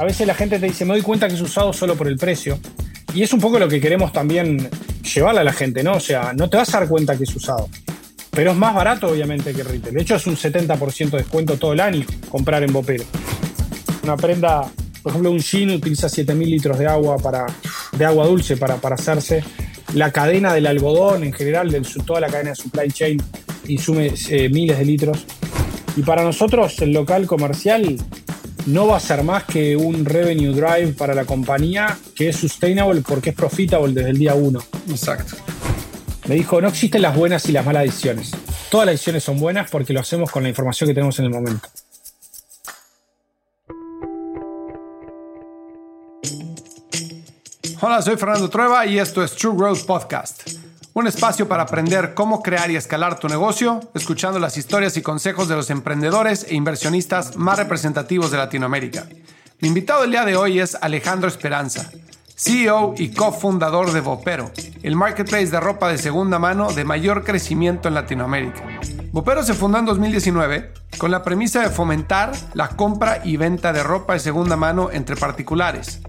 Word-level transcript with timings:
a 0.00 0.04
veces 0.04 0.26
la 0.26 0.32
gente 0.32 0.58
te 0.58 0.64
dice, 0.64 0.86
me 0.86 0.94
doy 0.94 1.02
cuenta 1.02 1.28
que 1.28 1.34
es 1.34 1.42
usado 1.42 1.74
solo 1.74 1.94
por 1.94 2.08
el 2.08 2.16
precio. 2.16 2.58
Y 3.12 3.22
es 3.22 3.34
un 3.34 3.38
poco 3.38 3.58
lo 3.58 3.68
que 3.68 3.82
queremos 3.82 4.14
también 4.14 4.70
llevarle 5.14 5.40
a 5.40 5.44
la 5.44 5.52
gente, 5.52 5.82
¿no? 5.82 5.96
O 5.96 6.00
sea, 6.00 6.32
no 6.32 6.48
te 6.48 6.56
vas 6.56 6.74
a 6.74 6.80
dar 6.80 6.88
cuenta 6.88 7.18
que 7.18 7.24
es 7.24 7.36
usado. 7.36 7.68
Pero 8.30 8.52
es 8.52 8.56
más 8.56 8.74
barato, 8.74 9.08
obviamente, 9.08 9.52
que 9.52 9.60
el 9.60 9.66
retail. 9.66 9.94
De 9.96 10.00
hecho, 10.00 10.14
es 10.14 10.26
un 10.26 10.36
70% 10.36 11.10
de 11.10 11.18
descuento 11.18 11.58
todo 11.58 11.74
el 11.74 11.80
año 11.80 12.06
comprar 12.30 12.62
en 12.62 12.72
Bopero. 12.72 13.04
Una 14.02 14.16
prenda, 14.16 14.62
por 15.02 15.10
ejemplo, 15.10 15.32
un 15.32 15.38
jean 15.38 15.68
utiliza 15.68 16.06
7.000 16.06 16.46
litros 16.46 16.78
de 16.78 16.86
agua, 16.86 17.18
para, 17.18 17.44
de 17.92 18.04
agua 18.06 18.26
dulce 18.26 18.56
para, 18.56 18.76
para 18.76 18.94
hacerse. 18.94 19.44
La 19.92 20.10
cadena 20.10 20.54
del 20.54 20.66
algodón, 20.66 21.24
en 21.24 21.34
general, 21.34 21.70
de 21.70 21.82
toda 22.06 22.20
la 22.20 22.28
cadena 22.28 22.50
de 22.50 22.56
supply 22.56 22.90
chain, 22.90 23.22
insume 23.68 24.14
eh, 24.30 24.48
miles 24.48 24.78
de 24.78 24.84
litros. 24.86 25.26
Y 25.94 26.00
para 26.00 26.22
nosotros, 26.22 26.80
el 26.80 26.92
local 26.92 27.26
comercial 27.26 27.98
no 28.70 28.86
va 28.86 28.96
a 28.96 29.00
ser 29.00 29.24
más 29.24 29.44
que 29.44 29.76
un 29.76 30.04
revenue 30.04 30.52
drive 30.52 30.92
para 30.92 31.14
la 31.14 31.24
compañía 31.24 31.98
que 32.14 32.28
es 32.28 32.36
sustainable 32.36 33.02
porque 33.02 33.30
es 33.30 33.36
profitable 33.36 33.92
desde 33.92 34.10
el 34.10 34.18
día 34.18 34.34
uno. 34.34 34.62
Exacto. 34.88 35.36
Me 36.28 36.36
dijo, 36.36 36.60
no 36.60 36.68
existen 36.68 37.02
las 37.02 37.16
buenas 37.16 37.48
y 37.48 37.52
las 37.52 37.66
malas 37.66 37.82
decisiones. 37.82 38.30
Todas 38.70 38.86
las 38.86 38.94
decisiones 38.94 39.24
son 39.24 39.38
buenas 39.40 39.68
porque 39.70 39.92
lo 39.92 40.00
hacemos 40.00 40.30
con 40.30 40.44
la 40.44 40.48
información 40.48 40.88
que 40.88 40.94
tenemos 40.94 41.18
en 41.18 41.24
el 41.24 41.30
momento. 41.32 41.68
Hola, 47.80 48.02
soy 48.02 48.16
Fernando 48.16 48.48
Trueba 48.48 48.86
y 48.86 48.98
esto 48.98 49.24
es 49.24 49.34
True 49.34 49.56
Growth 49.56 49.84
Podcast. 49.86 50.69
Un 50.92 51.06
espacio 51.06 51.46
para 51.46 51.62
aprender 51.62 52.14
cómo 52.14 52.42
crear 52.42 52.68
y 52.68 52.74
escalar 52.74 53.16
tu 53.16 53.28
negocio, 53.28 53.78
escuchando 53.94 54.40
las 54.40 54.56
historias 54.56 54.96
y 54.96 55.02
consejos 55.02 55.46
de 55.46 55.54
los 55.54 55.70
emprendedores 55.70 56.44
e 56.48 56.56
inversionistas 56.56 57.36
más 57.36 57.58
representativos 57.58 58.32
de 58.32 58.38
Latinoamérica. 58.38 59.06
Mi 59.60 59.68
invitado 59.68 60.02
el 60.02 60.10
día 60.10 60.24
de 60.24 60.34
hoy 60.34 60.58
es 60.58 60.76
Alejandro 60.80 61.28
Esperanza, 61.28 61.88
CEO 62.34 62.94
y 62.98 63.10
cofundador 63.10 63.92
de 63.92 64.00
Vopero, 64.00 64.50
el 64.82 64.96
marketplace 64.96 65.46
de 65.46 65.60
ropa 65.60 65.88
de 65.88 65.98
segunda 65.98 66.40
mano 66.40 66.72
de 66.72 66.84
mayor 66.84 67.22
crecimiento 67.22 67.86
en 67.86 67.94
Latinoamérica. 67.94 68.64
Vopero 69.12 69.44
se 69.44 69.54
fundó 69.54 69.78
en 69.78 69.84
2019 69.84 70.72
con 70.98 71.12
la 71.12 71.22
premisa 71.22 71.60
de 71.60 71.70
fomentar 71.70 72.32
la 72.54 72.66
compra 72.66 73.20
y 73.22 73.36
venta 73.36 73.72
de 73.72 73.84
ropa 73.84 74.14
de 74.14 74.18
segunda 74.18 74.56
mano 74.56 74.90
entre 74.90 75.14
particulares. 75.14 76.00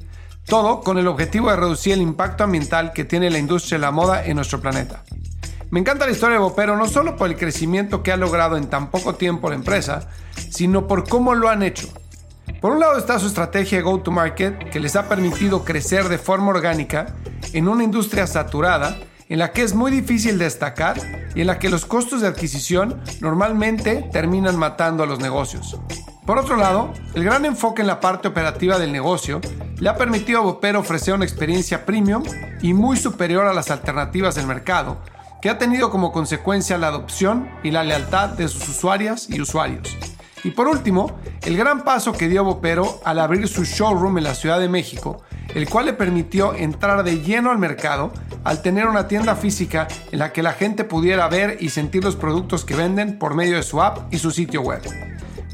Todo 0.52 0.82
con 0.82 0.98
el 0.98 1.08
objetivo 1.08 1.50
de 1.50 1.56
reducir 1.56 1.94
el 1.94 2.02
impacto 2.02 2.44
ambiental 2.44 2.92
que 2.92 3.06
tiene 3.06 3.30
la 3.30 3.40
industria 3.40 3.78
de 3.78 3.84
la 3.84 3.92
moda 3.92 4.26
en 4.26 4.36
nuestro 4.36 4.60
planeta. 4.60 5.06
Me 5.70 5.80
encanta 5.80 6.06
la 6.06 6.12
historia 6.12 6.34
de 6.34 6.44
Vopero 6.44 6.76
no 6.76 6.90
solo 6.90 7.16
por 7.16 7.30
el 7.30 7.38
crecimiento 7.38 8.04
que 8.04 8.12
ha 8.12 8.18
logrado 8.18 8.58
en 8.58 8.70
tan 8.70 8.92
poco 8.92 9.16
tiempo 9.16 9.48
la 9.48 9.56
empresa, 9.56 10.10
sino 10.50 10.88
por 10.88 11.08
cómo 11.08 11.36
lo 11.36 11.48
han 11.48 11.64
hecho 11.64 11.88
por 12.62 12.74
un 12.74 12.80
lado 12.80 13.00
está 13.00 13.18
su 13.18 13.26
estrategia 13.26 13.82
go-to-market 13.82 14.70
que 14.70 14.80
les 14.80 14.96
ha 14.96 15.10
permitido 15.10 15.66
crecer 15.66 16.10
de 16.10 16.20
forma 16.20 16.50
orgánica 16.50 17.16
en 17.54 17.68
una 17.68 17.84
industria 17.84 18.28
saturada 18.28 19.00
en 19.32 19.40
la 19.40 19.54
que 19.54 19.62
es 19.62 19.74
muy 19.74 19.92
difícil 19.92 20.38
destacar 20.38 21.00
y 21.34 21.40
en 21.40 21.48
la 21.48 21.58
que 21.58 21.70
los 21.70 21.86
costos 21.86 22.20
de 22.20 22.28
adquisición 22.28 23.02
normalmente 23.22 24.10
terminan 24.12 24.58
matando 24.58 25.04
a 25.04 25.06
los 25.06 25.20
negocios. 25.20 25.80
Por 26.26 26.38
otro 26.38 26.58
lado, 26.58 26.92
el 27.14 27.24
gran 27.24 27.46
enfoque 27.46 27.82
en 27.82 27.88
la 27.88 28.02
parte 28.02 28.28
operativa 28.28 28.78
del 28.78 28.92
negocio 28.92 29.40
le 29.78 29.88
ha 29.88 29.96
permitido 29.96 30.40
a 30.40 30.44
Boper 30.44 30.76
ofrecer 30.76 31.14
una 31.14 31.24
experiencia 31.24 31.86
premium 31.86 32.24
y 32.62 32.74
muy 32.74 32.98
superior 32.98 33.46
a 33.46 33.54
las 33.54 33.72
alternativas 33.72 34.36
del 34.36 34.48
mercado, 34.48 35.02
que 35.42 35.50
ha 35.50 35.58
tenido 35.58 35.92
como 35.92 36.12
consecuencia 36.12 36.78
la 36.78 36.88
adopción 36.88 37.50
y 37.64 37.72
la 37.72 37.86
lealtad 37.86 38.32
de 38.32 38.50
sus 38.50 38.68
usuarias 38.68 39.30
y 39.30 39.40
usuarios. 39.40 39.98
Y 40.44 40.52
por 40.52 40.68
último, 40.68 41.20
el 41.44 41.56
gran 41.56 41.84
paso 41.84 42.14
que 42.14 42.28
dio 42.28 42.44
Bopero 42.44 43.00
al 43.06 43.20
abrir 43.20 43.48
su 43.48 43.64
showroom 43.64 44.18
en 44.18 44.24
la 44.24 44.36
Ciudad 44.36 44.60
de 44.60 44.70
México, 44.70 45.22
el 45.54 45.70
cual 45.70 45.86
le 45.86 45.94
permitió 45.94 46.56
entrar 46.56 47.04
de 47.04 47.22
lleno 47.22 47.52
al 47.52 47.60
mercado 47.60 48.12
al 48.44 48.62
tener 48.62 48.88
una 48.88 49.08
tienda 49.08 49.36
física 49.36 49.88
en 50.12 50.20
la 50.20 50.34
que 50.34 50.42
la 50.42 50.54
gente 50.54 50.84
pudiera 50.84 51.28
ver 51.28 51.58
y 51.60 51.70
sentir 51.70 52.04
los 52.04 52.16
productos 52.16 52.66
que 52.66 52.76
venden 52.76 53.20
por 53.20 53.36
medio 53.36 53.58
de 53.58 53.64
su 53.64 53.82
app 53.82 54.12
y 54.12 54.18
su 54.18 54.32
sitio 54.32 54.62
web. 54.62 54.82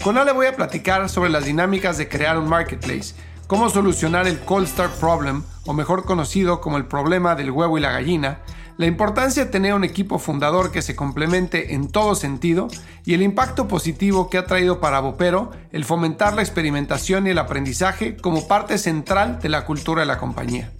Con 0.03 0.17
él 0.17 0.25
le 0.25 0.31
voy 0.31 0.45
a 0.45 0.55
platicar 0.55 1.09
sobre 1.09 1.29
las 1.29 1.45
dinámicas 1.45 1.97
de 1.97 2.07
crear 2.07 2.37
un 2.37 2.47
marketplace, 2.47 3.13
cómo 3.47 3.69
solucionar 3.69 4.27
el 4.27 4.39
cold 4.39 4.67
start 4.67 4.93
problem, 4.99 5.43
o 5.65 5.73
mejor 5.73 6.05
conocido 6.05 6.61
como 6.61 6.77
el 6.77 6.85
problema 6.85 7.35
del 7.35 7.51
huevo 7.51 7.77
y 7.77 7.81
la 7.81 7.91
gallina, 7.91 8.39
la 8.77 8.85
importancia 8.85 9.45
de 9.45 9.51
tener 9.51 9.73
un 9.73 9.83
equipo 9.83 10.19
fundador 10.19 10.71
que 10.71 10.83
se 10.83 10.95
complemente 10.95 11.73
en 11.73 11.89
todo 11.89 12.13
sentido 12.13 12.67
y 13.05 13.15
el 13.15 13.23
impacto 13.23 13.67
positivo 13.67 14.29
que 14.29 14.37
ha 14.37 14.45
traído 14.45 14.79
para 14.79 14.99
Bopero 14.99 15.51
el 15.71 15.83
fomentar 15.83 16.35
la 16.35 16.43
experimentación 16.43 17.25
y 17.25 17.31
el 17.31 17.39
aprendizaje 17.39 18.17
como 18.17 18.47
parte 18.47 18.77
central 18.77 19.39
de 19.39 19.49
la 19.49 19.65
cultura 19.65 20.01
de 20.01 20.05
la 20.05 20.19
compañía. 20.19 20.71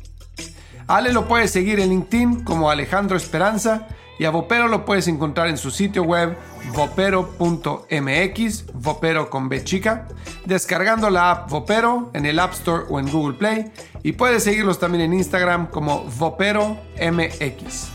Ale 0.88 1.12
lo 1.12 1.28
puedes 1.28 1.52
seguir 1.52 1.80
en 1.80 1.90
LinkedIn 1.90 2.44
como 2.44 2.70
Alejandro 2.70 3.18
Esperanza 3.18 3.88
y 4.20 4.26
a 4.26 4.30
Vopero 4.30 4.68
lo 4.68 4.86
puedes 4.86 5.08
encontrar 5.08 5.48
en 5.48 5.58
su 5.58 5.72
sitio 5.72 6.04
web 6.04 6.38
vopero.mx, 6.74 8.66
Vopero 8.74 9.30
con 9.30 9.50
B 9.50 9.64
chica, 9.64 10.08
descargando 10.46 11.10
la 11.10 11.32
app 11.32 11.50
Vopero 11.50 12.12
en 12.14 12.26
el 12.26 12.40
App 12.40 12.54
Store 12.54 12.86
o 12.90 13.00
en 13.00 13.10
Google 13.12 13.38
Play 13.38 13.72
y 14.04 14.14
puedes 14.14 14.44
seguirlos 14.44 14.80
también 14.80 15.04
en 15.04 15.14
Instagram 15.14 15.68
como 15.68 16.06
VoperoMX. 16.06 17.92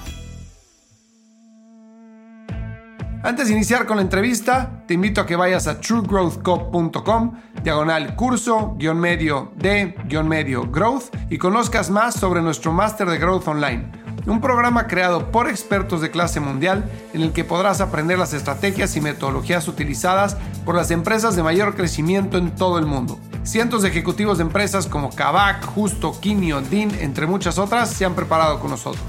Antes 3.25 3.47
de 3.47 3.55
iniciar 3.55 3.87
con 3.87 3.99
la 3.99 4.03
entrevista, 4.03 4.83
te 4.89 4.95
invito 4.95 5.21
a 5.21 5.27
que 5.27 5.37
vayas 5.37 5.69
a 5.69 5.81
truegrowthco.com, 5.81 7.33
diagonal 7.63 8.17
curso, 8.17 8.75
guion 8.79 8.99
medio 8.99 9.53
de, 9.55 9.95
guion 10.09 10.27
medio 10.29 10.69
growth 10.69 11.15
y 11.31 11.39
conozcas 11.39 11.89
más 11.89 12.17
sobre 12.17 12.43
nuestro 12.43 12.73
máster 12.73 13.09
de 13.09 13.19
growth 13.19 13.47
online 13.47 14.02
un 14.31 14.41
programa 14.41 14.87
creado 14.87 15.31
por 15.31 15.49
expertos 15.49 16.01
de 16.01 16.11
clase 16.11 16.41
mundial 16.41 16.91
en 17.13 17.23
el 17.23 17.33
que 17.33 17.45
podrás 17.45 17.81
aprender 17.81 18.19
las 18.19 18.33
estrategias 18.35 18.97
y 18.97 19.01
metodologías 19.01 19.67
utilizadas 19.69 20.37
por 20.65 20.75
las 20.75 20.91
empresas 20.91 21.35
de 21.37 21.43
mayor 21.43 21.75
crecimiento 21.75 22.39
en 22.39 22.55
todo 22.55 22.79
el 22.79 22.87
mundo. 22.87 23.19
Cientos 23.45 23.83
de 23.83 23.89
ejecutivos 23.89 24.39
de 24.39 24.45
empresas 24.45 24.87
como 24.87 25.11
Kavak, 25.11 25.65
Justo, 25.65 26.19
Kinio, 26.21 26.61
Dean, 26.61 26.93
entre 27.01 27.27
muchas 27.27 27.59
otras, 27.59 27.91
se 27.91 28.05
han 28.05 28.15
preparado 28.15 28.61
con 28.61 28.71
nosotros. 28.71 29.05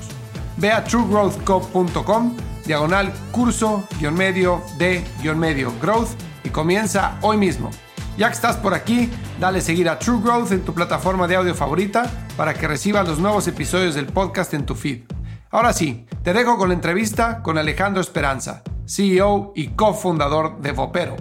Ve 0.58 0.72
a 0.72 0.84
truegrowthco.com, 0.84 2.36
diagonal 2.66 3.14
curso, 3.32 3.84
guion 4.00 4.16
medio, 4.16 4.64
de, 4.78 5.04
guion 5.22 5.38
medio, 5.38 5.72
growth 5.80 6.10
y 6.44 6.50
comienza 6.50 7.18
hoy 7.22 7.38
mismo. 7.38 7.70
Ya 8.16 8.28
que 8.28 8.34
estás 8.34 8.58
por 8.58 8.76
aquí, 8.76 9.10
dale 9.40 9.60
seguir 9.60 9.90
a 9.90 9.98
True 9.98 10.22
Growth 10.24 10.52
en 10.52 10.62
tu 10.62 10.76
plataforma 10.76 11.28
de 11.28 11.36
audio 11.36 11.56
favorita 11.56 12.04
para 12.38 12.54
que 12.54 12.68
recibas 12.68 13.08
los 13.08 13.18
nuevos 13.18 13.48
episodios 13.48 13.96
del 13.96 14.06
podcast 14.06 14.54
en 14.54 14.68
tu 14.68 14.76
feed. 14.76 15.02
Ahora 15.50 15.74
sí, 15.74 16.06
te 16.22 16.32
dejo 16.32 16.56
con 16.58 16.70
la 16.70 16.76
entrevista 16.76 17.42
con 17.42 17.58
Alejandro 17.58 18.02
Esperanza, 18.02 18.64
CEO 18.86 19.52
y 19.56 19.70
cofundador 19.70 20.62
de 20.62 20.74
Vopero. 20.74 21.16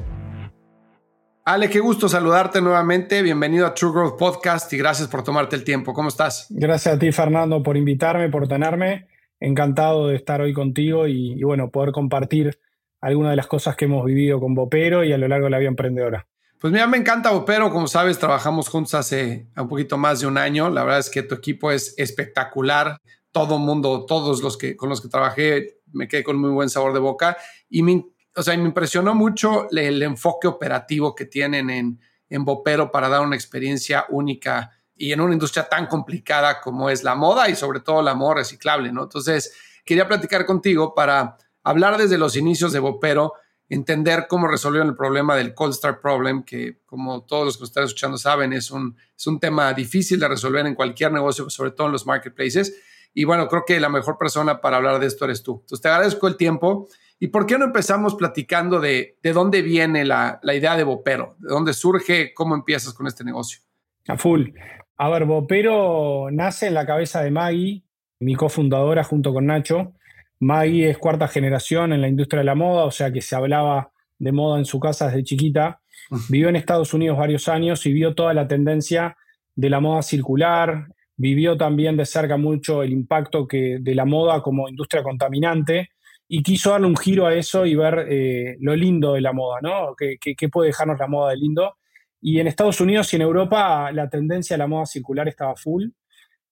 Ale, 1.47 1.71
qué 1.71 1.81
gusto 1.81 2.11
saludarte 2.11 2.61
nuevamente. 2.61 3.23
Bienvenido 3.23 3.67
a 3.67 3.73
True 3.73 3.93
Growth 3.93 4.19
Podcast 4.19 4.71
y 4.75 4.77
gracias 4.77 5.09
por 5.09 5.25
tomarte 5.25 5.57
el 5.57 5.65
tiempo. 5.65 5.95
¿Cómo 5.95 6.11
estás? 6.11 6.47
Gracias 6.51 6.95
a 6.95 6.99
ti, 6.99 7.11
Fernando, 7.11 7.63
por 7.63 7.79
invitarme, 7.79 8.29
por 8.29 8.47
tenerme. 8.49 9.07
Encantado 9.41 10.09
de 10.09 10.17
estar 10.17 10.43
hoy 10.43 10.53
contigo 10.53 11.09
y, 11.09 11.41
y 11.41 11.43
bueno, 11.43 11.71
poder 11.71 11.93
compartir 11.93 12.59
algunas 13.01 13.31
de 13.31 13.37
las 13.37 13.47
cosas 13.47 13.77
que 13.77 13.87
hemos 13.87 14.05
vivido 14.05 14.39
con 14.39 14.55
Vopero 14.55 15.05
y 15.05 15.13
a 15.15 15.19
lo 15.19 15.27
largo 15.27 15.47
de 15.47 15.51
la 15.51 15.59
vida 15.59 15.71
emprendedora. 15.71 16.29
Pues 16.63 16.73
mira, 16.73 16.87
me 16.87 16.97
encanta 16.97 17.33
Opero, 17.33 17.73
como 17.73 17.89
sabes, 17.89 18.21
trabajamos 18.21 18.69
juntos 18.69 18.95
hace 18.95 19.49
un 19.57 19.67
poquito 19.67 19.99
más 19.99 20.21
de 20.21 20.29
un 20.29 20.39
año. 20.39 20.71
La 20.71 20.85
verdad 20.85 21.01
es 21.01 21.11
que 21.11 21.25
tu 21.25 21.35
equipo 21.35 21.73
es 21.73 21.93
espectacular. 21.97 22.99
Todo 23.33 23.59
mundo, 23.59 24.07
todos 24.07 24.45
los 24.45 24.57
que 24.57 24.77
con 24.77 24.89
los 24.89 25.01
que 25.01 25.09
trabajé, 25.09 25.81
me 25.93 26.07
quedé 26.07 26.23
con 26.23 26.37
muy 26.37 26.51
buen 26.51 26.71
sabor 26.71 26.93
de 26.93 27.01
boca. 27.01 27.37
Y 27.69 27.83
me, 27.83 28.07
o 28.37 28.43
sea, 28.45 28.57
me 28.57 28.63
impresionó 28.63 29.13
mucho 29.13 29.67
el, 29.73 30.01
enfoque 30.05 30.47
operativo 30.47 31.17
que 31.17 31.25
tienen 31.25 31.69
en, 31.69 32.01
en 32.29 32.45
Bopero 32.45 32.93
para 32.93 33.09
dar 33.09 33.23
una 33.23 33.35
experiencia 33.35 34.07
única 34.11 34.71
y 34.95 35.11
en 35.11 35.21
una 35.21 35.33
industria 35.33 35.69
tan 35.69 35.89
complicada 35.89 36.61
como 36.61 36.89
es 36.91 37.03
la 37.03 37.17
moda 37.17 37.49
y 37.49 37.57
sobre 37.57 37.81
todo 37.81 38.03
la 38.03 38.15
moda 38.15 38.35
reciclable, 38.37 38.93
¿no? 38.93 39.03
Entonces, 39.03 39.53
quería 39.85 40.07
platicar 40.07 40.47
contigo 40.47 40.95
para 40.95 41.39
hablar 41.65 41.99
desde 41.99 42.19
los 42.19 42.37
inicios 42.37 42.73
de 42.73 42.79
Bopero 42.79 43.33
entender 43.75 44.27
cómo 44.29 44.49
resolvieron 44.49 44.89
el 44.89 44.97
problema 44.97 45.35
del 45.35 45.55
cold 45.55 45.73
start 45.73 46.03
problem, 46.03 46.43
que 46.43 46.81
como 46.85 47.25
todos 47.25 47.47
los 47.47 47.59
que 47.59 47.65
están 47.65 47.85
escuchando 47.85 48.19
saben, 48.19 48.53
es 48.53 48.71
un, 48.71 48.97
es 49.17 49.27
un 49.27 49.41
tema 49.41 49.73
difícil 49.73 50.21
de 50.21 50.29
resolver 50.29 50.67
en 50.67 50.75
cualquier 50.75 51.11
negocio, 51.11 51.49
sobre 51.49 51.71
todo 51.71 51.87
en 51.87 51.95
los 51.95 52.07
marketplaces. 52.07 52.79
Y 53.15 53.25
bueno, 53.25 53.49
creo 53.49 53.65
que 53.67 53.81
la 53.81 53.89
mejor 53.89 54.19
persona 54.19 54.61
para 54.61 54.77
hablar 54.77 54.99
de 54.99 55.07
esto 55.07 55.25
eres 55.25 55.43
tú. 55.43 55.61
Entonces, 55.63 55.81
te 55.81 55.89
agradezco 55.89 56.29
el 56.29 56.37
tiempo. 56.37 56.87
¿Y 57.19 57.29
por 57.29 57.47
qué 57.47 57.57
no 57.57 57.65
empezamos 57.65 58.15
platicando 58.15 58.79
de, 58.79 59.19
de 59.23 59.33
dónde 59.33 59.63
viene 59.63 60.05
la, 60.05 60.39
la 60.43 60.55
idea 60.55 60.77
de 60.77 60.85
Bopero? 60.85 61.37
¿De 61.39 61.49
dónde 61.49 61.73
surge? 61.73 62.35
¿Cómo 62.35 62.55
empiezas 62.55 62.93
con 62.93 63.07
este 63.07 63.25
negocio? 63.25 63.63
A 64.07 64.19
full. 64.19 64.51
A 64.99 65.09
ver, 65.09 65.25
Bopero 65.25 66.29
nace 66.31 66.67
en 66.67 66.75
la 66.75 66.85
cabeza 66.85 67.23
de 67.23 67.31
Maggie, 67.31 67.85
mi 68.21 68.35
cofundadora 68.35 69.03
junto 69.03 69.33
con 69.33 69.47
Nacho. 69.47 69.95
Maggie 70.43 70.91
es 70.91 70.99
cuarta 70.99 71.29
generación 71.29 71.93
en 71.93 72.01
la 72.01 72.09
industria 72.09 72.41
de 72.41 72.45
la 72.45 72.57
moda, 72.57 72.85
o 72.85 72.91
sea 72.91 73.13
que 73.13 73.21
se 73.23 73.37
hablaba 73.37 73.93
de 74.19 74.33
moda 74.33 74.59
en 74.59 74.65
su 74.65 74.81
casa 74.81 75.07
desde 75.07 75.23
chiquita. 75.23 75.81
vivió 76.29 76.49
en 76.49 76.57
Estados 76.57 76.93
Unidos 76.93 77.17
varios 77.17 77.47
años 77.47 77.87
y 77.87 77.93
vio 77.93 78.17
toda 78.17 78.35
la 78.35 78.49
tendencia 78.49 79.17
de 79.55 79.71
la 79.71 79.79
moda 79.79 80.03
circular, 80.03 80.89
vivió 81.17 81.57
también 81.57 81.97
de 81.97 82.05
cerca 82.07 82.37
mucho 82.37 82.83
el 82.83 82.93
impacto 82.93 83.47
que, 83.47 83.79
de 83.81 83.95
la 83.95 84.05
moda 84.05 84.43
como 84.43 84.69
industria 84.69 85.05
contaminante 85.05 85.91
y 86.27 86.43
quiso 86.43 86.71
darle 86.71 86.89
un 86.89 86.97
giro 86.97 87.27
a 87.27 87.35
eso 87.35 87.65
y 87.65 87.77
ver 87.77 88.07
eh, 88.11 88.57
lo 88.59 88.75
lindo 88.75 89.13
de 89.13 89.21
la 89.21 89.33
moda, 89.33 89.61
¿no? 89.63 89.95
¿Qué, 89.97 90.17
¿Qué, 90.19 90.49
puede 90.49 90.71
dejarnos 90.71 90.99
la 90.99 91.07
moda 91.07 91.31
de 91.31 91.37
lindo? 91.37 91.77
Y 92.21 92.41
en 92.41 92.49
Estados 92.49 92.81
Unidos 92.81 93.13
y 93.13 93.17
en 93.17 93.23
Europa 93.23 93.93
la 93.93 94.09
tendencia 94.09 94.57
a 94.57 94.59
la 94.59 94.67
moda 94.67 94.87
circular 94.87 95.29
estaba 95.29 95.55
full. 95.55 95.91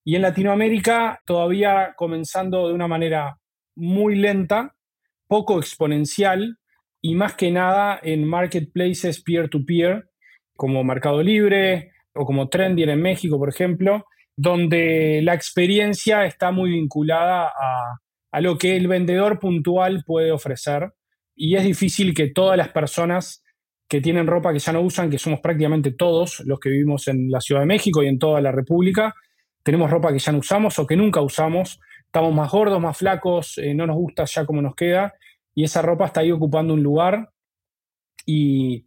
Y 0.04 0.14
en 0.14 0.22
Latinoamérica 0.22 1.20
todavía 1.26 1.94
comenzando 1.96 2.69
de 2.69 2.75
una 2.75 2.87
manera 2.87 3.39
muy 3.75 4.17
lenta, 4.17 4.76
poco 5.26 5.58
exponencial 5.58 6.58
y 7.00 7.14
más 7.14 7.34
que 7.34 7.50
nada 7.50 7.99
en 8.02 8.26
marketplaces 8.26 9.22
peer-to-peer, 9.22 10.11
como 10.55 10.84
Mercado 10.84 11.22
Libre 11.22 11.93
o 12.14 12.26
como 12.26 12.49
Trendier 12.49 12.90
en 12.90 13.00
México, 13.00 13.38
por 13.38 13.49
ejemplo, 13.49 14.05
donde 14.37 15.20
la 15.22 15.34
experiencia 15.34 16.26
está 16.26 16.50
muy 16.50 16.70
vinculada 16.70 17.46
a, 17.46 18.00
a 18.32 18.40
lo 18.40 18.58
que 18.58 18.76
el 18.76 18.88
vendedor 18.88 19.38
puntual 19.38 20.02
puede 20.05 20.32
ofrecer. 20.32 20.93
Y 21.34 21.56
es 21.56 21.64
difícil 21.64 22.14
que 22.14 22.28
todas 22.28 22.56
las 22.56 22.69
personas 22.69 23.43
que 23.88 24.00
tienen 24.00 24.26
ropa 24.26 24.52
que 24.52 24.61
ya 24.61 24.73
no 24.73 24.82
usan, 24.82 25.11
que 25.11 25.19
somos 25.19 25.40
prácticamente 25.40 25.90
todos 25.93 26.40
los 26.46 26.61
que 26.61 26.70
vivimos 26.70 27.08
en 27.08 27.28
la 27.28 27.40
Ciudad 27.40 27.62
de 27.62 27.66
México 27.66 28.02
y 28.02 28.06
en 28.06 28.19
toda 28.19 28.40
la 28.40 28.52
República, 28.52 29.14
tenemos 29.62 29.90
ropa 29.90 30.12
que 30.12 30.20
ya 30.20 30.31
no 30.32 30.38
usamos 30.38 30.78
o 30.78 30.87
que 30.87 30.96
nunca 30.96 31.20
usamos, 31.20 31.81
estamos 32.10 32.34
más 32.34 32.50
gordos, 32.50 32.80
más 32.80 32.96
flacos, 32.96 33.56
eh, 33.58 33.72
no 33.72 33.86
nos 33.86 33.94
gusta 33.94 34.24
ya 34.24 34.44
como 34.44 34.60
nos 34.60 34.74
queda. 34.74 35.14
Y 35.54 35.62
esa 35.62 35.80
ropa 35.80 36.06
está 36.06 36.20
ahí 36.20 36.32
ocupando 36.32 36.74
un 36.74 36.82
lugar. 36.82 37.30
Y, 38.26 38.84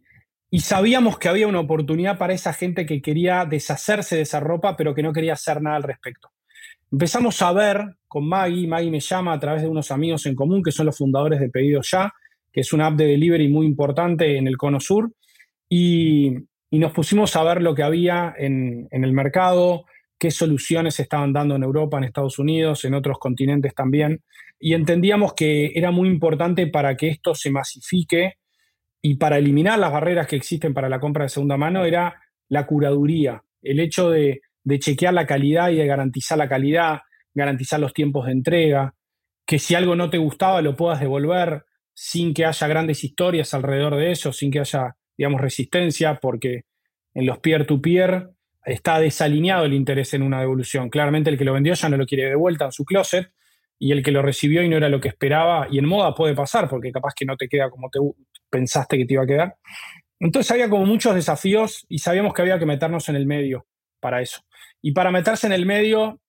y 0.50 0.60
sabíamos 0.60 1.18
que 1.18 1.28
había 1.28 1.48
una 1.48 1.60
oportunidad 1.60 2.18
para 2.18 2.34
esa 2.34 2.52
gente 2.52 2.84
que 2.84 3.00
quería 3.00 3.46
deshacerse 3.46 4.16
de 4.16 4.22
esa 4.22 4.40
ropa 4.40 4.76
pero 4.76 4.94
que 4.94 5.02
no 5.02 5.12
quería 5.12 5.32
hacer 5.32 5.62
nada 5.62 5.76
al 5.76 5.82
respecto. 5.82 6.28
Empezamos 6.92 7.40
a 7.40 7.52
ver 7.52 7.96
con 8.06 8.28
Maggie, 8.28 8.68
Maggie 8.68 8.90
me 8.90 9.00
llama 9.00 9.32
a 9.32 9.40
través 9.40 9.62
de 9.62 9.68
unos 9.68 9.90
amigos 9.90 10.26
en 10.26 10.36
común 10.36 10.62
que 10.62 10.70
son 10.70 10.86
los 10.86 10.96
fundadores 10.96 11.40
de 11.40 11.48
Pedido 11.48 11.80
Ya, 11.82 12.12
que 12.52 12.60
es 12.60 12.72
una 12.74 12.88
app 12.88 12.94
de 12.94 13.06
delivery 13.06 13.48
muy 13.48 13.66
importante 13.66 14.36
en 14.36 14.46
el 14.46 14.58
Cono 14.58 14.78
Sur, 14.80 15.12
y, 15.68 16.34
y 16.70 16.78
nos 16.78 16.92
pusimos 16.92 17.34
a 17.34 17.42
ver 17.42 17.62
lo 17.62 17.74
que 17.74 17.82
había 17.82 18.34
en, 18.36 18.86
en 18.92 19.02
el 19.02 19.12
mercado, 19.12 19.86
qué 20.18 20.30
soluciones 20.30 21.00
estaban 21.00 21.32
dando 21.32 21.56
en 21.56 21.62
Europa, 21.62 21.98
en 21.98 22.04
Estados 22.04 22.38
Unidos, 22.38 22.84
en 22.84 22.94
otros 22.94 23.18
continentes 23.18 23.74
también, 23.74 24.22
y 24.58 24.74
entendíamos 24.74 25.34
que 25.34 25.72
era 25.74 25.90
muy 25.90 26.08
importante 26.08 26.66
para 26.66 26.96
que 26.96 27.08
esto 27.08 27.34
se 27.34 27.50
masifique 27.50 28.34
y 29.02 29.16
para 29.16 29.38
eliminar 29.38 29.78
las 29.78 29.92
barreras 29.92 30.26
que 30.26 30.36
existen 30.36 30.72
para 30.72 30.88
la 30.88 31.00
compra 31.00 31.24
de 31.24 31.28
segunda 31.28 31.56
mano 31.56 31.84
era 31.84 32.22
la 32.48 32.66
curaduría, 32.66 33.42
el 33.62 33.80
hecho 33.80 34.10
de 34.10 34.40
de 34.64 34.78
chequear 34.78 35.14
la 35.14 35.26
calidad 35.26 35.70
y 35.70 35.76
de 35.76 35.86
garantizar 35.86 36.38
la 36.38 36.48
calidad, 36.48 37.00
garantizar 37.34 37.78
los 37.78 37.92
tiempos 37.92 38.26
de 38.26 38.32
entrega, 38.32 38.94
que 39.46 39.58
si 39.58 39.74
algo 39.74 39.94
no 39.94 40.10
te 40.10 40.18
gustaba 40.18 40.62
lo 40.62 40.74
puedas 40.74 41.00
devolver 41.00 41.64
sin 41.92 42.34
que 42.34 42.46
haya 42.46 42.66
grandes 42.66 43.04
historias 43.04 43.54
alrededor 43.54 43.96
de 43.96 44.10
eso, 44.10 44.32
sin 44.32 44.50
que 44.50 44.60
haya, 44.60 44.96
digamos, 45.16 45.40
resistencia, 45.40 46.18
porque 46.20 46.62
en 47.12 47.26
los 47.26 47.38
peer-to-peer 47.38 48.30
está 48.64 48.98
desalineado 48.98 49.64
el 49.64 49.74
interés 49.74 50.14
en 50.14 50.22
una 50.22 50.40
devolución. 50.40 50.90
Claramente 50.90 51.30
el 51.30 51.38
que 51.38 51.44
lo 51.44 51.52
vendió 51.52 51.74
ya 51.74 51.88
no 51.88 51.96
lo 51.96 52.06
quiere 52.06 52.28
de 52.28 52.34
vuelta 52.34 52.66
en 52.66 52.72
su 52.72 52.84
closet 52.84 53.30
y 53.78 53.92
el 53.92 54.02
que 54.02 54.12
lo 54.12 54.22
recibió 54.22 54.62
y 54.62 54.68
no 54.68 54.76
era 54.76 54.88
lo 54.88 55.00
que 55.00 55.08
esperaba, 55.08 55.66
y 55.70 55.78
en 55.78 55.86
moda 55.86 56.14
puede 56.14 56.34
pasar, 56.34 56.68
porque 56.68 56.92
capaz 56.92 57.12
que 57.14 57.24
no 57.24 57.36
te 57.36 57.48
queda 57.48 57.68
como 57.70 57.90
te 57.90 57.98
pensaste 58.48 58.96
que 58.96 59.04
te 59.04 59.14
iba 59.14 59.24
a 59.24 59.26
quedar. 59.26 59.56
Entonces 60.20 60.50
había 60.52 60.70
como 60.70 60.86
muchos 60.86 61.14
desafíos 61.14 61.84
y 61.88 61.98
sabíamos 61.98 62.32
que 62.32 62.42
había 62.42 62.58
que 62.58 62.66
meternos 62.66 63.08
en 63.08 63.16
el 63.16 63.26
medio 63.26 63.66
para 64.00 64.22
eso. 64.22 64.42
Y 64.80 64.92
para 64.92 65.10
meterse 65.10 65.46
en 65.46 65.52
el 65.52 65.66
medio, 65.66 66.20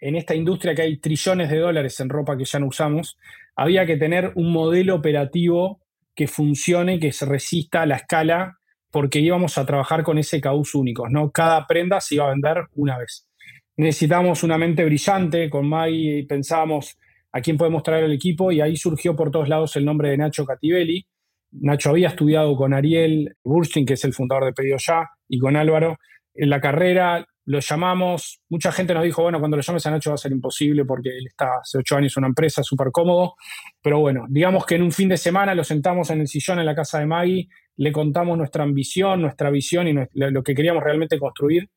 en 0.00 0.16
esta 0.16 0.34
industria 0.34 0.74
que 0.74 0.82
hay 0.82 0.98
trillones 0.98 1.50
de 1.50 1.58
dólares 1.58 2.00
en 2.00 2.08
ropa 2.08 2.36
que 2.36 2.44
ya 2.44 2.58
no 2.58 2.66
usamos, 2.66 3.18
había 3.54 3.86
que 3.86 3.96
tener 3.96 4.32
un 4.34 4.52
modelo 4.52 4.94
operativo 4.94 5.80
que 6.14 6.26
funcione, 6.26 6.98
que 6.98 7.12
se 7.12 7.26
resista 7.26 7.82
a 7.82 7.86
la 7.86 7.96
escala, 7.96 8.58
porque 8.96 9.20
íbamos 9.20 9.58
a 9.58 9.66
trabajar 9.66 10.02
con 10.02 10.16
ese 10.16 10.40
caos 10.40 10.74
único, 10.74 11.06
¿no? 11.06 11.30
Cada 11.30 11.66
prenda 11.66 12.00
se 12.00 12.14
iba 12.14 12.24
a 12.24 12.30
vender 12.30 12.64
una 12.76 12.96
vez. 12.96 13.28
Necesitamos 13.76 14.42
una 14.42 14.56
mente 14.56 14.86
brillante, 14.86 15.50
con 15.50 15.68
Mai 15.68 16.24
pensábamos 16.26 16.96
a 17.30 17.42
quién 17.42 17.58
podemos 17.58 17.82
traer 17.82 18.04
el 18.04 18.12
equipo 18.12 18.50
y 18.52 18.62
ahí 18.62 18.74
surgió 18.74 19.14
por 19.14 19.30
todos 19.30 19.50
lados 19.50 19.76
el 19.76 19.84
nombre 19.84 20.08
de 20.08 20.16
Nacho 20.16 20.46
Cativelli. 20.46 21.04
Nacho 21.50 21.90
había 21.90 22.08
estudiado 22.08 22.56
con 22.56 22.72
Ariel 22.72 23.36
Burstein, 23.44 23.84
que 23.84 23.92
es 23.92 24.04
el 24.06 24.14
fundador 24.14 24.46
de 24.46 24.54
Pedido 24.54 24.78
Ya, 24.78 25.10
y 25.28 25.38
con 25.40 25.56
Álvaro 25.56 25.98
en 26.32 26.48
la 26.48 26.62
carrera, 26.62 27.26
lo 27.46 27.60
llamamos, 27.60 28.40
mucha 28.48 28.72
gente 28.72 28.92
nos 28.92 29.04
dijo, 29.04 29.22
bueno, 29.22 29.38
cuando 29.38 29.56
lo 29.56 29.62
llames 29.62 29.86
a 29.86 29.90
Nacho 29.92 30.10
va 30.10 30.14
a 30.14 30.18
ser 30.18 30.32
imposible 30.32 30.84
porque 30.84 31.10
él 31.10 31.28
está 31.28 31.58
hace 31.62 31.78
ocho 31.78 31.96
años 31.96 32.16
en 32.16 32.22
una 32.22 32.28
empresa, 32.28 32.62
súper 32.64 32.90
cómodo, 32.90 33.34
pero 33.80 34.00
bueno, 34.00 34.26
digamos 34.28 34.66
que 34.66 34.74
en 34.74 34.82
un 34.82 34.90
fin 34.90 35.08
de 35.08 35.16
semana 35.16 35.54
lo 35.54 35.62
sentamos 35.62 36.10
en 36.10 36.20
el 36.20 36.26
sillón 36.26 36.58
en 36.58 36.66
la 36.66 36.74
casa 36.74 36.98
de 36.98 37.06
Maggie, 37.06 37.48
le 37.76 37.92
contamos 37.92 38.36
nuestra 38.36 38.64
ambición, 38.64 39.22
nuestra 39.22 39.50
visión 39.50 39.86
y 39.86 39.94
lo 40.12 40.42
que 40.42 40.54
queríamos 40.54 40.82
realmente 40.82 41.20
construir. 41.20 41.70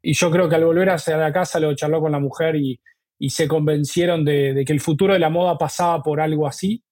Y 0.00 0.12
yo 0.12 0.30
creo 0.30 0.48
que 0.48 0.54
al 0.54 0.64
volver 0.64 0.90
hacia 0.90 1.16
la 1.16 1.32
casa 1.32 1.58
lo 1.58 1.74
charló 1.74 2.00
con 2.00 2.12
la 2.12 2.20
mujer 2.20 2.54
y, 2.56 2.80
se 3.28 3.48
convencieron 3.48 4.24
de, 4.24 4.52
de 4.52 4.64
que 4.64 4.74
el 4.74 4.80
futuro 4.80 5.14
de 5.14 5.18
la 5.18 5.30
moda 5.30 5.56
pasaba 5.58 6.02
por 6.02 6.20
algo 6.20 6.46
así. 6.46 6.84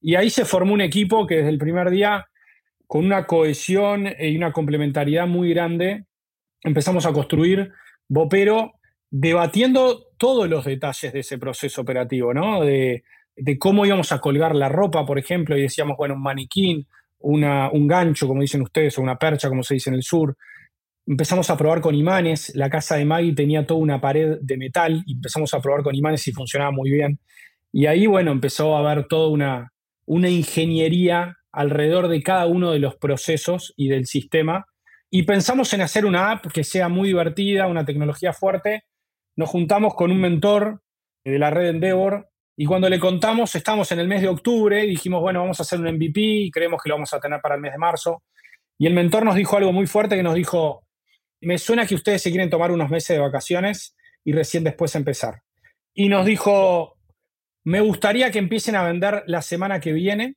Y 0.00 0.14
ahí 0.14 0.30
se 0.30 0.44
formó 0.44 0.74
un 0.74 0.82
equipo 0.82 1.26
que 1.26 1.36
desde 1.36 1.48
el 1.48 1.58
primer 1.58 1.90
día, 1.90 2.26
con 2.86 3.04
una 3.04 3.26
cohesión 3.26 4.06
y 4.18 4.36
una 4.36 4.52
complementariedad 4.52 5.26
muy 5.26 5.50
grande, 5.54 6.04
empezamos 6.62 7.06
a 7.06 7.12
construir 7.12 7.72
Bopero 8.08 8.74
debatiendo 9.10 10.06
todos 10.16 10.48
los 10.48 10.64
detalles 10.64 11.12
de 11.12 11.20
ese 11.20 11.38
proceso 11.38 11.80
operativo, 11.80 12.32
¿no? 12.32 12.62
De, 12.62 13.02
cómo 13.58 13.86
íbamos 13.86 14.12
a 14.12 14.20
colgar 14.20 14.54
la 14.54 14.68
ropa, 14.68 15.06
por 15.06 15.18
ejemplo, 15.18 15.56
y 15.56 15.62
decíamos, 15.62 15.96
bueno, 15.96 16.14
un 16.14 16.22
maniquín, 16.22 16.86
una, 17.20 17.70
un 17.70 17.88
gancho, 17.88 18.28
como 18.28 18.42
dicen 18.42 18.62
ustedes, 18.62 18.98
o 18.98 19.02
una 19.02 19.16
percha, 19.16 19.48
como 19.48 19.62
se 19.62 19.74
dice 19.74 19.90
en 19.90 19.96
el 19.96 20.02
sur. 20.02 20.36
Empezamos 21.06 21.48
a 21.50 21.56
probar 21.56 21.80
con 21.80 21.94
imanes. 21.94 22.54
La 22.54 22.68
casa 22.68 22.96
de 22.96 23.04
Maggie 23.04 23.34
tenía 23.34 23.66
toda 23.66 23.80
una 23.80 24.00
pared 24.00 24.36
de 24.40 24.56
metal 24.56 25.02
y 25.06 25.14
empezamos 25.14 25.54
a 25.54 25.60
probar 25.60 25.82
con 25.82 25.94
imanes 25.94 26.26
y 26.28 26.32
funcionaba 26.32 26.70
muy 26.70 26.90
bien. 26.90 27.18
Y 27.72 27.86
ahí, 27.86 28.06
bueno, 28.06 28.30
empezó 28.30 28.76
a 28.76 28.80
haber 28.80 29.06
toda 29.06 29.28
una, 29.28 29.72
una 30.04 30.28
ingeniería 30.28 31.38
alrededor 31.50 32.08
de 32.08 32.22
cada 32.22 32.46
uno 32.46 32.72
de 32.72 32.78
los 32.78 32.96
procesos 32.96 33.72
y 33.76 33.88
del 33.88 34.06
sistema 34.06 34.66
y 35.10 35.24
pensamos 35.24 35.72
en 35.72 35.80
hacer 35.80 36.06
una 36.06 36.30
app 36.30 36.46
que 36.52 36.62
sea 36.62 36.88
muy 36.88 37.08
divertida, 37.08 37.66
una 37.66 37.84
tecnología 37.84 38.32
fuerte. 38.32 38.84
Nos 39.36 39.48
juntamos 39.48 39.94
con 39.94 40.10
un 40.10 40.20
mentor 40.20 40.82
de 41.24 41.38
la 41.38 41.50
red 41.50 41.68
Endeavor 41.70 42.30
y 42.56 42.66
cuando 42.66 42.88
le 42.88 43.00
contamos, 43.00 43.54
estamos 43.54 43.90
en 43.90 43.98
el 43.98 44.08
mes 44.08 44.22
de 44.22 44.28
octubre 44.28 44.82
dijimos, 44.82 45.20
bueno, 45.20 45.40
vamos 45.40 45.58
a 45.58 45.62
hacer 45.62 45.80
un 45.80 45.92
MVP 45.94 46.20
y 46.20 46.50
creemos 46.50 46.80
que 46.82 46.88
lo 46.90 46.94
vamos 46.94 47.12
a 47.12 47.18
tener 47.18 47.40
para 47.40 47.56
el 47.56 47.60
mes 47.60 47.72
de 47.72 47.78
marzo. 47.78 48.22
Y 48.78 48.86
el 48.86 48.94
mentor 48.94 49.24
nos 49.24 49.34
dijo 49.34 49.56
algo 49.56 49.72
muy 49.72 49.86
fuerte 49.86 50.16
que 50.16 50.22
nos 50.22 50.34
dijo, 50.34 50.86
me 51.40 51.58
suena 51.58 51.86
que 51.86 51.94
ustedes 51.94 52.22
se 52.22 52.30
quieren 52.30 52.50
tomar 52.50 52.70
unos 52.70 52.90
meses 52.90 53.16
de 53.16 53.18
vacaciones 53.20 53.96
y 54.24 54.32
recién 54.32 54.62
después 54.62 54.94
empezar. 54.94 55.42
Y 55.92 56.08
nos 56.08 56.24
dijo, 56.24 56.96
me 57.64 57.80
gustaría 57.80 58.30
que 58.30 58.38
empiecen 58.38 58.76
a 58.76 58.84
vender 58.84 59.24
la 59.26 59.42
semana 59.42 59.80
que 59.80 59.92
viene, 59.92 60.36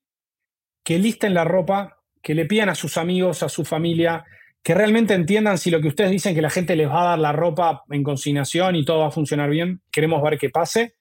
que 0.84 1.00
listen 1.00 1.34
la 1.34 1.44
ropa, 1.44 2.01
que 2.22 2.34
le 2.34 2.46
pidan 2.46 2.70
a 2.70 2.75
sus 2.75 2.98
amigos, 2.98 3.44
a 3.44 3.50
su 3.50 3.65
familia, 3.65 4.25
que 4.63 4.74
realmente 4.74 5.13
entiendan 5.13 5.58
si 5.58 5.70
lo 5.70 5.82
que 5.82 5.89
ustedes 5.89 6.10
dicen 6.10 6.34
que 6.34 6.41
la 6.41 6.50
gente 6.50 6.75
les 6.75 6.88
va 6.88 7.01
a 7.01 7.10
dar 7.10 7.20
la 7.20 7.34
ropa 7.34 7.84
en 7.89 8.01
consignación 8.01 8.75
y 8.77 8.86
todo 8.86 9.00
va 9.00 9.08
a 9.08 9.12
funcionar 9.12 9.50
bien, 9.50 9.82
queremos 9.91 10.22
ver 10.24 10.38
qué 10.38 10.50
pase. 10.50 10.96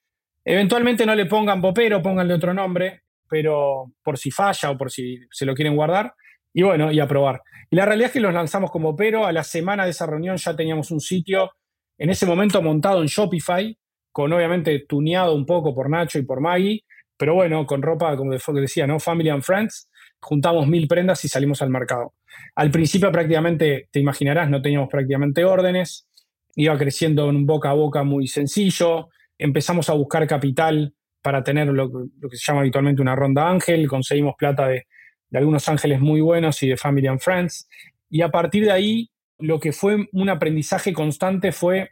Eventualmente 0.44 1.06
no 1.06 1.14
le 1.14 1.26
pongan 1.26 1.60
popero, 1.60 2.02
pónganle 2.02 2.34
otro 2.34 2.52
nombre, 2.52 3.02
pero 3.28 3.92
por 4.02 4.18
si 4.18 4.32
falla 4.32 4.70
o 4.70 4.76
por 4.76 4.90
si 4.90 5.20
se 5.30 5.46
lo 5.46 5.54
quieren 5.54 5.76
guardar. 5.76 6.12
Y 6.52 6.62
bueno, 6.62 6.90
y 6.90 6.98
a 6.98 7.06
probar. 7.06 7.40
Y 7.70 7.76
la 7.76 7.86
realidad 7.86 8.08
es 8.08 8.12
que 8.12 8.20
los 8.20 8.34
lanzamos 8.34 8.70
como 8.70 8.96
pero. 8.96 9.24
A 9.24 9.32
la 9.32 9.44
semana 9.44 9.84
de 9.84 9.90
esa 9.90 10.06
reunión 10.06 10.36
ya 10.36 10.56
teníamos 10.56 10.90
un 10.90 11.00
sitio, 11.00 11.52
en 11.96 12.10
ese 12.10 12.26
momento 12.26 12.60
montado 12.60 13.00
en 13.00 13.06
Shopify, 13.06 13.78
con 14.10 14.32
obviamente 14.32 14.84
tuneado 14.88 15.34
un 15.34 15.46
poco 15.46 15.72
por 15.72 15.88
Nacho 15.88 16.18
y 16.18 16.24
por 16.24 16.40
Maggie, 16.40 16.84
pero 17.16 17.34
bueno, 17.34 17.64
con 17.64 17.80
ropa, 17.80 18.16
como 18.16 18.32
decía, 18.32 18.86
¿no? 18.86 18.98
Family 18.98 19.30
and 19.30 19.42
Friends. 19.42 19.88
Juntamos 20.22 20.68
mil 20.68 20.86
prendas 20.86 21.24
y 21.24 21.28
salimos 21.28 21.62
al 21.62 21.70
mercado. 21.70 22.14
Al 22.54 22.70
principio 22.70 23.10
prácticamente, 23.10 23.88
te 23.90 23.98
imaginarás, 23.98 24.48
no 24.48 24.62
teníamos 24.62 24.88
prácticamente 24.88 25.44
órdenes, 25.44 26.06
iba 26.54 26.78
creciendo 26.78 27.28
en 27.28 27.36
un 27.36 27.46
boca 27.46 27.70
a 27.70 27.74
boca 27.74 28.04
muy 28.04 28.28
sencillo, 28.28 29.08
empezamos 29.36 29.90
a 29.90 29.94
buscar 29.94 30.26
capital 30.26 30.94
para 31.22 31.42
tener 31.42 31.68
lo, 31.68 31.90
que 31.90 32.36
se 32.36 32.44
llama 32.46 32.60
habitualmente 32.60 33.02
una 33.02 33.16
ronda 33.16 33.48
ángel, 33.48 33.88
conseguimos 33.88 34.34
plata 34.38 34.68
de, 34.68 34.86
de 35.28 35.38
algunos 35.38 35.68
ángeles 35.68 36.00
muy 36.00 36.20
buenos 36.20 36.62
y 36.62 36.68
de 36.68 36.76
Family 36.76 37.08
and 37.08 37.20
Friends, 37.20 37.68
y 38.08 38.22
a 38.22 38.30
partir 38.30 38.64
de 38.64 38.72
ahí 38.72 39.10
lo 39.38 39.58
que 39.58 39.72
fue 39.72 40.08
un 40.12 40.28
aprendizaje 40.28 40.92
constante 40.92 41.50
fue 41.50 41.90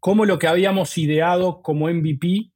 cómo 0.00 0.26
lo 0.26 0.38
que 0.38 0.48
habíamos 0.48 0.98
ideado 0.98 1.62
como 1.62 1.88
MVP 1.88 2.50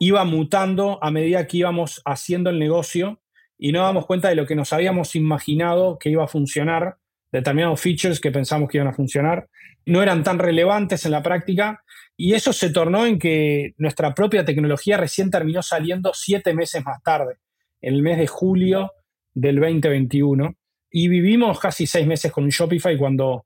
iba 0.00 0.24
mutando 0.24 0.98
a 1.02 1.10
medida 1.10 1.46
que 1.46 1.58
íbamos 1.58 2.02
haciendo 2.04 2.50
el 2.50 2.58
negocio 2.58 3.20
y 3.58 3.72
no 3.72 3.82
damos 3.82 4.06
cuenta 4.06 4.28
de 4.28 4.34
lo 4.34 4.46
que 4.46 4.54
nos 4.54 4.72
habíamos 4.72 5.14
imaginado 5.14 5.98
que 5.98 6.10
iba 6.10 6.24
a 6.24 6.28
funcionar, 6.28 6.96
determinados 7.32 7.80
features 7.80 8.20
que 8.20 8.30
pensamos 8.30 8.68
que 8.68 8.78
iban 8.78 8.88
a 8.88 8.94
funcionar, 8.94 9.48
no 9.84 10.02
eran 10.02 10.22
tan 10.22 10.38
relevantes 10.38 11.04
en 11.04 11.12
la 11.12 11.22
práctica 11.22 11.82
y 12.16 12.34
eso 12.34 12.52
se 12.52 12.70
tornó 12.70 13.06
en 13.06 13.18
que 13.18 13.74
nuestra 13.76 14.14
propia 14.14 14.44
tecnología 14.44 14.96
recién 14.96 15.30
terminó 15.30 15.62
saliendo 15.62 16.12
siete 16.14 16.54
meses 16.54 16.84
más 16.84 17.02
tarde, 17.02 17.36
en 17.80 17.94
el 17.94 18.02
mes 18.02 18.18
de 18.18 18.26
julio 18.26 18.92
del 19.34 19.60
2021. 19.60 20.56
Y 20.90 21.08
vivimos 21.08 21.60
casi 21.60 21.86
seis 21.86 22.06
meses 22.06 22.32
con 22.32 22.48
Shopify 22.48 22.96
cuando 22.96 23.44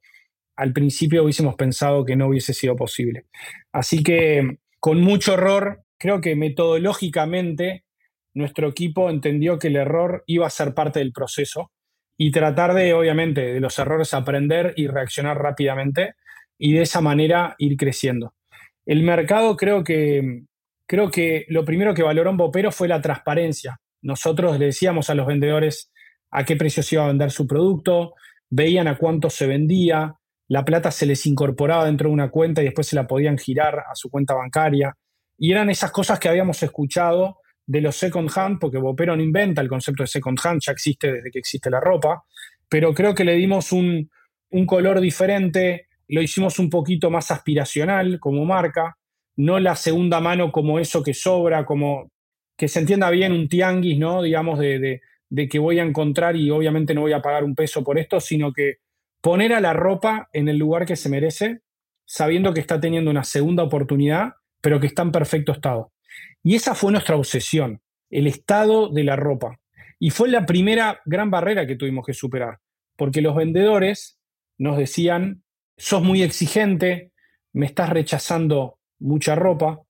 al 0.57 0.73
principio 0.73 1.25
hubiésemos 1.25 1.57
pensado 1.57 2.05
que 2.05 2.14
no 2.14 2.29
hubiese 2.29 2.55
sido 2.55 2.76
posible. 2.76 3.25
Así 3.73 4.02
que 4.02 4.59
con 4.79 5.00
mucho 5.00 5.35
error, 5.35 5.83
creo 5.99 6.21
que 6.21 6.37
metodológicamente 6.37 7.85
nuestro 8.34 8.68
equipo 8.68 9.10
entendió 9.10 9.58
que 9.58 9.68
el 9.68 9.76
error 9.76 10.25
iba 10.26 10.46
a 10.46 10.50
ser 10.50 10.75
parte 10.75 10.99
del 11.00 11.12
proceso 11.12 11.70
y 12.16 12.30
tratar 12.30 12.75
de, 12.75 12.92
obviamente, 12.92 13.54
de 13.54 13.60
los 13.60 13.78
errores 13.78 14.12
aprender 14.14 14.75
y 14.76 14.87
reaccionar 14.87 15.38
rápidamente 15.38 16.14
y 16.58 16.75
de 16.75 16.82
esa 16.82 17.00
manera 17.00 17.54
ir 17.58 17.76
creciendo. 17.76 18.34
El 18.84 19.02
mercado 19.02 19.56
creo 19.56 19.82
que, 19.82 20.42
creo 20.87 21.10
que 21.10 21.46
lo 21.49 21.64
primero 21.64 21.94
que 21.94 22.02
valoró 22.02 22.30
un 22.30 22.37
Bopero 22.37 22.70
fue 22.72 22.88
la 22.88 23.00
transparencia. 23.00 23.80
Nosotros 24.02 24.58
le 24.58 24.66
decíamos 24.66 25.10
a 25.10 25.14
los 25.14 25.26
vendedores 25.26 25.90
a 26.30 26.44
qué 26.44 26.56
precio 26.56 26.82
se 26.82 26.96
iba 26.96 27.04
a 27.04 27.08
vender 27.08 27.30
su 27.30 27.46
producto, 27.46 28.14
veían 28.49 28.88
a 28.88 28.99
cuánto 28.99 29.30
se 29.30 29.46
vendía, 29.46 30.14
la 30.49 30.64
plata 30.64 30.90
se 30.90 31.06
les 31.06 31.25
incorporaba 31.26 31.84
dentro 31.84 32.08
de 32.08 32.14
una 32.14 32.30
cuenta 32.30 32.60
y 32.60 32.66
después 32.66 32.87
se 32.87 32.96
la 32.96 33.06
podían 33.06 33.38
girar 33.38 33.78
a 33.78 33.94
su 33.94 34.10
cuenta 34.10 34.34
bancaria. 34.34 34.94
Y 35.38 35.52
eran 35.52 35.70
esas 35.70 35.90
cosas 35.90 36.18
que 36.18 36.28
habíamos 36.28 36.62
escuchado 36.62 37.39
de 37.70 37.80
los 37.80 37.94
second 37.94 38.28
hand, 38.34 38.58
porque 38.58 38.78
Bopero 38.78 39.14
no 39.14 39.22
inventa 39.22 39.60
el 39.60 39.68
concepto 39.68 40.02
de 40.02 40.08
second 40.08 40.40
hand, 40.42 40.60
ya 40.60 40.72
existe 40.72 41.12
desde 41.12 41.30
que 41.30 41.38
existe 41.38 41.70
la 41.70 41.78
ropa, 41.78 42.24
pero 42.68 42.92
creo 42.92 43.14
que 43.14 43.22
le 43.24 43.36
dimos 43.36 43.70
un, 43.70 44.10
un 44.50 44.66
color 44.66 45.00
diferente, 45.00 45.86
lo 46.08 46.20
hicimos 46.20 46.58
un 46.58 46.68
poquito 46.68 47.10
más 47.10 47.30
aspiracional 47.30 48.18
como 48.18 48.44
marca, 48.44 48.96
no 49.36 49.60
la 49.60 49.76
segunda 49.76 50.18
mano 50.18 50.50
como 50.50 50.80
eso 50.80 51.00
que 51.04 51.14
sobra, 51.14 51.64
como 51.64 52.10
que 52.56 52.66
se 52.66 52.80
entienda 52.80 53.08
bien 53.08 53.30
un 53.30 53.48
tianguis, 53.48 54.00
¿no? 54.00 54.20
Digamos, 54.20 54.58
de, 54.58 55.00
de, 55.28 55.48
que 55.48 55.60
voy 55.60 55.78
a 55.78 55.84
encontrar 55.84 56.34
y 56.34 56.50
obviamente 56.50 56.92
no 56.92 57.02
voy 57.02 57.12
a 57.12 57.22
pagar 57.22 57.44
un 57.44 57.54
peso 57.54 57.84
por 57.84 58.00
esto, 58.00 58.18
sino 58.18 58.52
que 58.52 58.78
poner 59.20 59.54
a 59.54 59.60
la 59.60 59.74
ropa 59.74 60.28
en 60.32 60.48
el 60.48 60.58
lugar 60.58 60.86
que 60.86 60.96
se 60.96 61.08
merece, 61.08 61.60
sabiendo 62.04 62.52
que 62.52 62.60
está 62.60 62.80
teniendo 62.80 63.12
una 63.12 63.22
segunda 63.22 63.62
oportunidad, 63.62 64.32
pero 64.60 64.80
que 64.80 64.88
está 64.88 65.02
en 65.02 65.12
perfecto 65.12 65.52
estado. 65.52 65.92
Y 66.43 66.55
esa 66.55 66.75
fue 66.75 66.93
nuestra 66.93 67.17
obsesión, 67.17 67.81
el 68.11 68.26
estado 68.26 68.88
de 68.88 69.05
la 69.05 69.17
ropa. 69.17 69.59
Y 69.99 70.11
fue 70.11 70.29
la 70.29 70.47
primera 70.47 71.00
gran 71.05 71.31
barrera 71.31 71.67
que 71.67 71.76
tuvimos 71.76 72.07
que 72.07 72.14
superar, 72.14 72.59
porque 72.97 73.21
los 73.21 73.37
vendedores 73.37 74.19
nos 74.59 74.79
decían, 74.79 75.43
sos 75.76 76.02
muy 76.02 76.23
exigente, 76.23 77.12
me 77.52 77.67
estás 77.67 77.90
rechazando 77.90 78.79
mucha 78.99 79.35
ropa. 79.35 79.81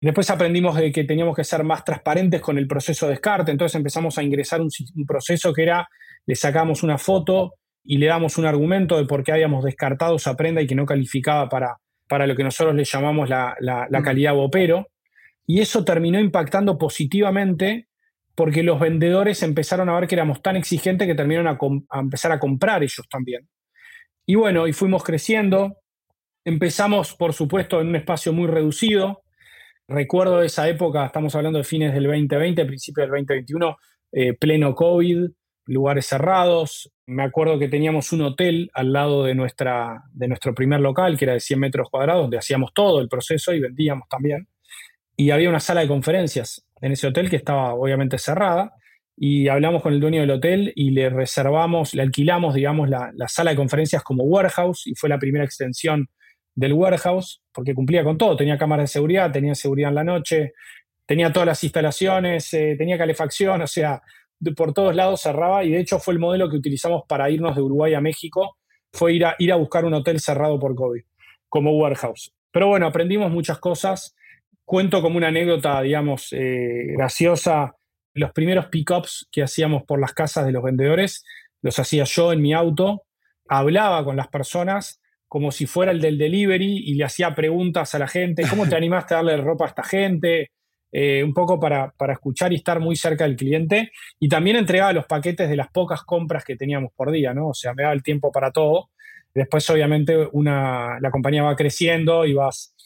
Después 0.00 0.28
aprendimos 0.28 0.76
de 0.76 0.92
que 0.92 1.04
teníamos 1.04 1.34
que 1.34 1.44
ser 1.44 1.64
más 1.64 1.84
transparentes 1.84 2.42
con 2.42 2.58
el 2.58 2.66
proceso 2.66 3.06
de 3.06 3.12
descarte, 3.12 3.52
entonces 3.52 3.74
empezamos 3.74 4.18
a 4.18 4.22
ingresar 4.22 4.60
un, 4.60 4.68
proceso 5.06 5.52
que 5.52 5.62
era, 5.62 5.88
le 6.26 6.36
sacamos 6.36 6.82
una 6.82 6.98
foto 6.98 7.54
y 7.82 7.96
le 7.98 8.06
damos 8.06 8.36
un 8.36 8.44
argumento 8.44 8.98
de 8.98 9.06
por 9.06 9.22
qué 9.24 9.32
habíamos 9.32 9.64
descartado 9.64 10.16
esa 10.16 10.36
prenda 10.36 10.60
y 10.60 10.66
que 10.66 10.74
no 10.74 10.84
calificaba 10.84 11.48
para, 11.48 11.78
para 12.06 12.26
lo 12.26 12.36
que 12.36 12.44
nosotros 12.44 12.74
le 12.74 12.84
llamamos 12.84 13.30
la, 13.30 13.56
la 13.60 14.02
calidad 14.02 14.34
bopero. 14.34 14.88
Y 15.46 15.60
eso 15.60 15.84
terminó 15.84 16.18
impactando 16.20 16.78
positivamente 16.78 17.88
porque 18.34 18.62
los 18.62 18.80
vendedores 18.80 19.42
empezaron 19.42 19.88
a 19.88 19.98
ver 19.98 20.08
que 20.08 20.14
éramos 20.16 20.42
tan 20.42 20.56
exigentes 20.56 21.06
que 21.06 21.14
terminaron 21.14 21.46
a, 21.90 22.00
empezar 22.00 22.32
a 22.32 22.40
comprar 22.40 22.82
ellos 22.82 23.06
también. 23.08 23.48
Y 24.26 24.34
bueno, 24.34 24.66
y 24.66 24.72
fuimos 24.72 25.04
creciendo. 25.04 25.78
Empezamos, 26.44 27.14
por 27.14 27.32
supuesto, 27.32 27.80
en 27.80 27.88
un 27.88 27.96
espacio 27.96 28.32
muy 28.32 28.48
reducido. 28.48 29.22
Recuerdo 29.86 30.42
esa 30.42 30.68
época, 30.68 31.06
estamos 31.06 31.34
hablando 31.34 31.58
de 31.58 31.64
fines 31.64 31.92
del 31.92 32.04
2020, 32.04 32.64
principios 32.64 33.04
del 33.04 33.10
2021, 33.10 33.76
eh, 34.12 34.32
pleno 34.34 34.74
COVID, 34.74 35.28
lugares 35.66 36.06
cerrados. 36.06 36.90
Me 37.06 37.22
acuerdo 37.22 37.58
que 37.58 37.68
teníamos 37.68 38.12
un 38.12 38.22
hotel 38.22 38.70
al 38.74 38.92
lado 38.92 39.24
de, 39.24 39.34
nuestra, 39.34 40.04
de 40.12 40.26
nuestro 40.26 40.54
primer 40.54 40.80
local, 40.80 41.18
que 41.18 41.26
era 41.26 41.34
de 41.34 41.40
100 41.40 41.60
metros 41.60 41.88
cuadrados, 41.90 42.22
donde 42.22 42.38
hacíamos 42.38 42.72
todo 42.72 43.00
el 43.00 43.08
proceso 43.08 43.52
y 43.52 43.60
vendíamos 43.60 44.08
también. 44.08 44.48
Y 45.16 45.30
había 45.30 45.48
una 45.48 45.60
sala 45.60 45.82
de 45.82 45.88
conferencias 45.88 46.66
en 46.80 46.92
ese 46.92 47.06
hotel 47.06 47.30
que 47.30 47.36
estaba 47.36 47.74
obviamente 47.74 48.18
cerrada 48.18 48.74
y 49.16 49.48
hablamos 49.48 49.82
con 49.82 49.92
el 49.92 50.00
dueño 50.00 50.20
del 50.20 50.30
hotel 50.30 50.72
y 50.74 50.90
le 50.90 51.08
reservamos, 51.08 51.94
le 51.94 52.02
alquilamos, 52.02 52.54
digamos, 52.54 52.88
la, 52.88 53.12
sala 53.28 53.52
de 53.52 53.56
conferencias 53.56 54.02
como 54.02 54.24
warehouse 54.24 54.86
y 54.86 54.94
fue 54.94 55.08
la 55.08 55.18
primera 55.18 55.44
extensión 55.44 56.08
del 56.54 56.72
warehouse 56.72 57.42
porque 57.52 57.74
cumplía 57.74 58.02
con 58.02 58.18
todo, 58.18 58.36
tenía 58.36 58.58
cámaras 58.58 58.84
de 58.84 58.92
seguridad, 58.92 59.30
tenía 59.30 59.54
seguridad 59.54 59.90
en 59.90 59.94
la 59.94 60.04
noche, 60.04 60.52
tenía 61.06 61.32
todas 61.32 61.46
las 61.46 61.62
instalaciones, 61.62 62.52
eh, 62.54 62.74
tenía 62.76 62.98
calefacción, 62.98 63.62
o 63.62 63.66
sea, 63.66 64.02
por 64.56 64.74
todos 64.74 64.94
lados 64.94 65.22
cerraba 65.22 65.64
y 65.64 65.70
de 65.70 65.80
hecho 65.80 65.98
fue 66.00 66.14
el 66.14 66.20
modelo 66.20 66.50
que 66.50 66.56
utilizamos 66.56 67.04
para 67.08 67.30
irnos 67.30 67.54
de 67.54 67.62
Uruguay 67.62 67.94
a 67.94 68.00
México, 68.00 68.56
fue 68.92 69.14
ir 69.14 69.24
a, 69.26 69.36
ir 69.38 69.52
a 69.52 69.56
buscar 69.56 69.84
un 69.84 69.94
hotel 69.94 70.20
cerrado 70.20 70.58
por 70.58 70.74
COVID 70.74 71.02
como 71.48 71.76
warehouse. 71.78 72.32
Pero 72.50 72.68
bueno, 72.68 72.86
aprendimos 72.86 73.30
muchas 73.30 73.58
cosas. 73.58 74.16
Cuento 74.64 75.02
como 75.02 75.16
una 75.16 75.28
anécdota, 75.28 75.82
digamos, 75.82 76.32
eh, 76.32 76.94
graciosa 76.96 77.74
los 78.14 78.32
primeros 78.32 78.66
pickups 78.66 79.28
que 79.30 79.42
hacíamos 79.42 79.82
por 79.82 80.00
las 80.00 80.12
casas 80.12 80.46
de 80.46 80.52
los 80.52 80.62
vendedores, 80.62 81.24
los 81.62 81.78
hacía 81.78 82.04
yo 82.04 82.32
en 82.32 82.42
mi 82.42 82.54
auto, 82.54 83.02
hablaba 83.48 84.04
con 84.04 84.16
las 84.16 84.28
personas 84.28 85.00
como 85.26 85.50
si 85.50 85.66
fuera 85.66 85.90
el 85.90 86.00
del 86.00 86.16
delivery 86.16 86.78
y 86.86 86.94
le 86.94 87.04
hacía 87.04 87.34
preguntas 87.34 87.94
a 87.94 87.98
la 87.98 88.06
gente, 88.06 88.44
¿cómo 88.48 88.68
te 88.68 88.76
animaste 88.76 89.14
a 89.14 89.16
darle 89.18 89.36
ropa 89.38 89.64
a 89.64 89.68
esta 89.68 89.82
gente? 89.82 90.52
Eh, 90.96 91.24
un 91.24 91.34
poco 91.34 91.58
para, 91.58 91.92
escuchar 92.12 92.52
y 92.52 92.56
estar 92.56 92.78
muy 92.78 92.94
cerca 92.94 93.24
del 93.24 93.34
cliente. 93.34 93.90
Y 94.20 94.28
también 94.28 94.56
entregaba 94.56 94.92
los 94.92 95.06
paquetes 95.06 95.48
de 95.48 95.56
las 95.56 95.68
pocas 95.72 96.04
compras 96.04 96.44
que 96.44 96.54
teníamos 96.54 96.92
por 96.94 97.10
día, 97.10 97.34
¿no? 97.34 97.48
O 97.48 97.54
sea, 97.54 97.74
me 97.74 97.82
daba 97.82 97.94
el 97.94 98.04
tiempo 98.04 98.30
para 98.30 98.52
todo. 98.52 98.90
Después, 99.34 99.68
obviamente, 99.70 100.28
una, 100.30 101.00
la 101.00 101.10
compañía 101.10 101.42
va 101.42 101.56
creciendo 101.56 102.24
y 102.24 102.34
vas, 102.34 102.76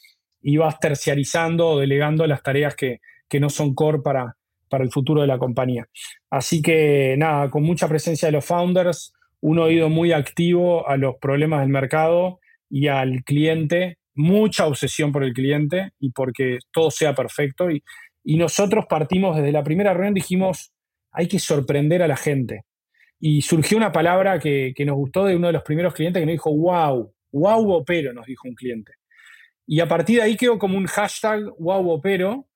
y 0.41 0.57
vas 0.57 0.79
terciarizando 0.79 1.69
o 1.69 1.79
delegando 1.79 2.27
las 2.27 2.43
tareas 2.43 2.75
que, 2.75 3.01
que 3.29 3.41
no 3.41 3.51
son 3.51 3.75
core 3.75 4.01
para, 4.01 4.37
para 4.69 4.85
el 4.85 4.91
futuro 4.91 5.21
de 5.21 5.27
la 5.27 5.39
compañía. 5.39 5.87
Así 6.31 6.63
que 6.63 7.17
nada, 7.19 7.51
con 7.51 7.63
mucha 7.63 7.89
presencia 7.89 8.27
de 8.27 8.33
los 8.33 8.45
founders, 8.45 9.13
un 9.41 9.59
oído 9.59 9.89
muy 9.89 10.13
activo 10.13 10.89
a 10.89 10.97
los 10.97 11.17
problemas 11.17 11.61
del 11.61 11.71
mercado 11.71 12.41
y 12.69 12.89
al 12.89 13.23
cliente, 13.25 13.99
mucha 14.15 14.67
obsesión 14.67 15.13
por 15.13 15.25
el 15.25 15.33
cliente 15.33 15.93
y 15.99 16.11
porque 16.11 16.59
todo 16.73 16.91
sea 16.91 17.15
perfecto. 17.15 17.71
Y, 17.71 17.83
nosotros 18.25 18.85
partimos 18.87 19.37
desde 19.37 19.53
la 19.53 19.63
primera 19.63 19.95
reunión, 19.95 20.13
dijimos, 20.13 20.71
hay 21.13 21.29
que 21.29 21.39
sorprender 21.39 22.03
a 22.03 22.09
la 22.09 22.17
gente. 22.17 22.65
Y 23.19 23.41
surgió 23.41 23.79
una 23.79 23.91
palabra 23.91 24.39
que, 24.39 24.75
que 24.77 24.85
nos 24.85 24.97
gustó 24.97 25.25
de 25.25 25.35
uno 25.35 25.47
de 25.47 25.55
los 25.55 25.63
primeros 25.63 25.95
clientes 25.95 26.21
que 26.21 26.27
nos 26.27 26.35
dijo, 26.35 26.55
wow, 26.55 27.11
wow 27.33 27.73
opero, 27.73 28.13
nos 28.13 28.27
dijo 28.27 28.47
un 28.47 28.55
cliente. 28.55 28.93
Y 29.71 29.81
a 29.81 29.87
partir 29.87 30.17
de 30.17 30.23
ahí 30.23 30.37
quedó 30.39 30.59
como 30.59 30.79
un 30.79 30.87
hashtag 30.87 31.43
wow 31.59 31.91
opero, 31.91 32.49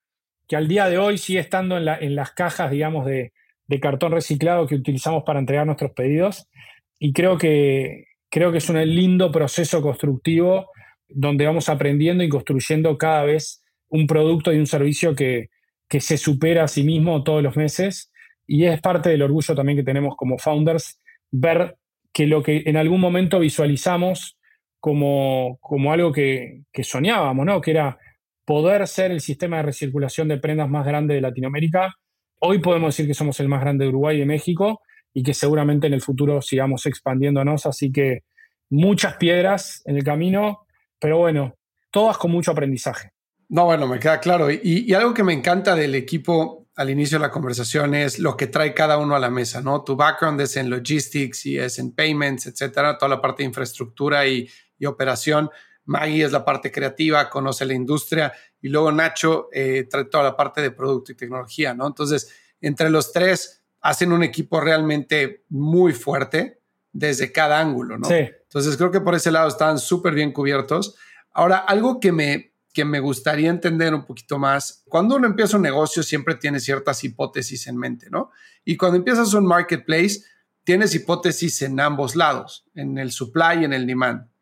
que 0.47 0.55
al 0.55 0.67
día 0.67 0.89
de 0.89 0.97
hoy 0.97 1.19
sigue 1.19 1.39
estando 1.39 1.77
en, 1.77 2.15
las 2.15 2.31
cajas, 2.31 2.71
digamos, 2.71 3.05
de, 3.05 3.31
cartón 3.79 4.11
reciclado 4.11 4.65
que 4.65 4.75
utilizamos 4.75 5.23
para 5.23 5.39
entregar 5.39 5.67
nuestros 5.67 5.91
pedidos. 5.91 6.49
Y 6.97 7.13
creo 7.13 7.37
que, 7.37 8.05
creo 8.31 8.51
que 8.51 8.57
es 8.57 8.67
un 8.67 8.79
lindo 8.95 9.31
proceso 9.31 9.79
constructivo 9.83 10.71
donde 11.07 11.45
vamos 11.45 11.69
aprendiendo 11.69 12.23
y 12.23 12.29
construyendo 12.29 12.97
cada 12.97 13.23
vez 13.23 13.63
un 13.89 14.07
producto 14.07 14.51
y 14.51 14.57
un 14.57 14.65
servicio 14.65 15.15
que, 15.15 15.51
que 15.87 16.01
se 16.01 16.17
supera 16.17 16.63
a 16.63 16.67
sí 16.67 16.83
mismo 16.83 17.23
todos 17.23 17.43
los 17.43 17.55
meses. 17.55 18.11
Y 18.47 18.65
es 18.65 18.81
parte 18.81 19.09
del 19.09 19.21
orgullo 19.21 19.53
también 19.53 19.77
que 19.77 19.83
tenemos 19.83 20.15
como 20.15 20.39
founders, 20.39 20.99
ver 21.29 21.77
que 22.11 22.25
lo 22.25 22.41
que 22.41 22.63
en 22.65 22.75
algún 22.75 22.99
momento 22.99 23.39
visualizamos 23.39 24.39
como, 24.83 25.59
como 25.61 25.93
algo 25.93 26.11
que, 26.11 26.63
que 26.73 26.83
soñábamos, 26.83 27.45
¿no? 27.45 27.61
Que 27.61 27.71
era 27.71 27.97
poder 28.43 28.85
ser 28.85 29.11
el 29.11 29.21
sistema 29.21 29.55
de 29.55 29.63
recirculación 29.63 30.27
de 30.27 30.39
prendas 30.39 30.67
más 30.67 30.85
grande 30.85 31.13
de 31.13 31.21
Latinoamérica. 31.21 31.95
Hoy 32.41 32.59
podemos 32.59 32.93
decir 32.93 33.07
que 33.07 33.13
somos 33.13 33.39
el 33.39 33.47
más 33.47 33.61
grande 33.61 33.85
de 33.85 33.89
Uruguay 33.89 34.17
y 34.17 34.19
de 34.19 34.25
México 34.25 34.81
y 35.13 35.23
que 35.23 35.33
seguramente 35.33 35.87
en 35.87 35.93
el 35.93 36.01
futuro 36.01 36.41
sigamos 36.41 36.85
expandiéndonos. 36.85 37.65
Así 37.65 37.93
que 37.93 38.23
muchas 38.69 39.15
piedras 39.15 39.81
en 39.85 39.95
el 39.95 40.03
camino, 40.03 40.65
pero 40.99 41.17
bueno, 41.17 41.55
todas 41.89 42.17
con 42.17 42.31
mucho 42.31 42.51
aprendizaje. 42.51 43.11
No, 43.47 43.63
bueno, 43.63 43.87
me 43.87 43.99
queda 43.99 44.19
claro. 44.19 44.49
Y, 44.51 44.93
algo 44.93 45.13
que 45.13 45.23
me 45.23 45.31
encanta 45.31 45.75
del 45.75 45.95
equipo 45.95 46.67
al 46.75 46.89
inicio 46.89 47.19
de 47.19 47.21
la 47.21 47.31
conversación 47.31 47.95
es 47.95 48.19
lo 48.19 48.35
que 48.35 48.47
trae 48.47 48.73
cada 48.73 48.97
uno 48.97 49.15
a 49.15 49.19
la 49.19 49.29
mesa, 49.29 49.61
¿no? 49.61 49.81
Tu 49.85 49.95
background 49.95 50.41
es 50.41 50.57
en 50.57 50.69
logistics 50.69 51.45
y 51.45 51.57
es 51.57 51.79
en 51.79 51.93
payments, 51.93 52.47
etcétera, 52.47 52.97
toda 52.97 53.07
la 53.07 53.21
parte 53.21 53.43
de 53.43 53.47
infraestructura 53.47 54.27
y, 54.27 54.49
y 54.83 54.85
operación 54.85 55.49
Maggie 55.85 56.23
es 56.23 56.31
la 56.31 56.45
parte 56.45 56.71
creativa, 56.71 57.29
conoce 57.29 57.65
la 57.65 57.73
industria 57.73 58.33
y 58.61 58.69
luego 58.69 58.91
Nacho 58.91 59.49
eh, 59.51 59.87
trae 59.89 60.05
toda 60.05 60.23
la 60.23 60.37
parte 60.37 60.61
de 60.61 60.71
producto 60.71 61.11
y 61.11 61.15
tecnología, 61.15 61.73
¿no? 61.73 61.87
Entonces, 61.87 62.33
entre 62.61 62.89
los 62.89 63.11
tres 63.11 63.63
hacen 63.81 64.13
un 64.13 64.23
equipo 64.23 64.61
realmente 64.61 65.43
muy 65.49 65.93
fuerte 65.93 66.61
desde 66.91 67.31
cada 67.31 67.59
ángulo, 67.59 67.97
¿no? 67.97 68.07
Sí. 68.07 68.15
Entonces 68.43 68.77
creo 68.77 68.91
que 68.91 69.01
por 69.01 69.15
ese 69.15 69.31
lado 69.31 69.49
están 69.49 69.77
súper 69.79 70.13
bien 70.13 70.31
cubiertos. 70.31 70.95
Ahora, 71.33 71.57
algo 71.57 71.99
que 71.99 72.11
me, 72.11 72.53
que 72.71 72.85
me 72.85 72.99
gustaría 72.99 73.49
entender 73.49 73.93
un 73.93 74.05
poquito 74.05 74.39
más, 74.39 74.83
cuando 74.87 75.17
uno 75.17 75.27
empieza 75.27 75.57
un 75.57 75.63
negocio 75.63 76.03
siempre 76.03 76.35
tiene 76.35 76.59
ciertas 76.59 77.03
hipótesis 77.03 77.67
en 77.67 77.77
mente, 77.77 78.09
¿no? 78.09 78.31
Y 78.63 78.77
cuando 78.77 78.97
empiezas 78.97 79.33
un 79.33 79.45
marketplace, 79.45 80.21
tienes 80.63 80.95
hipótesis 80.95 81.61
en 81.63 81.79
ambos 81.81 82.15
lados, 82.15 82.65
en 82.73 82.97
el 82.97 83.11
supply 83.11 83.61
y 83.61 83.65
en 83.65 83.73
el 83.73 83.85
demand. 83.85 84.32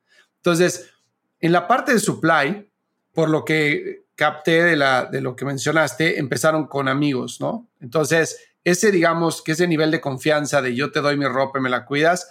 Entonces, 0.42 0.90
en 1.40 1.52
la 1.52 1.68
parte 1.68 1.94
de 1.94 2.00
supply, 2.00 2.68
por 3.14 3.30
lo 3.30 3.46
que 3.46 4.06
capté 4.16 4.64
de, 4.64 5.22
lo 5.22 5.36
que 5.36 5.46
mencionaste, 5.46 6.20
empezaron 6.20 6.68
con 6.68 6.88
amigos, 6.88 7.40
¿no? 7.40 7.68
Entonces, 7.80 8.40
ese, 8.64 8.92
digamos, 8.92 9.42
que 9.42 9.54
ese 9.54 9.68
nivel 9.68 9.92
de 9.92 10.02
confianza 10.02 10.62
de 10.62 10.76
yo 10.76 10.92
te 10.92 11.02
doy 11.02 11.18
mi 11.18 11.26
ropa 11.26 11.60
y 11.60 11.62
me 11.62 11.70
la 11.70 11.86
cuidas, 11.86 12.30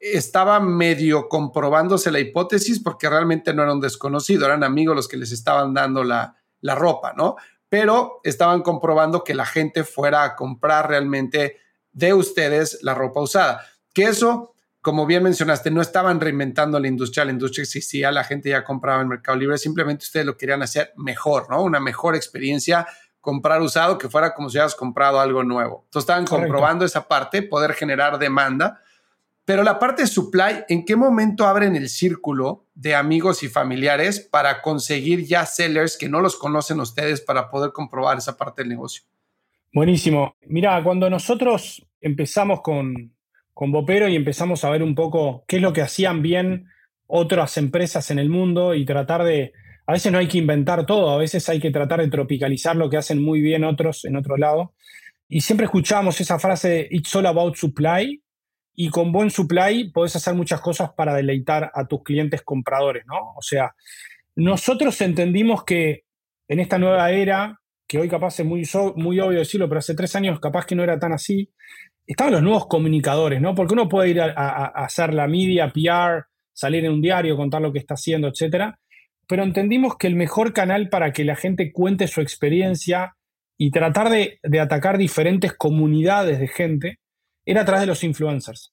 estaba 0.00 0.60
medio 0.60 1.28
comprobándose 1.28 2.10
la 2.12 2.20
hipótesis 2.20 2.80
porque 2.80 3.08
realmente 3.08 3.52
no 3.52 3.62
era 3.62 3.72
un 3.72 3.80
desconocido, 3.80 4.46
eran 4.46 4.62
amigos 4.64 4.94
los 4.94 5.08
que 5.08 5.16
les 5.16 5.32
estaban 5.32 5.74
dando 5.74 6.04
la 6.04 6.34
ropa, 6.62 7.14
¿no? 7.16 7.36
Pero 7.68 8.20
estaban 8.24 8.62
comprobando 8.62 9.24
que 9.24 9.34
la 9.34 9.46
gente 9.46 9.84
fuera 9.84 10.22
a 10.22 10.36
comprar 10.36 10.88
realmente 10.88 11.58
de 11.92 12.14
ustedes 12.14 12.78
la 12.82 12.94
ropa 12.94 13.20
usada. 13.20 13.64
Que 13.92 14.04
eso, 14.04 14.54
como 14.80 15.06
bien 15.06 15.22
mencionaste, 15.22 15.70
no 15.70 15.80
estaban 15.80 16.20
reinventando 16.20 16.78
la 16.78 16.88
industria, 16.88 17.24
la 17.24 17.32
industria 17.32 17.62
existía, 17.62 18.12
la 18.12 18.24
gente 18.24 18.50
ya 18.50 18.64
compraba 18.64 19.02
en 19.02 19.08
Mercado 19.08 19.36
Libre, 19.36 19.58
simplemente 19.58 20.04
ustedes 20.04 20.24
lo 20.24 20.36
querían 20.36 20.62
hacer 20.62 20.92
mejor, 20.96 21.50
¿no? 21.50 21.62
Una 21.62 21.80
mejor 21.80 22.14
experiencia, 22.14 22.86
comprar 23.20 23.60
usado 23.60 23.98
que 23.98 24.08
fuera 24.08 24.34
como 24.34 24.48
si 24.48 24.56
hubieras 24.56 24.74
comprado 24.74 25.20
algo 25.20 25.42
nuevo. 25.42 25.82
Entonces 25.86 26.08
estaban 26.08 26.26
comprobando 26.26 26.84
esa 26.84 27.08
parte, 27.08 27.42
poder 27.42 27.72
generar 27.74 28.18
demanda. 28.18 28.80
Pero 29.44 29.62
la 29.62 29.78
parte 29.78 30.02
de 30.02 30.08
supply, 30.08 30.64
¿en 30.68 30.84
qué 30.84 30.94
momento 30.94 31.46
abren 31.46 31.74
el 31.74 31.88
círculo 31.88 32.66
de 32.74 32.94
amigos 32.94 33.42
y 33.42 33.48
familiares 33.48 34.20
para 34.20 34.60
conseguir 34.62 35.24
ya 35.24 35.46
sellers 35.46 35.96
que 35.96 36.08
no 36.08 36.20
los 36.20 36.36
conocen 36.36 36.80
ustedes 36.80 37.20
para 37.20 37.50
poder 37.50 37.72
comprobar 37.72 38.18
esa 38.18 38.36
parte 38.36 38.62
del 38.62 38.68
negocio? 38.68 39.04
Buenísimo. 39.72 40.36
Mira, 40.46 40.82
cuando 40.84 41.10
nosotros 41.10 41.86
empezamos 42.00 42.60
con, 42.60 43.14
con 43.58 43.72
Bopero 43.72 44.08
y 44.08 44.14
empezamos 44.14 44.62
a 44.62 44.70
ver 44.70 44.84
un 44.84 44.94
poco 44.94 45.44
qué 45.48 45.56
es 45.56 45.62
lo 45.62 45.72
que 45.72 45.82
hacían 45.82 46.22
bien 46.22 46.68
otras 47.08 47.56
empresas 47.56 48.08
en 48.12 48.20
el 48.20 48.30
mundo 48.30 48.72
y 48.72 48.86
tratar 48.86 49.24
de, 49.24 49.52
a 49.84 49.94
veces 49.94 50.12
no 50.12 50.18
hay 50.18 50.28
que 50.28 50.38
inventar 50.38 50.86
todo, 50.86 51.10
a 51.10 51.16
veces 51.16 51.48
hay 51.48 51.58
que 51.58 51.72
tratar 51.72 52.00
de 52.00 52.08
tropicalizar 52.08 52.76
lo 52.76 52.88
que 52.88 52.98
hacen 52.98 53.20
muy 53.20 53.40
bien 53.40 53.64
otros 53.64 54.04
en 54.04 54.14
otro 54.14 54.36
lado. 54.36 54.74
Y 55.26 55.40
siempre 55.40 55.64
escuchamos 55.66 56.20
esa 56.20 56.38
frase 56.38 56.68
de 56.68 56.88
It's 56.92 57.12
all 57.16 57.26
about 57.26 57.56
supply. 57.56 58.22
Y 58.76 58.90
con 58.90 59.10
buen 59.10 59.28
supply 59.28 59.90
puedes 59.90 60.14
hacer 60.14 60.34
muchas 60.34 60.60
cosas 60.60 60.92
para 60.92 61.12
deleitar 61.12 61.72
a 61.74 61.88
tus 61.88 62.04
clientes 62.04 62.42
compradores, 62.42 63.06
¿no? 63.06 63.34
O 63.36 63.42
sea, 63.42 63.74
nosotros 64.36 65.00
entendimos 65.00 65.64
que 65.64 66.04
en 66.46 66.60
esta 66.60 66.78
nueva 66.78 67.10
era 67.10 67.58
que 67.88 67.98
hoy 67.98 68.08
capaz 68.08 68.38
es 68.38 68.46
muy, 68.46 68.62
muy 68.96 69.18
obvio 69.18 69.38
decirlo, 69.38 69.68
pero 69.68 69.80
hace 69.80 69.96
tres 69.96 70.14
años 70.14 70.38
capaz 70.38 70.66
que 70.66 70.76
no 70.76 70.84
era 70.84 70.98
tan 71.00 71.12
así, 71.12 71.50
estaban 72.08 72.32
los 72.32 72.42
nuevos 72.42 72.66
comunicadores, 72.66 73.40
¿no? 73.40 73.54
Porque 73.54 73.74
uno 73.74 73.88
puede 73.88 74.08
ir 74.10 74.20
a, 74.20 74.64
hacer 74.66 75.12
la 75.12 75.28
media, 75.28 75.70
PR, 75.70 76.26
salir 76.52 76.84
en 76.84 76.92
un 76.92 77.02
diario, 77.02 77.36
contar 77.36 77.60
lo 77.60 77.72
que 77.72 77.78
está 77.78 77.94
haciendo, 77.94 78.28
etcétera, 78.28 78.78
pero 79.28 79.42
entendimos 79.42 79.96
que 79.96 80.06
el 80.06 80.16
mejor 80.16 80.54
canal 80.54 80.88
para 80.88 81.12
que 81.12 81.24
la 81.24 81.36
gente 81.36 81.70
cuente 81.70 82.08
su 82.08 82.22
experiencia 82.22 83.14
y 83.58 83.70
tratar 83.70 84.08
de, 84.08 84.40
de 84.42 84.60
atacar 84.60 84.96
diferentes 84.96 85.52
comunidades 85.52 86.40
de 86.40 86.48
gente 86.48 86.98
era 87.44 87.60
a 87.60 87.64
través 87.66 87.82
de 87.82 87.88
los 87.88 88.02
influencers. 88.02 88.72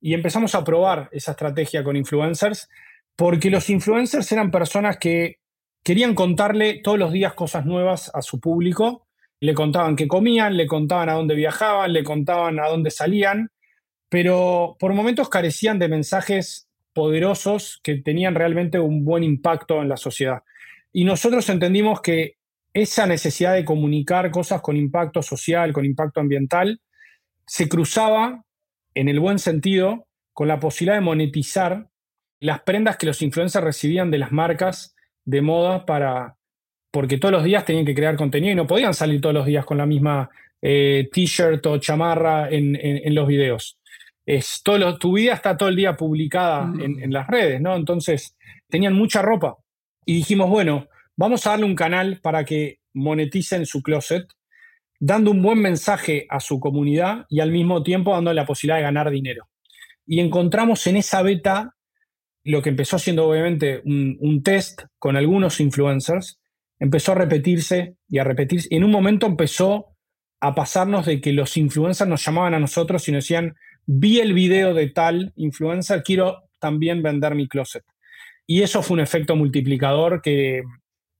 Y 0.00 0.14
empezamos 0.14 0.54
a 0.54 0.62
probar 0.62 1.08
esa 1.10 1.32
estrategia 1.32 1.82
con 1.82 1.96
influencers 1.96 2.68
porque 3.16 3.50
los 3.50 3.68
influencers 3.68 4.30
eran 4.30 4.52
personas 4.52 4.98
que 4.98 5.40
querían 5.82 6.14
contarle 6.14 6.80
todos 6.84 6.98
los 6.98 7.10
días 7.10 7.34
cosas 7.34 7.66
nuevas 7.66 8.12
a 8.14 8.22
su 8.22 8.38
público. 8.38 9.07
Le 9.40 9.54
contaban 9.54 9.96
qué 9.96 10.08
comían, 10.08 10.56
le 10.56 10.66
contaban 10.66 11.08
a 11.08 11.14
dónde 11.14 11.34
viajaban, 11.34 11.92
le 11.92 12.04
contaban 12.04 12.58
a 12.58 12.68
dónde 12.68 12.90
salían, 12.90 13.50
pero 14.08 14.76
por 14.78 14.94
momentos 14.94 15.28
carecían 15.28 15.78
de 15.78 15.88
mensajes 15.88 16.68
poderosos 16.92 17.80
que 17.82 17.96
tenían 17.96 18.34
realmente 18.34 18.80
un 18.80 19.04
buen 19.04 19.22
impacto 19.22 19.82
en 19.82 19.88
la 19.88 19.96
sociedad. 19.96 20.42
Y 20.92 21.04
nosotros 21.04 21.48
entendimos 21.48 22.00
que 22.00 22.36
esa 22.72 23.06
necesidad 23.06 23.54
de 23.54 23.64
comunicar 23.64 24.30
cosas 24.30 24.60
con 24.62 24.76
impacto 24.76 25.22
social, 25.22 25.72
con 25.72 25.84
impacto 25.84 26.20
ambiental, 26.20 26.80
se 27.46 27.68
cruzaba, 27.68 28.44
en 28.94 29.08
el 29.08 29.20
buen 29.20 29.38
sentido, 29.38 30.06
con 30.32 30.48
la 30.48 30.58
posibilidad 30.58 30.96
de 30.96 31.04
monetizar 31.04 31.88
las 32.40 32.62
prendas 32.62 32.96
que 32.96 33.06
los 33.06 33.22
influencers 33.22 33.64
recibían 33.64 34.10
de 34.10 34.18
las 34.18 34.32
marcas 34.32 34.94
de 35.24 35.42
moda 35.42 35.86
para, 35.86 36.37
porque 36.90 37.18
todos 37.18 37.32
los 37.32 37.44
días 37.44 37.64
tenían 37.64 37.84
que 37.84 37.94
crear 37.94 38.16
contenido 38.16 38.52
y 38.52 38.56
no 38.56 38.66
podían 38.66 38.94
salir 38.94 39.20
todos 39.20 39.34
los 39.34 39.46
días 39.46 39.64
con 39.64 39.78
la 39.78 39.86
misma 39.86 40.30
eh, 40.62 41.08
t-shirt 41.12 41.64
o 41.66 41.78
chamarra 41.78 42.48
en, 42.50 43.14
los 43.14 43.28
videos. 43.28 43.78
Es 44.26 44.60
todo 44.62 44.98
tu 44.98 45.14
vida 45.14 45.34
está 45.34 45.56
todo 45.56 45.68
el 45.68 45.76
día 45.76 45.96
publicada 45.96 46.66
mm. 46.66 47.02
en, 47.02 47.12
las 47.12 47.26
redes, 47.26 47.60
¿no? 47.60 47.76
Entonces 47.76 48.36
tenían 48.68 48.94
mucha 48.94 49.22
ropa 49.22 49.56
y 50.04 50.14
dijimos, 50.14 50.50
bueno, 50.50 50.88
vamos 51.16 51.46
a 51.46 51.50
darle 51.50 51.66
un 51.66 51.74
canal 51.74 52.20
para 52.20 52.44
que 52.44 52.80
moneticen 52.94 53.66
su 53.66 53.82
closet, 53.82 54.26
dando 54.98 55.30
un 55.30 55.42
buen 55.42 55.60
mensaje 55.60 56.26
a 56.28 56.40
su 56.40 56.60
comunidad 56.60 57.26
y 57.28 57.40
al 57.40 57.52
mismo 57.52 57.82
tiempo 57.82 58.12
dando 58.12 58.32
la 58.32 58.46
posibilidad 58.46 58.76
de 58.76 58.82
ganar 58.82 59.10
dinero. 59.10 59.48
Y 60.06 60.20
encontramos 60.20 60.86
en 60.86 60.96
esa 60.96 61.22
beta 61.22 61.74
lo 62.44 62.62
que 62.62 62.70
empezó 62.70 62.98
siendo 62.98 63.28
obviamente 63.28 63.82
un, 63.84 64.42
test 64.42 64.82
con 64.98 65.16
algunos 65.16 65.60
influencers, 65.60 66.40
empezó 66.78 67.12
a 67.12 67.16
repetirse 67.16 67.96
y 68.08 68.18
a 68.18 68.24
repetirse. 68.24 68.68
Y 68.70 68.76
en 68.76 68.84
un 68.84 68.90
momento 68.90 69.26
empezó 69.26 69.96
a 70.40 70.54
pasarnos 70.54 71.06
de 71.06 71.20
que 71.20 71.32
los 71.32 71.56
influencers 71.56 72.08
nos 72.08 72.24
llamaban 72.24 72.54
a 72.54 72.60
nosotros 72.60 73.08
y 73.08 73.12
nos 73.12 73.24
decían, 73.24 73.56
vi 73.86 74.20
el 74.20 74.34
video 74.34 74.74
de 74.74 74.88
tal 74.88 75.32
influencer, 75.36 76.02
quiero 76.02 76.44
también 76.58 77.02
vender 77.02 77.34
mi 77.34 77.48
closet. 77.48 77.84
Y 78.46 78.62
eso 78.62 78.82
fue 78.82 78.94
un 78.94 79.00
efecto 79.00 79.36
multiplicador 79.36 80.22
que, 80.22 80.62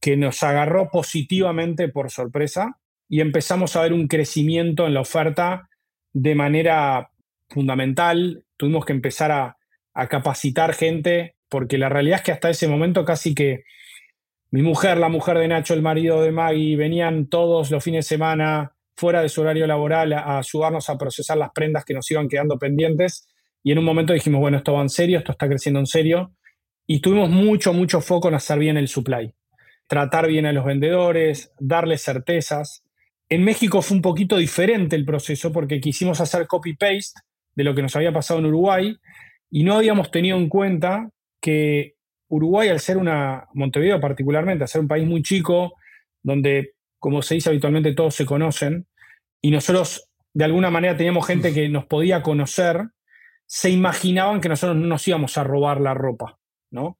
que 0.01 0.17
nos 0.17 0.43
agarró 0.43 0.89
positivamente 0.91 1.89
por 1.89 2.11
sorpresa 2.11 2.79
y 3.09 3.21
empezamos 3.21 3.75
a 3.75 3.83
ver 3.83 3.93
un 3.93 4.07
crecimiento 4.07 4.87
en 4.87 4.95
la 4.95 5.01
oferta 5.01 5.69
de 6.13 6.35
manera 6.35 7.11
fundamental. 7.49 8.45
Tuvimos 8.57 8.85
que 8.85 8.93
empezar 8.93 9.33
a, 9.33 9.57
a 9.95 10.07
capacitar 10.07 10.75
gente, 10.75 11.35
porque 11.49 11.79
la 11.79 11.89
realidad 11.89 12.19
es 12.19 12.25
que 12.25 12.33
hasta 12.33 12.51
ese 12.51 12.69
momento 12.69 13.05
casi 13.05 13.35
que 13.35 13.65
mi 14.51 14.63
mujer, 14.63 14.97
la 14.97 15.09
mujer 15.09 15.39
de 15.39 15.49
Nacho, 15.49 15.75
el 15.75 15.83
marido 15.83 16.23
de 16.23 16.33
Maggie, 16.33 16.77
venían 16.77 17.27
todos 17.27 17.71
los 17.71 17.85
fines 17.85 18.07
de 18.07 18.09
semana 18.17 18.73
fuera 18.97 19.23
de 19.23 19.29
su 19.29 19.43
horario 19.43 19.67
laboral 19.67 20.13
a, 20.13 20.39
ayudarnos 20.39 20.89
a 20.89 20.97
procesar 20.97 21.37
las 21.37 21.51
prendas 21.53 21.85
que 21.85 21.95
nos 21.95 22.11
iban 22.11 22.29
quedando 22.29 22.59
pendientes. 22.59 23.29
Y 23.63 23.73
en 23.73 23.79
un 23.79 23.85
momento 23.85 24.13
dijimos, 24.13 24.41
bueno, 24.41 24.57
esto 24.59 24.73
va 24.73 24.83
en 24.83 24.89
serio, 24.89 25.19
esto 25.19 25.33
está 25.33 25.49
creciendo 25.49 25.81
en 25.81 25.87
serio. 25.87 26.33
Y 26.87 27.01
tuvimos 27.01 27.29
mucho, 27.29 27.73
mucho 27.75 28.01
foco 28.01 28.29
en 28.29 28.35
hacer 28.35 28.59
bien 28.59 28.79
el 28.79 28.89
supply. 28.89 29.33
Tratar 29.87 30.27
bien 30.27 30.47
a 30.47 30.53
los 30.53 30.65
vendedores, 30.65 31.53
darles 31.59 32.03
certezas. 32.03 32.83
En 33.29 33.45
México 33.45 33.83
fue 33.83 33.99
un 33.99 34.03
poquito 34.03 34.39
diferente 34.39 34.97
el 34.97 35.05
proceso 35.05 35.53
porque 35.53 35.81
quisimos 35.81 36.21
hacer 36.21 36.47
copy-paste 36.47 37.21
de 37.55 37.65
lo 37.65 37.75
que 37.75 37.83
nos 37.83 37.95
había 37.97 38.13
pasado 38.13 38.41
en 38.41 38.47
Uruguay 38.47 38.97
y 39.51 39.65
no 39.65 39.75
habíamos 39.75 40.11
tenido 40.11 40.39
en 40.39 40.49
cuenta 40.49 41.11
que 41.41 41.98
Uruguay, 42.29 42.69
al 42.69 42.81
ser 42.81 42.97
una, 42.97 43.49
Montevideo 43.55 44.01
particularmente, 44.01 44.65
al 44.65 44.69
ser 44.69 44.81
un 44.81 44.89
país 44.89 45.07
muy 45.07 45.23
chico, 45.23 45.75
donde, 46.23 46.75
como 46.99 47.23
se 47.23 47.37
dice 47.37 47.49
habitualmente, 47.49 47.95
todos 47.95 48.15
se 48.15 48.27
conocen, 48.27 48.87
y 49.41 49.51
nosotros 49.51 50.11
de 50.35 50.45
alguna 50.45 50.71
manera 50.71 50.97
teníamos 50.97 51.27
gente 51.27 51.53
que 51.53 51.69
nos 51.69 51.87
podía 51.87 52.23
conocer, 52.23 52.89
se 53.47 53.71
imaginaban 53.71 54.41
que 54.41 54.49
nosotros 54.49 54.77
no 54.77 54.87
nos 54.87 55.09
íbamos 55.09 55.39
a 55.39 55.45
robar 55.45 55.81
la 55.81 55.95
ropa, 55.95 56.39
¿no? 56.71 56.99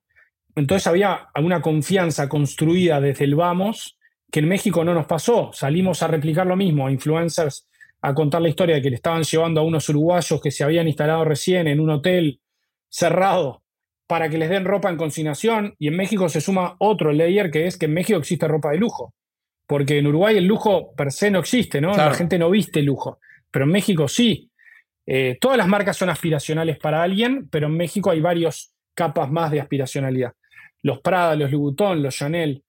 Entonces 0.55 0.87
había 0.87 1.29
alguna 1.33 1.61
confianza 1.61 2.27
construida 2.27 2.99
desde 2.99 3.25
el 3.25 3.35
vamos 3.35 3.97
que 4.31 4.39
en 4.39 4.47
México 4.47 4.83
no 4.83 4.93
nos 4.93 5.05
pasó. 5.05 5.51
Salimos 5.53 6.01
a 6.03 6.07
replicar 6.07 6.47
lo 6.47 6.55
mismo, 6.55 6.87
a 6.87 6.91
influencers 6.91 7.67
a 8.01 8.13
contar 8.13 8.41
la 8.41 8.49
historia 8.49 8.75
de 8.75 8.81
que 8.81 8.89
le 8.89 8.95
estaban 8.95 9.23
llevando 9.23 9.61
a 9.61 9.63
unos 9.63 9.87
uruguayos 9.89 10.41
que 10.41 10.51
se 10.51 10.63
habían 10.63 10.87
instalado 10.87 11.23
recién 11.25 11.67
en 11.67 11.79
un 11.79 11.89
hotel 11.89 12.39
cerrado 12.87 13.63
para 14.09 14.27
que 14.27 14.39
les 14.39 14.49
den 14.49 14.65
ropa 14.65 14.89
en 14.89 14.97
consignación. 14.97 15.75
Y 15.77 15.87
en 15.87 15.95
México 15.95 16.29
se 16.29 16.41
suma 16.41 16.75
otro 16.79 17.13
layer 17.13 17.51
que 17.51 17.67
es 17.67 17.77
que 17.77 17.85
en 17.85 17.93
México 17.93 18.17
existe 18.17 18.47
ropa 18.47 18.71
de 18.71 18.79
lujo. 18.79 19.13
Porque 19.67 19.99
en 19.99 20.07
Uruguay 20.07 20.35
el 20.35 20.45
lujo 20.45 20.95
per 20.95 21.11
se 21.11 21.29
no 21.29 21.37
existe, 21.37 21.79
¿no? 21.79 21.95
La 21.95 22.15
gente 22.15 22.39
no 22.39 22.49
viste 22.49 22.81
lujo. 22.81 23.19
Pero 23.51 23.65
en 23.65 23.71
México 23.71 24.07
sí. 24.07 24.49
Eh, 25.05 25.37
todas 25.39 25.59
las 25.59 25.67
marcas 25.67 25.95
son 25.95 26.09
aspiracionales 26.09 26.79
para 26.79 27.03
alguien, 27.03 27.49
pero 27.51 27.67
en 27.67 27.77
México 27.77 28.09
hay 28.09 28.19
varios 28.19 28.73
capas 28.95 29.29
más 29.29 29.51
de 29.51 29.61
aspiracionalidad. 29.61 30.33
Los 30.81 31.01
Prada, 31.01 31.35
los 31.35 31.51
Louboutin, 31.51 32.01
los 32.01 32.15
Chanel. 32.15 32.63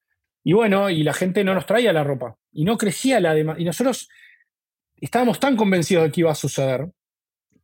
Y 0.45 0.53
bueno, 0.53 0.91
y 0.91 1.03
la 1.03 1.15
gente 1.15 1.43
no 1.43 1.55
nos 1.55 1.65
traía 1.65 1.95
la 1.95 2.05
ropa. 2.05 2.37
Y 2.53 2.67
no 2.67 2.77
crecía 2.77 3.19
la 3.19 3.33
demanda. 3.33 3.63
Y 3.63 3.65
nosotros 3.65 4.11
estábamos 4.95 5.41
tan 5.41 5.57
convencidos 5.57 6.05
de 6.05 6.13
que 6.13 6.21
iba 6.21 6.33
a 6.33 6.35
suceder 6.35 6.87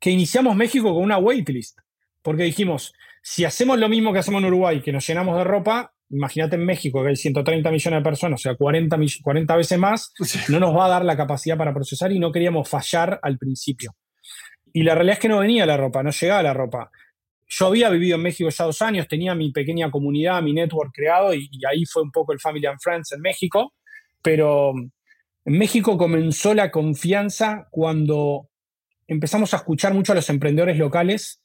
que 0.01 0.11
iniciamos 0.11 0.57
México 0.57 0.95
con 0.95 1.03
una 1.03 1.19
waitlist, 1.19 1.79
porque 2.23 2.45
dijimos, 2.45 2.95
si 3.29 3.45
hacemos 3.45 3.77
lo 3.81 3.89
mismo 3.89 4.13
que 4.13 4.21
hacemos 4.21 4.41
en 4.41 4.47
Uruguay, 4.47 4.81
que 4.81 4.93
nos 4.93 5.05
llenamos 5.05 5.37
de 5.37 5.43
ropa, 5.43 5.93
imagínate 6.11 6.55
en 6.55 6.65
México 6.65 7.03
que 7.03 7.09
hay 7.09 7.17
130 7.17 7.73
millones 7.73 7.99
de 7.99 8.05
personas, 8.05 8.41
o 8.41 8.43
sea, 8.43 8.55
40, 8.55 8.97
40 9.21 9.57
veces 9.57 9.79
más, 9.81 10.13
no 10.49 10.61
nos 10.61 10.73
va 10.77 10.87
a 10.87 10.91
dar 10.91 11.05
la 11.05 11.17
capacidad 11.17 11.59
para 11.59 11.75
procesar 11.75 12.13
y 12.13 12.21
no 12.21 12.31
queríamos 12.31 12.69
fallar 12.69 13.19
al 13.21 13.37
principio. 13.37 13.97
Y 14.73 14.85
la 14.85 14.95
realidad 14.95 15.15
es 15.15 15.19
que 15.19 15.29
no 15.29 15.41
venía 15.41 15.67
la 15.67 15.77
ropa, 15.77 16.05
no 16.05 16.13
llegaba 16.13 16.41
la 16.45 16.55
ropa. 16.55 16.89
Yo 17.49 17.67
había 17.67 17.91
vivido 17.91 18.15
en 18.15 18.23
México 18.23 18.49
ya 18.49 18.65
dos 18.65 18.81
años, 18.81 19.09
tenía 19.09 19.35
mi 19.35 19.51
pequeña 19.51 19.91
comunidad, 19.91 20.41
mi 20.41 20.53
network 20.53 20.93
creado 20.95 21.35
y, 21.35 21.49
y 21.51 21.67
ahí 21.67 21.85
fue 21.85 22.05
un 22.05 22.13
poco 22.13 22.33
el 22.33 22.39
Family 22.39 22.67
and 22.67 22.79
Friends 22.81 23.11
en 23.11 23.23
México, 23.23 23.75
pero 24.23 24.73
en 24.73 25.59
México 25.59 25.99
comenzó 25.99 26.55
la 26.55 26.71
confianza 26.71 27.67
cuando 27.73 28.51
empezamos 29.09 29.53
a 29.53 29.57
escuchar 29.57 29.95
mucho 29.95 30.13
a 30.13 30.15
los 30.15 30.31
emprendedores 30.31 30.79
locales 30.79 31.43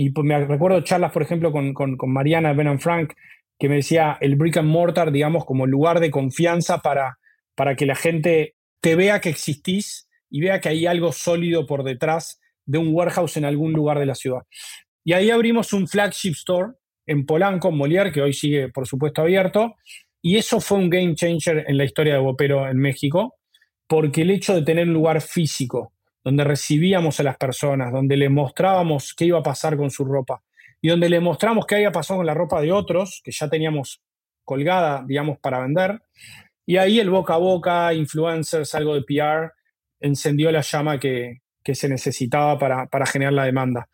y 0.00 0.08
pues, 0.12 0.24
me 0.24 0.46
recuerdo 0.46 0.80
charlas, 0.80 1.12
por 1.12 1.20
ejemplo, 1.20 1.52
con, 1.52 1.74
con, 1.74 2.10
Mariana 2.10 2.54
Ben 2.54 2.80
Frank, 2.80 3.12
que 3.58 3.68
me 3.68 3.76
decía 3.76 4.16
el 4.22 4.36
brick 4.36 4.56
and 4.56 4.70
mortar, 4.70 5.12
digamos, 5.12 5.44
como 5.44 5.66
lugar 5.66 6.00
de 6.00 6.10
confianza 6.10 6.78
para, 6.78 7.18
para 7.54 7.76
que 7.76 7.84
la 7.84 7.94
gente 7.94 8.54
te 8.80 8.96
vea 8.96 9.20
que 9.20 9.28
existís 9.28 10.08
y 10.30 10.40
vea 10.40 10.58
que 10.58 10.70
hay 10.70 10.86
algo 10.86 11.12
sólido 11.12 11.66
por 11.66 11.84
detrás 11.84 12.40
de 12.64 12.78
un 12.78 12.94
warehouse 12.94 13.36
en 13.36 13.44
algún 13.44 13.74
lugar 13.74 13.98
de 13.98 14.06
la 14.06 14.14
ciudad. 14.14 14.40
Y 15.04 15.12
ahí 15.12 15.28
abrimos 15.28 15.74
un 15.74 15.86
flagship 15.86 16.32
store 16.32 16.72
en 17.04 17.26
Polanco, 17.26 17.68
en 17.68 17.76
Molière, 17.76 18.10
que 18.10 18.22
hoy 18.22 18.32
sigue, 18.32 18.70
por 18.70 18.88
supuesto, 18.88 19.20
abierto. 19.20 19.76
Y 20.22 20.38
eso 20.38 20.60
fue 20.60 20.78
un 20.78 20.88
game 20.88 21.14
changer 21.14 21.66
en 21.68 21.76
la 21.76 21.84
historia 21.84 22.14
de 22.14 22.20
Bopero 22.20 22.66
en 22.70 22.78
México, 22.78 23.34
porque 23.86 24.22
el 24.22 24.30
hecho 24.30 24.54
de 24.54 24.62
tener 24.62 24.88
un 24.88 24.94
lugar 24.94 25.20
físico, 25.20 25.92
donde 26.24 26.44
recibíamos 26.44 27.20
a 27.20 27.22
las 27.22 27.36
personas, 27.36 27.92
donde 27.92 28.16
le 28.16 28.28
mostrábamos 28.28 29.14
qué 29.14 29.26
iba 29.26 29.38
a 29.38 29.42
pasar 29.42 29.76
con 29.76 29.90
su 29.90 30.04
ropa, 30.04 30.42
y 30.82 30.88
donde 30.88 31.08
le 31.08 31.20
mostramos 31.20 31.66
qué 31.66 31.76
había 31.76 31.92
pasado 31.92 32.18
con 32.18 32.26
la 32.26 32.34
ropa 32.34 32.60
de 32.60 32.72
otros, 32.72 33.20
que 33.24 33.32
ya 33.32 33.48
teníamos 33.48 34.00
colgada, 34.44 35.04
digamos, 35.06 35.38
para 35.38 35.60
vender. 35.60 36.00
Y 36.66 36.76
ahí 36.76 37.00
el 37.00 37.10
boca 37.10 37.34
a 37.34 37.38
boca, 37.38 37.92
influencers, 37.94 38.74
algo 38.74 38.94
de 38.94 39.02
PR, 39.02 39.52
encendió 40.00 40.50
la 40.50 40.62
llama 40.62 40.98
que, 40.98 41.40
se 41.72 41.88
necesitaba 41.88 42.58
para, 42.58 42.86
para 42.86 43.06
generar 43.06 43.32
la 43.32 43.44
demanda. 43.44 43.88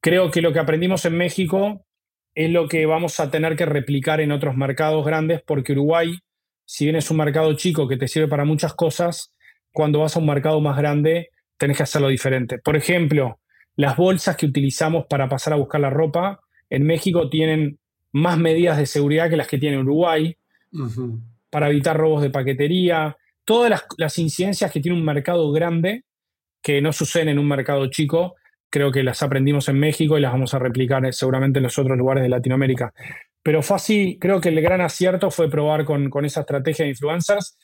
Creo 0.00 0.32
que 0.32 0.42
lo 0.42 0.52
que 0.52 0.58
aprendimos 0.58 1.04
en 1.04 1.16
México 1.16 1.86
es 2.34 2.50
lo 2.50 2.66
que 2.66 2.86
vamos 2.86 3.20
a 3.20 3.30
tener 3.30 3.54
que 3.54 3.66
replicar 3.66 4.20
en 4.20 4.32
otros 4.32 4.56
mercados 4.56 5.06
grandes, 5.06 5.40
porque 5.46 5.72
Uruguay, 5.72 6.18
si 6.64 6.86
bien 6.86 6.96
es 6.96 7.08
un 7.08 7.18
mercado 7.18 7.54
chico 7.54 7.86
que 7.86 7.96
te 7.96 8.08
sirve 8.08 8.26
para 8.26 8.44
muchas 8.44 8.74
cosas, 8.74 9.32
cuando 9.72 10.00
vas 10.00 10.16
a 10.16 10.18
un 10.18 10.26
mercado 10.26 10.60
más 10.60 10.76
grande 10.76 11.30
tenés 11.60 11.76
que 11.76 11.82
hacerlo 11.82 12.08
diferente. 12.08 12.58
Por 12.58 12.74
ejemplo, 12.74 13.38
las 13.76 13.94
bolsas 13.94 14.34
que 14.34 14.46
utilizamos 14.46 15.04
para 15.10 15.28
pasar 15.28 15.52
a 15.52 15.56
buscar 15.56 15.82
la 15.82 15.90
ropa 15.90 16.40
en 16.70 16.84
México 16.84 17.28
tienen 17.28 17.78
más 18.12 18.38
medidas 18.38 18.78
de 18.78 18.86
seguridad 18.86 19.28
que 19.28 19.36
las 19.36 19.46
que 19.46 19.58
tiene 19.58 19.78
Uruguay 19.78 20.34
para 21.50 21.68
evitar 21.68 21.98
robos 21.98 22.22
de 22.22 22.30
paquetería. 22.30 23.14
Todas 23.44 23.84
las, 23.98 24.18
incidencias 24.18 24.72
que 24.72 24.80
tiene 24.80 24.96
un 24.96 25.04
mercado 25.04 25.52
grande 25.52 26.04
que 26.62 26.80
no 26.80 26.94
suceden 26.94 27.28
en 27.28 27.38
un 27.38 27.46
mercado 27.46 27.86
chico, 27.88 28.36
creo 28.70 28.90
que 28.90 29.02
las 29.02 29.22
aprendimos 29.22 29.68
en 29.68 29.78
México 29.78 30.16
y 30.16 30.22
las 30.22 30.32
vamos 30.32 30.54
a 30.54 30.58
replicar 30.58 31.04
eh, 31.04 31.12
seguramente 31.12 31.58
en 31.58 31.64
los 31.64 31.78
otros 31.78 31.98
lugares 31.98 32.22
de 32.22 32.30
Latinoamérica. 32.30 32.94
Pero 33.42 33.62
fue 33.62 33.76
así, 33.76 34.18
creo 34.18 34.40
que 34.40 34.48
el 34.48 34.62
gran 34.62 34.80
acierto 34.80 35.30
fue 35.30 35.50
probar 35.50 35.84
con, 35.84 36.08
con 36.08 36.24
esa 36.24 36.40
estrategia 36.40 36.86
de 36.86 36.92
influencers, 36.92 37.58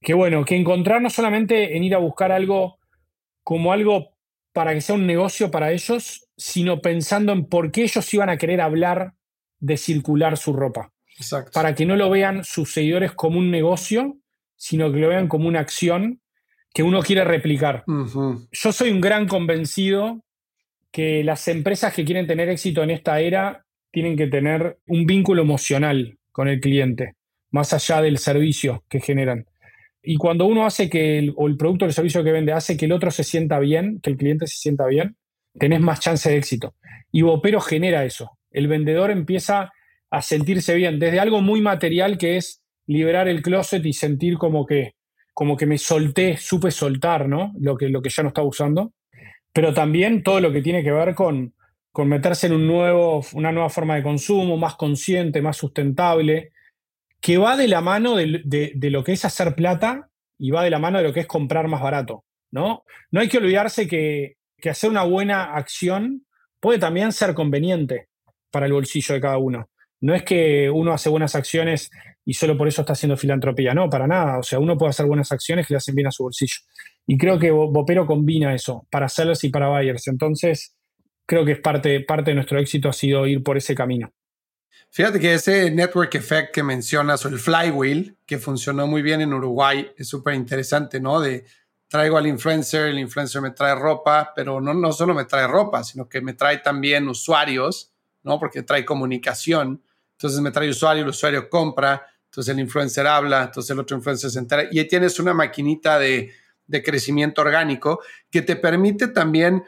que 0.00 0.14
bueno, 0.14 0.42
que 0.42 0.56
encontrar 0.56 1.02
no 1.02 1.10
solamente 1.10 1.76
en 1.76 1.84
ir 1.84 1.94
a 1.94 1.98
buscar 1.98 2.32
algo 2.32 2.78
como 3.42 3.72
algo 3.72 4.12
para 4.52 4.74
que 4.74 4.80
sea 4.80 4.94
un 4.94 5.06
negocio 5.06 5.50
para 5.50 5.72
ellos, 5.72 6.28
sino 6.36 6.80
pensando 6.80 7.32
en 7.32 7.46
por 7.46 7.70
qué 7.70 7.82
ellos 7.82 8.12
iban 8.14 8.28
a 8.28 8.36
querer 8.36 8.60
hablar 8.60 9.14
de 9.60 9.76
circular 9.76 10.36
su 10.36 10.52
ropa. 10.52 10.92
Para 11.52 11.74
que 11.74 11.86
no 11.86 11.96
lo 11.96 12.10
vean 12.10 12.44
sus 12.44 12.72
seguidores 12.72 13.12
como 13.12 13.38
un 13.38 13.50
negocio, 13.50 14.16
sino 14.56 14.92
que 14.92 14.98
lo 14.98 15.08
vean 15.08 15.28
como 15.28 15.48
una 15.48 15.60
acción 15.60 16.20
que 16.74 16.82
uno 16.82 17.02
quiere 17.02 17.24
replicar. 17.24 17.84
Yo 17.86 18.72
soy 18.72 18.90
un 18.90 19.00
gran 19.00 19.28
convencido 19.28 20.22
que 20.90 21.24
las 21.24 21.48
empresas 21.48 21.94
que 21.94 22.04
quieren 22.04 22.26
tener 22.26 22.48
éxito 22.48 22.82
en 22.82 22.90
esta 22.90 23.20
era 23.20 23.64
tienen 23.90 24.16
que 24.16 24.26
tener 24.26 24.78
un 24.86 25.06
vínculo 25.06 25.42
emocional 25.42 26.18
con 26.30 26.48
el 26.48 26.60
cliente, 26.60 27.14
más 27.50 27.72
allá 27.72 28.00
del 28.00 28.18
servicio 28.18 28.84
que 28.88 29.00
generan. 29.00 29.46
Y 30.02 30.16
cuando 30.16 30.46
uno 30.46 30.66
hace 30.66 30.90
que, 30.90 31.18
el, 31.18 31.32
o 31.36 31.46
el 31.46 31.56
producto 31.56 31.84
o 31.84 31.88
el 31.88 31.94
servicio 31.94 32.24
que 32.24 32.32
vende 32.32 32.52
hace 32.52 32.76
que 32.76 32.86
el 32.86 32.92
otro 32.92 33.10
se 33.10 33.24
sienta 33.24 33.58
bien, 33.58 34.00
que 34.02 34.10
el 34.10 34.16
cliente 34.16 34.46
se 34.46 34.56
sienta 34.56 34.86
bien, 34.86 35.16
tenés 35.58 35.80
más 35.80 36.00
chance 36.00 36.28
de 36.28 36.36
éxito. 36.36 36.74
Y 37.12 37.22
Vopero 37.22 37.60
genera 37.60 38.04
eso. 38.04 38.38
El 38.50 38.68
vendedor 38.68 39.10
empieza 39.10 39.72
a 40.10 40.22
sentirse 40.22 40.74
bien, 40.74 40.98
desde 40.98 41.20
algo 41.20 41.40
muy 41.40 41.60
material 41.60 42.18
que 42.18 42.36
es 42.36 42.62
liberar 42.86 43.28
el 43.28 43.42
closet 43.42 43.84
y 43.86 43.92
sentir 43.92 44.38
como 44.38 44.66
que, 44.66 44.94
como 45.32 45.56
que 45.56 45.66
me 45.66 45.78
solté, 45.78 46.36
supe 46.36 46.70
soltar, 46.70 47.28
¿no? 47.28 47.52
Lo 47.58 47.76
que, 47.76 47.88
lo 47.88 48.02
que 48.02 48.10
ya 48.10 48.22
no 48.22 48.28
estaba 48.28 48.46
usando. 48.46 48.92
Pero 49.52 49.72
también 49.72 50.22
todo 50.22 50.40
lo 50.40 50.52
que 50.52 50.62
tiene 50.62 50.82
que 50.82 50.92
ver 50.92 51.14
con, 51.14 51.54
con 51.92 52.08
meterse 52.08 52.46
en 52.46 52.54
un 52.54 52.66
nuevo, 52.66 53.24
una 53.34 53.52
nueva 53.52 53.70
forma 53.70 53.96
de 53.96 54.02
consumo, 54.02 54.56
más 54.56 54.74
consciente, 54.76 55.42
más 55.42 55.56
sustentable, 55.56 56.52
que 57.22 57.38
va 57.38 57.56
de 57.56 57.68
la 57.68 57.80
mano 57.80 58.16
de, 58.16 58.72
lo 58.90 59.04
que 59.04 59.12
es 59.12 59.24
hacer 59.24 59.54
plata 59.54 60.10
y 60.38 60.50
va 60.50 60.64
de 60.64 60.70
la 60.70 60.80
mano 60.80 60.98
de 60.98 61.04
lo 61.04 61.12
que 61.12 61.20
es 61.20 61.26
comprar 61.26 61.68
más 61.68 61.80
barato, 61.80 62.24
¿no? 62.50 62.84
No 63.12 63.20
hay 63.20 63.28
que 63.28 63.38
olvidarse 63.38 63.86
que, 63.86 64.34
hacer 64.68 64.90
una 64.90 65.04
buena 65.04 65.54
acción 65.54 66.26
puede 66.60 66.80
también 66.80 67.12
ser 67.12 67.32
conveniente 67.34 68.08
para 68.50 68.66
el 68.66 68.72
bolsillo 68.72 69.14
de 69.14 69.20
cada 69.20 69.38
uno. 69.38 69.70
No 70.00 70.14
es 70.14 70.24
que 70.24 70.68
uno 70.68 70.92
hace 70.92 71.08
buenas 71.08 71.36
acciones 71.36 71.90
y 72.24 72.34
solo 72.34 72.58
por 72.58 72.66
eso 72.66 72.82
está 72.82 72.92
haciendo 72.94 73.16
filantropía, 73.16 73.72
no, 73.72 73.88
para 73.88 74.08
nada. 74.08 74.38
O 74.38 74.42
sea, 74.42 74.58
uno 74.58 74.76
puede 74.76 74.90
hacer 74.90 75.06
buenas 75.06 75.30
acciones 75.30 75.66
que 75.66 75.74
le 75.74 75.78
hacen 75.78 75.94
bien 75.94 76.08
a 76.08 76.12
su 76.12 76.24
bolsillo. 76.24 76.56
Y 77.06 77.16
creo 77.16 77.38
que 77.38 77.52
Bopero 77.52 78.04
combina 78.04 78.52
eso, 78.52 78.86
para 78.90 79.08
sellers 79.08 79.44
y 79.44 79.50
para 79.50 79.68
buyers. 79.68 80.08
Entonces, 80.08 80.74
creo 81.24 81.44
que 81.44 81.52
es 81.52 81.60
parte, 81.60 82.00
parte 82.00 82.32
de 82.32 82.34
nuestro 82.34 82.58
éxito 82.58 82.88
ha 82.88 82.92
sido 82.92 83.26
ir 83.28 83.44
por 83.44 83.56
ese 83.56 83.76
camino. 83.76 84.12
Fíjate 84.94 85.18
que 85.18 85.32
ese 85.32 85.70
network 85.70 86.14
effect 86.16 86.52
que 86.52 86.62
mencionas 86.62 87.24
o 87.24 87.28
el 87.28 87.38
flywheel 87.38 88.18
que 88.26 88.38
funcionó 88.38 88.86
muy 88.86 89.00
bien 89.00 89.22
en 89.22 89.32
Uruguay 89.32 89.90
es 89.96 90.06
súper 90.06 90.34
interesante, 90.34 91.00
¿no? 91.00 91.18
De 91.18 91.46
traigo 91.88 92.18
al 92.18 92.26
influencer, 92.26 92.88
el 92.88 92.98
influencer 92.98 93.40
me 93.40 93.52
trae 93.52 93.74
ropa, 93.74 94.34
pero 94.36 94.60
no, 94.60 94.74
no 94.74 94.92
solo 94.92 95.14
me 95.14 95.24
trae 95.24 95.46
ropa, 95.46 95.82
sino 95.82 96.10
que 96.10 96.20
me 96.20 96.34
trae 96.34 96.58
también 96.58 97.08
usuarios, 97.08 97.90
¿no? 98.22 98.38
Porque 98.38 98.64
trae 98.64 98.84
comunicación. 98.84 99.82
Entonces 100.12 100.40
me 100.42 100.50
trae 100.50 100.68
usuario, 100.68 101.04
el 101.04 101.08
usuario 101.08 101.48
compra, 101.48 102.06
entonces 102.26 102.52
el 102.52 102.60
influencer 102.60 103.06
habla, 103.06 103.44
entonces 103.44 103.70
el 103.70 103.78
otro 103.78 103.96
influencer 103.96 104.30
se 104.30 104.40
entera 104.40 104.64
y 104.70 104.78
ahí 104.78 104.88
tienes 104.88 105.18
una 105.18 105.32
maquinita 105.32 105.98
de, 105.98 106.34
de 106.66 106.82
crecimiento 106.82 107.40
orgánico 107.40 108.00
que 108.30 108.42
te 108.42 108.56
permite 108.56 109.08
también 109.08 109.64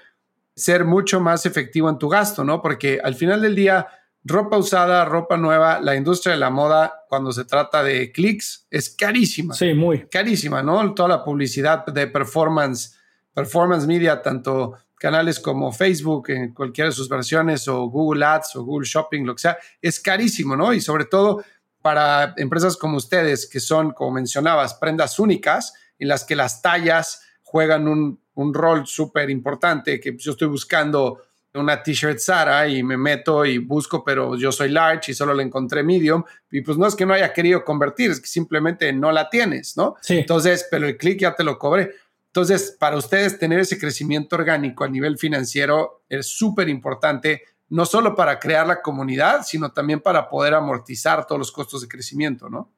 ser 0.55 0.85
mucho 0.85 1.19
más 1.19 1.47
efectivo 1.47 1.89
en 1.89 1.99
tu 1.99 2.11
gasto, 2.11 2.45
¿no? 2.45 2.61
Porque 2.61 3.01
al 3.03 3.15
final 3.15 3.41
del 3.41 3.55
día 3.55 3.89
ropa 4.25 4.57
usada, 4.57 5.05
ropa 5.05 5.37
nueva, 5.37 5.81
la 5.81 5.95
industria 5.95 6.33
de 6.33 6.41
la 6.41 6.51
moda, 6.51 7.05
cuando 7.09 7.33
se 7.33 7.45
trata 7.45 7.83
de 7.83 8.11
clics, 8.11 8.67
es 8.71 8.91
carísima. 8.91 9.55
Sí, 9.55 9.75
muy. 9.75 10.07
Carísima, 10.09 10.63
¿no? 10.63 10.95
Toda 10.95 11.09
la 11.11 11.25
publicidad 11.25 11.85
de 11.87 12.07
performance, 12.07 12.99
performance 13.33 13.87
media, 13.87 14.23
tanto 14.23 14.79
canales 14.99 15.39
como 15.39 15.71
Facebook 15.71 16.31
en 16.31 16.55
cualquiera 16.55 16.89
de 16.89 16.97
sus 16.97 17.09
versiones 17.09 17.69
o 17.69 17.85
Google 17.91 18.25
Ads 18.25 18.57
o 18.57 18.65
Google 18.65 18.89
Shopping, 18.89 19.25
lo 19.25 19.35
que 19.35 19.43
sea, 19.43 19.59
es 19.83 20.01
carísimo, 20.01 20.57
¿no? 20.57 20.73
Y 20.73 20.81
sobre 20.81 21.05
todo 21.05 21.45
para 21.83 22.33
empresas 22.39 22.79
como 22.79 22.97
ustedes, 22.97 23.47
que 23.47 23.61
son, 23.61 23.93
como 23.93 24.13
mencionabas, 24.13 24.73
prendas 24.75 25.19
únicas, 25.19 25.75
en 25.99 26.09
las 26.09 26.25
que 26.25 26.35
las 26.35 26.63
tallas 26.63 27.21
juegan 27.43 27.87
un, 27.87 28.19
un 28.33 28.55
rol 28.55 28.87
súper 28.87 29.29
importante, 29.29 30.01
que 30.01 30.17
yo 30.17 30.33
estoy 30.33 30.49
buscando 30.49 31.21
una 31.55 31.83
t-shirt 31.83 32.19
Sara 32.19 32.69
y 32.69 32.83
me 32.83 32.97
meto 32.97 33.45
y 33.45 33.59
busco, 33.59 34.05
pero 34.05 34.37
yo 34.37 34.51
soy 34.51 34.71
large 34.71 35.12
y 35.12 35.14
solo 35.14 35.35
la 35.35 35.43
encontré 35.43 35.83
medium. 35.83 36.25
Y 36.51 36.61
pues 36.62 36.77
no 36.77 36.87
es 36.87 36.95
que 36.95 37.07
no 37.07 37.14
haya 37.14 37.33
querido 37.33 37.64
convertir, 37.64 38.11
es 38.11 38.21
que 38.21 38.27
simplemente 38.27 38.93
no 38.93 39.12
la 39.12 39.31
tienes, 39.31 39.77
¿no? 39.77 39.95
Sí. 40.01 40.19
Entonces, 40.19 40.67
pero 40.71 40.87
el 40.87 40.97
clic 40.97 41.21
ya 41.21 41.35
te 41.35 41.45
lo 41.45 41.59
cobré. 41.59 41.93
Entonces, 42.27 42.77
para 42.79 42.97
ustedes 42.97 43.38
tener 43.38 43.61
ese 43.61 43.79
crecimiento 43.79 44.35
orgánico 44.35 44.83
a 44.83 44.88
nivel 44.88 45.17
financiero 45.17 46.03
es 46.09 46.27
súper 46.27 46.69
importante, 46.69 47.43
no 47.69 47.87
solo 47.87 48.17
para 48.17 48.40
crear 48.40 48.67
la 48.67 48.83
comunidad, 48.83 49.43
sino 49.45 49.73
también 49.73 50.01
para 50.01 50.29
poder 50.29 50.55
amortizar 50.55 51.27
todos 51.27 51.38
los 51.38 51.53
costos 51.53 51.83
de 51.83 51.88
crecimiento, 51.88 52.51
¿no? 52.51 52.73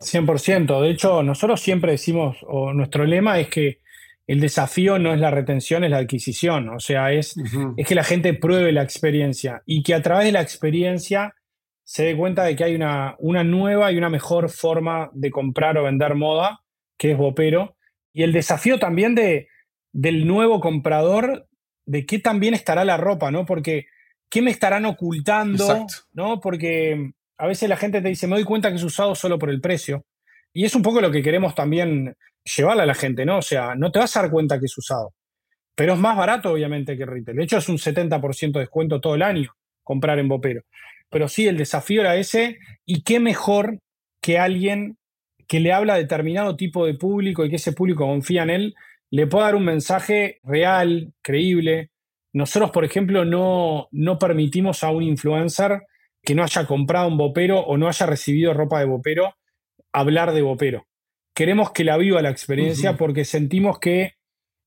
100%. 0.00 0.80
De 0.80 0.90
hecho, 0.90 1.22
nosotros 1.22 1.60
siempre 1.60 1.92
decimos, 1.92 2.38
o 2.48 2.72
nuestro 2.72 3.04
lema 3.04 3.38
es 3.38 3.48
que 3.48 3.81
el 4.26 4.40
desafío 4.40 4.98
no 4.98 5.12
es 5.12 5.20
la 5.20 5.30
retención, 5.30 5.84
es 5.84 5.90
la 5.90 5.98
adquisición. 5.98 6.68
O 6.68 6.80
sea, 6.80 7.12
es, 7.12 7.34
es 7.76 7.86
que 7.86 7.94
la 7.94 8.04
gente 8.04 8.34
pruebe 8.34 8.72
la 8.72 8.82
experiencia 8.82 9.62
y 9.66 9.82
que 9.82 9.94
a 9.94 10.02
través 10.02 10.26
de 10.26 10.32
la 10.32 10.40
experiencia 10.40 11.34
se 11.84 12.04
dé 12.04 12.16
cuenta 12.16 12.44
de 12.44 12.56
que 12.56 12.64
hay 12.64 12.74
una, 12.74 13.16
una 13.18 13.44
nueva 13.44 13.90
y 13.92 13.98
una 13.98 14.08
mejor 14.08 14.48
forma 14.48 15.10
de 15.12 15.30
comprar 15.30 15.76
o 15.76 15.84
vender 15.84 16.14
moda, 16.14 16.60
que 16.96 17.12
es 17.12 17.18
Bopero. 17.18 17.76
Y 18.12 18.22
el 18.22 18.32
desafío 18.32 18.78
también 18.78 19.14
de, 19.14 19.48
del 19.92 20.26
nuevo 20.26 20.60
comprador 20.60 21.48
de 21.84 22.06
qué 22.06 22.18
también 22.18 22.54
estará 22.54 22.84
la 22.84 22.96
ropa, 22.96 23.30
¿no? 23.30 23.44
Porque 23.44 23.86
qué 24.30 24.40
me 24.40 24.50
estarán 24.50 24.86
ocultando, 24.86 25.86
¿no? 26.12 26.40
Porque 26.40 27.12
a 27.36 27.46
veces 27.46 27.68
la 27.68 27.76
gente 27.76 28.00
te 28.00 28.08
dice, 28.08 28.26
me 28.26 28.36
doy 28.36 28.44
cuenta 28.44 28.70
que 28.70 28.76
es 28.76 28.84
usado 28.84 29.14
solo 29.14 29.38
por 29.38 29.50
el 29.50 29.60
precio. 29.60 30.06
Y 30.54 30.64
es 30.64 30.74
un 30.74 30.82
poco 30.82 31.00
lo 31.00 31.10
que 31.10 31.22
queremos 31.22 31.54
también 31.54 32.16
llevarle 32.44 32.82
a 32.82 32.86
la 32.86 32.94
gente, 32.94 33.24
¿no? 33.24 33.38
O 33.38 33.42
sea, 33.42 33.74
no 33.74 33.90
te 33.92 33.98
vas 33.98 34.16
a 34.16 34.22
dar 34.22 34.30
cuenta 34.30 34.58
que 34.58 34.66
es 34.66 34.78
usado. 34.78 35.14
Pero 35.74 35.94
es 35.94 35.98
más 35.98 36.16
barato, 36.16 36.52
obviamente, 36.52 36.96
que 36.96 37.06
retail. 37.06 37.36
De 37.36 37.44
hecho, 37.44 37.58
es 37.58 37.68
un 37.68 37.78
70% 37.78 38.52
de 38.52 38.60
descuento 38.60 39.00
todo 39.00 39.14
el 39.14 39.22
año 39.22 39.54
comprar 39.82 40.18
en 40.18 40.28
Bopero. 40.28 40.62
Pero 41.10 41.28
sí, 41.28 41.46
el 41.46 41.56
desafío 41.56 42.02
era 42.02 42.16
ese. 42.16 42.58
Y 42.84 43.02
qué 43.02 43.20
mejor 43.20 43.78
que 44.20 44.38
alguien 44.38 44.96
que 45.48 45.60
le 45.60 45.72
habla 45.72 45.94
a 45.94 45.98
determinado 45.98 46.56
tipo 46.56 46.86
de 46.86 46.94
público 46.94 47.44
y 47.44 47.50
que 47.50 47.56
ese 47.56 47.72
público 47.72 48.06
confía 48.06 48.42
en 48.44 48.50
él, 48.50 48.74
le 49.10 49.26
pueda 49.26 49.46
dar 49.46 49.56
un 49.56 49.64
mensaje 49.64 50.40
real, 50.44 51.12
creíble. 51.20 51.90
Nosotros, 52.32 52.70
por 52.70 52.84
ejemplo, 52.84 53.24
no, 53.24 53.88
no 53.90 54.18
permitimos 54.18 54.84
a 54.84 54.90
un 54.90 55.02
influencer 55.02 55.82
que 56.22 56.34
no 56.34 56.42
haya 56.42 56.66
comprado 56.66 57.08
un 57.08 57.18
bopero 57.18 57.60
o 57.60 57.76
no 57.76 57.88
haya 57.88 58.06
recibido 58.06 58.54
ropa 58.54 58.78
de 58.78 58.86
bopero 58.86 59.34
hablar 59.92 60.32
de 60.32 60.40
bopero. 60.40 60.86
Queremos 61.34 61.72
que 61.72 61.84
la 61.84 61.96
viva 61.96 62.22
la 62.22 62.30
experiencia 62.30 62.96
porque 62.96 63.24
sentimos 63.24 63.78
que 63.78 64.14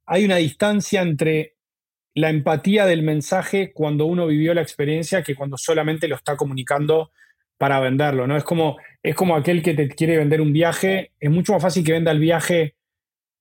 hay 0.05 0.25
una 0.25 0.37
distancia 0.37 1.01
entre 1.01 1.55
la 2.15 2.29
empatía 2.29 2.85
del 2.85 3.03
mensaje 3.03 3.73
cuando 3.73 4.05
uno 4.05 4.25
vivió 4.27 4.53
la 4.53 4.61
experiencia 4.61 5.21
que 5.21 5.35
cuando 5.35 5.57
solamente 5.57 6.07
lo 6.07 6.15
está 6.15 6.37
comunicando 6.37 7.11
para 7.57 7.79
venderlo, 7.79 8.27
¿no? 8.27 8.37
Es 8.37 8.43
como, 8.43 8.77
es 9.03 9.15
como 9.15 9.35
aquel 9.35 9.61
que 9.61 9.73
te 9.73 9.89
quiere 9.89 10.17
vender 10.17 10.41
un 10.41 10.53
viaje, 10.53 11.11
es 11.19 11.29
mucho 11.29 11.53
más 11.53 11.61
fácil 11.61 11.83
que 11.83 11.93
venda 11.93 12.11
el 12.11 12.19
viaje 12.19 12.75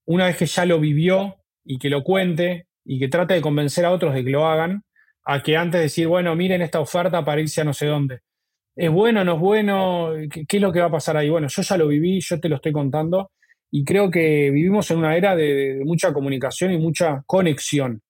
una 0.06 0.26
vez 0.26 0.36
que 0.36 0.46
ya 0.46 0.66
lo 0.66 0.80
vivió 0.80 1.36
y 1.64 1.78
que 1.78 1.88
lo 1.88 2.04
cuente 2.04 2.66
y 2.84 2.98
que 2.98 3.08
trate 3.08 3.34
de 3.34 3.40
convencer 3.40 3.84
a 3.84 3.90
otros 3.90 4.14
de 4.14 4.24
que 4.24 4.30
lo 4.30 4.46
hagan, 4.46 4.84
a 5.24 5.42
que 5.42 5.56
antes 5.56 5.78
de 5.78 5.84
decir, 5.84 6.06
bueno, 6.06 6.36
miren 6.36 6.62
esta 6.62 6.80
oferta 6.80 7.24
para 7.24 7.40
irse 7.40 7.62
a 7.62 7.64
no 7.64 7.72
sé 7.72 7.86
dónde. 7.86 8.20
¿Es 8.76 8.90
bueno, 8.90 9.24
no 9.24 9.34
es 9.34 9.40
bueno? 9.40 10.10
¿Qué, 10.30 10.56
es 10.56 10.60
lo 10.60 10.72
que 10.72 10.80
va 10.80 10.86
a 10.86 10.90
pasar 10.90 11.16
ahí? 11.16 11.30
Bueno, 11.30 11.48
yo 11.48 11.62
ya 11.62 11.76
lo 11.76 11.88
viví, 11.88 12.20
yo 12.20 12.40
te 12.40 12.48
lo 12.48 12.56
estoy 12.56 12.72
contando 12.72 13.30
y 13.70 13.84
creo 13.84 14.10
que 14.10 14.50
vivimos 14.50 14.90
en 14.90 14.98
una 14.98 15.16
era 15.16 15.36
de, 15.36 15.80
mucha 15.84 16.12
comunicación 16.12 16.72
y 16.72 16.78
mucha 16.78 17.22
conexión 17.26 18.02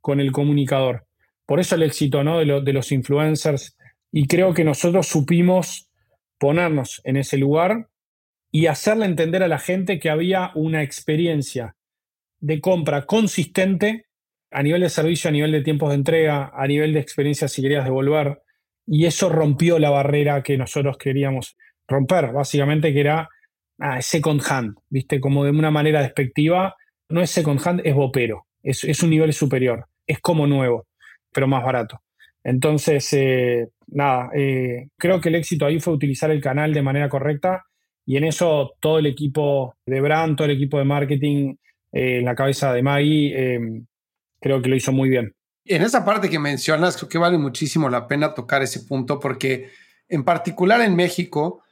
con 0.00 0.20
el 0.20 0.30
comunicador. 0.30 1.06
Por 1.46 1.60
eso 1.60 1.74
el 1.74 1.82
éxito 1.82 2.22
¿no? 2.22 2.38
de, 2.38 2.60
de 2.60 2.72
los 2.72 2.92
influencers 2.92 3.76
y 4.12 4.28
creo 4.28 4.54
que 4.54 4.64
nosotros 4.64 5.08
supimos 5.08 5.88
ponernos 6.38 7.00
en 7.04 7.16
ese 7.16 7.36
lugar 7.36 7.88
y 8.52 8.66
hacerle 8.66 9.06
entender 9.06 9.42
a 9.42 9.48
la 9.48 9.58
gente 9.58 9.98
que 9.98 10.10
había 10.10 10.52
una 10.54 10.84
experiencia 10.84 11.74
de 12.38 12.60
compra 12.60 13.04
consistente 13.04 14.06
a 14.52 14.62
nivel 14.62 14.82
de 14.82 14.90
servicio, 14.90 15.28
a 15.28 15.32
nivel 15.32 15.50
de 15.50 15.62
tiempos 15.62 15.88
de 15.88 15.96
entrega, 15.96 16.52
a 16.54 16.66
nivel 16.68 16.92
de 16.92 17.00
experiencia 17.00 17.48
si 17.48 17.62
querías 17.62 17.84
devolver. 17.84 18.43
Y 18.86 19.06
eso 19.06 19.28
rompió 19.28 19.78
la 19.78 19.90
barrera 19.90 20.42
que 20.42 20.58
nosotros 20.58 20.96
queríamos 20.98 21.56
romper, 21.88 22.32
básicamente 22.32 22.92
que 22.92 23.00
era 23.00 23.28
ah, 23.78 24.00
second 24.02 24.42
hand, 24.48 24.76
¿viste? 24.88 25.20
Como 25.20 25.44
de 25.44 25.50
una 25.50 25.70
manera 25.70 26.02
despectiva. 26.02 26.74
No 27.08 27.20
es 27.20 27.30
second 27.30 27.60
hand, 27.64 27.80
es 27.84 27.94
bopero. 27.94 28.46
Es, 28.62 29.02
un 29.02 29.10
nivel 29.10 29.32
superior. 29.32 29.86
Es 30.06 30.20
como 30.20 30.46
nuevo, 30.46 30.86
pero 31.32 31.46
más 31.46 31.62
barato. 31.62 32.00
Entonces, 32.42 33.10
eh, 33.12 33.68
nada, 33.88 34.30
eh, 34.34 34.88
creo 34.98 35.20
que 35.20 35.28
el 35.28 35.36
éxito 35.36 35.66
ahí 35.66 35.80
fue 35.80 35.94
utilizar 35.94 36.30
el 36.30 36.40
canal 36.40 36.74
de 36.74 36.82
manera 36.82 37.08
correcta 37.08 37.64
y 38.06 38.16
en 38.16 38.24
eso 38.24 38.74
todo 38.80 38.98
el 38.98 39.06
equipo 39.06 39.76
de 39.86 40.00
brand, 40.00 40.36
todo 40.36 40.46
el 40.46 40.56
equipo 40.56 40.78
de 40.78 40.84
marketing 40.84 41.54
eh, 41.92 42.18
en 42.18 42.24
la 42.24 42.34
cabeza 42.34 42.72
de 42.74 42.82
Maggie, 42.82 43.84
creo 44.40 44.60
que 44.60 44.68
lo 44.68 44.76
hizo 44.76 44.92
muy 44.92 45.08
bien. 45.08 45.34
En 45.66 45.82
esa 45.82 46.04
parte 46.04 46.28
que 46.28 46.38
mencionas, 46.38 46.96
creo 46.96 47.08
que 47.08 47.18
vale 47.18 47.38
muchísimo 47.38 47.88
la 47.88 48.06
pena 48.06 48.34
tocar 48.34 48.62
ese 48.62 48.80
punto 48.80 49.18
porque 49.18 49.70
en 50.08 50.24
particular 50.24 50.82
en 50.82 50.94
México 50.94 51.62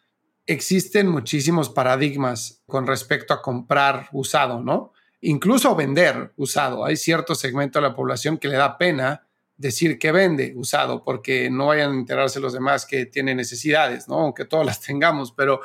existen 0.46 1.08
muchísimos 1.08 1.68
paradigmas 1.68 2.62
con 2.66 2.86
respecto 2.86 3.34
a 3.34 3.42
comprar 3.42 4.08
usado, 4.12 4.60
¿no? 4.60 4.92
Incluso 5.20 5.76
vender 5.76 6.32
usado. 6.36 6.84
Hay 6.84 6.96
cierto 6.96 7.34
segmento 7.34 7.78
de 7.78 7.88
la 7.88 7.94
población 7.94 8.38
que 8.38 8.48
le 8.48 8.56
da 8.56 8.78
pena 8.78 9.26
decir 9.56 9.98
que 9.98 10.10
vende 10.10 10.54
usado, 10.56 11.04
porque 11.04 11.48
no 11.50 11.66
vayan 11.66 11.92
a 11.92 11.94
enterarse 11.94 12.40
los 12.40 12.52
demás 12.52 12.86
que 12.86 13.06
tienen 13.06 13.36
necesidades, 13.36 14.08
¿no? 14.08 14.20
Aunque 14.20 14.44
todas 14.44 14.66
las 14.66 14.80
tengamos, 14.80 15.32
pero, 15.32 15.60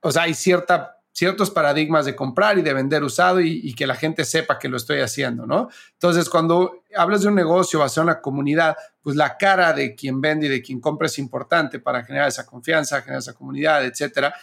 o 0.00 0.10
sea, 0.10 0.22
hay 0.22 0.34
cierta, 0.34 1.01
ciertos 1.12 1.50
paradigmas 1.50 2.06
de 2.06 2.16
comprar 2.16 2.58
y 2.58 2.62
de 2.62 2.72
vender 2.72 3.04
usado 3.04 3.40
y, 3.40 3.74
que 3.74 3.86
la 3.86 3.94
gente 3.94 4.24
sepa 4.24 4.58
que 4.58 4.68
lo 4.68 4.78
estoy 4.78 5.00
haciendo, 5.00 5.46
¿no? 5.46 5.68
Entonces, 5.92 6.28
cuando 6.28 6.82
hablas 6.96 7.22
de 7.22 7.28
un 7.28 7.34
negocio 7.34 7.78
basado 7.78 8.02
en 8.02 8.14
la 8.14 8.20
comunidad, 8.20 8.76
pues 9.02 9.14
la 9.14 9.36
cara 9.36 9.72
de 9.72 9.94
quien 9.94 10.20
vende 10.20 10.46
y 10.46 10.48
de 10.48 10.62
quien 10.62 10.80
compra 10.80 11.06
es 11.06 11.18
importante 11.18 11.78
para 11.78 12.02
generar 12.04 12.28
esa 12.28 12.46
confianza, 12.46 13.00
generar 13.02 13.20
esa 13.20 13.34
comunidad, 13.34 13.84
etcétera. 13.84 14.34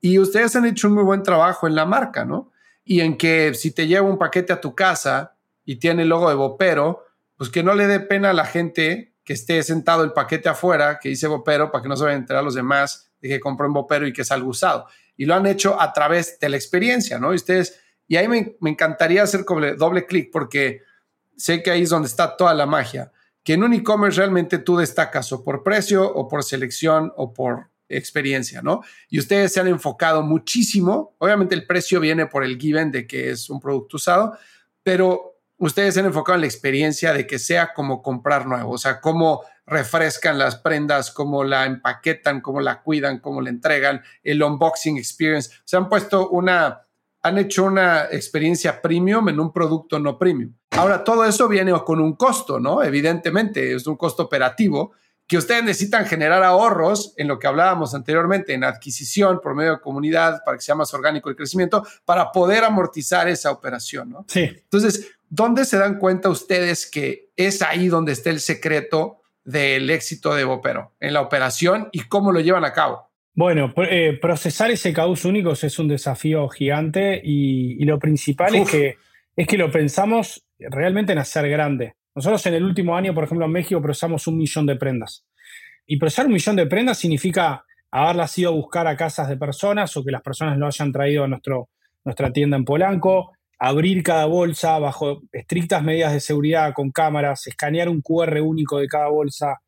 Y 0.00 0.18
ustedes 0.18 0.56
han 0.56 0.66
hecho 0.66 0.88
un 0.88 0.94
muy 0.94 1.04
buen 1.04 1.22
trabajo 1.22 1.66
en 1.66 1.74
la 1.74 1.84
marca, 1.84 2.24
¿no? 2.24 2.50
Y 2.84 3.00
en 3.00 3.16
que 3.16 3.54
si 3.54 3.70
te 3.70 3.86
lleva 3.86 4.08
un 4.08 4.18
paquete 4.18 4.52
a 4.52 4.60
tu 4.60 4.74
casa 4.74 5.36
y 5.64 5.76
tiene 5.76 6.02
el 6.02 6.08
logo 6.08 6.28
de 6.28 6.34
Bopero, 6.34 7.04
pues 7.36 7.50
que 7.50 7.62
no 7.62 7.74
le 7.74 7.86
dé 7.86 8.00
pena 8.00 8.30
a 8.30 8.34
la 8.34 8.44
gente 8.46 9.14
que 9.24 9.32
esté 9.32 9.62
sentado 9.62 10.04
el 10.04 10.12
paquete 10.12 10.48
afuera, 10.48 10.98
que 11.00 11.08
dice 11.08 11.26
Bopero, 11.26 11.70
para 11.70 11.82
que 11.82 11.88
no 11.88 11.96
se 11.96 12.04
vayan 12.04 12.18
a 12.18 12.20
enterar 12.20 12.44
los 12.44 12.54
demás 12.54 13.10
de 13.20 13.28
que 13.28 13.40
compró 13.40 13.66
en 13.66 13.72
Bopero 13.72 14.06
y 14.06 14.12
que 14.12 14.22
es 14.22 14.30
algo 14.30 14.50
usado. 14.50 14.86
Y 15.16 15.26
lo 15.26 15.34
han 15.34 15.46
hecho 15.46 15.80
a 15.80 15.92
través 15.92 16.38
de 16.38 16.48
la 16.48 16.56
experiencia, 16.56 17.18
¿no? 17.18 17.32
Y 17.32 17.36
ustedes, 17.36 17.80
y 18.06 18.16
ahí 18.16 18.28
me, 18.28 18.56
encantaría 18.62 19.22
hacer 19.22 19.44
doble, 19.44 19.74
doble 19.74 20.06
clic 20.06 20.30
porque 20.32 20.82
sé 21.36 21.62
que 21.62 21.70
ahí 21.70 21.82
es 21.82 21.90
donde 21.90 22.08
está 22.08 22.36
toda 22.36 22.54
la 22.54 22.66
magia. 22.66 23.12
Que 23.42 23.54
en 23.54 23.62
un 23.62 23.74
e-commerce 23.74 24.18
realmente 24.18 24.58
tú 24.58 24.76
destacas 24.76 25.30
o 25.32 25.44
por 25.44 25.62
precio 25.62 26.02
o 26.02 26.28
por 26.28 26.42
selección 26.42 27.12
o 27.16 27.32
por 27.32 27.70
experiencia, 27.88 28.62
¿no? 28.62 28.82
Y 29.08 29.18
ustedes 29.18 29.52
se 29.52 29.60
han 29.60 29.68
enfocado 29.68 30.22
muchísimo. 30.22 31.14
Obviamente 31.18 31.54
el 31.54 31.66
precio 31.66 32.00
viene 32.00 32.26
por 32.26 32.44
el 32.44 32.58
given 32.58 32.90
de 32.90 33.06
que 33.06 33.30
es 33.30 33.50
un 33.50 33.60
producto 33.60 33.96
usado, 33.96 34.36
pero 34.82 35.38
ustedes 35.58 35.94
se 35.94 36.00
han 36.00 36.06
enfocado 36.06 36.36
en 36.36 36.42
la 36.42 36.46
experiencia 36.46 37.12
de 37.12 37.26
que 37.26 37.38
sea 37.38 37.72
como 37.74 38.02
comprar 38.02 38.46
nuevo, 38.46 38.72
o 38.72 38.78
sea, 38.78 39.00
cómo 39.00 39.42
refrescan 39.66 40.38
las 40.38 40.56
prendas, 40.56 41.10
cómo 41.10 41.44
la 41.44 41.66
empaquetan, 41.66 42.40
cómo 42.40 42.60
la 42.60 42.82
cuidan, 42.82 43.18
cómo 43.18 43.40
la 43.40 43.50
entregan, 43.50 44.02
el 44.22 44.42
unboxing 44.42 44.98
experience. 44.98 45.50
Se 45.64 45.76
han 45.76 45.88
puesto 45.88 46.28
una, 46.30 46.82
han 47.22 47.38
hecho 47.38 47.64
una 47.64 48.04
experiencia 48.10 48.82
premium 48.82 49.28
en 49.28 49.40
un 49.40 49.52
producto 49.52 49.98
no 49.98 50.18
premium. 50.18 50.54
Ahora, 50.72 51.04
todo 51.04 51.24
eso 51.24 51.48
viene 51.48 51.72
con 51.84 52.00
un 52.00 52.16
costo, 52.16 52.60
¿no? 52.60 52.82
Evidentemente, 52.82 53.74
es 53.74 53.86
un 53.86 53.96
costo 53.96 54.24
operativo 54.24 54.92
que 55.26 55.38
ustedes 55.38 55.64
necesitan 55.64 56.04
generar 56.04 56.42
ahorros 56.42 57.14
en 57.16 57.28
lo 57.28 57.38
que 57.38 57.46
hablábamos 57.46 57.94
anteriormente, 57.94 58.52
en 58.52 58.64
adquisición 58.64 59.40
por 59.42 59.54
medio 59.54 59.72
de 59.72 59.80
comunidad 59.80 60.42
para 60.44 60.58
que 60.58 60.62
sea 60.62 60.74
más 60.74 60.92
orgánico 60.92 61.30
el 61.30 61.36
crecimiento, 61.36 61.86
para 62.04 62.30
poder 62.30 62.62
amortizar 62.64 63.26
esa 63.28 63.50
operación, 63.50 64.10
¿no? 64.10 64.26
Sí. 64.28 64.42
Entonces, 64.42 65.12
¿dónde 65.30 65.64
se 65.64 65.78
dan 65.78 65.98
cuenta 65.98 66.28
ustedes 66.28 66.90
que 66.90 67.30
es 67.36 67.62
ahí 67.62 67.88
donde 67.88 68.12
está 68.12 68.28
el 68.28 68.40
secreto 68.40 69.22
del 69.44 69.90
éxito 69.90 70.34
de 70.34 70.44
Bopero, 70.44 70.92
en 71.00 71.12
la 71.12 71.20
operación 71.20 71.88
y 71.92 72.00
cómo 72.00 72.32
lo 72.32 72.40
llevan 72.40 72.64
a 72.64 72.72
cabo? 72.72 73.10
Bueno, 73.34 73.72
eh, 73.90 74.18
procesar 74.20 74.70
ese 74.70 74.92
caos 74.92 75.24
únicos 75.24 75.64
es 75.64 75.78
un 75.78 75.88
desafío 75.88 76.48
gigante 76.48 77.20
y, 77.22 77.84
lo 77.84 77.98
principal 77.98 78.54
es 78.54 78.70
que, 78.70 78.96
es 79.36 79.46
que 79.46 79.58
lo 79.58 79.70
pensamos 79.70 80.46
realmente 80.58 81.12
en 81.12 81.18
hacer 81.18 81.48
grande. 81.48 81.94
Nosotros 82.14 82.46
en 82.46 82.54
el 82.54 82.64
último 82.64 82.96
año, 82.96 83.12
por 83.12 83.24
ejemplo, 83.24 83.44
en 83.44 83.52
México 83.52 83.82
procesamos 83.82 84.26
un 84.28 84.38
millón 84.38 84.66
de 84.66 84.76
prendas. 84.76 85.26
Y 85.86 85.98
procesar 85.98 86.26
un 86.26 86.32
millón 86.32 86.56
de 86.56 86.66
prendas 86.66 86.98
significa 86.98 87.64
haberlas 87.90 88.38
ido 88.38 88.50
a 88.50 88.54
buscar 88.54 88.86
a 88.86 88.96
casas 88.96 89.28
de 89.28 89.36
personas 89.36 89.96
o 89.96 90.04
que 90.04 90.12
las 90.12 90.22
personas 90.22 90.56
lo 90.56 90.66
hayan 90.66 90.92
traído 90.92 91.24
a 91.24 91.28
nuestro, 91.28 91.68
nuestra 92.04 92.32
tienda 92.32 92.56
en 92.56 92.64
Polanco, 92.64 93.32
abrir 93.58 94.02
cada 94.02 94.26
bolsa 94.26 94.78
bajo 94.78 95.22
estrictas 95.32 95.82
medidas 95.82 96.12
de 96.12 96.20
seguridad 96.20 96.72
con 96.74 96.90
cámaras, 96.90 97.46
escanear 97.46 97.88
un 97.88 98.00
QR 98.00 98.40
único 98.40 98.78
de 98.78 98.86
cada 98.86 99.08
bolsa. 99.08 99.60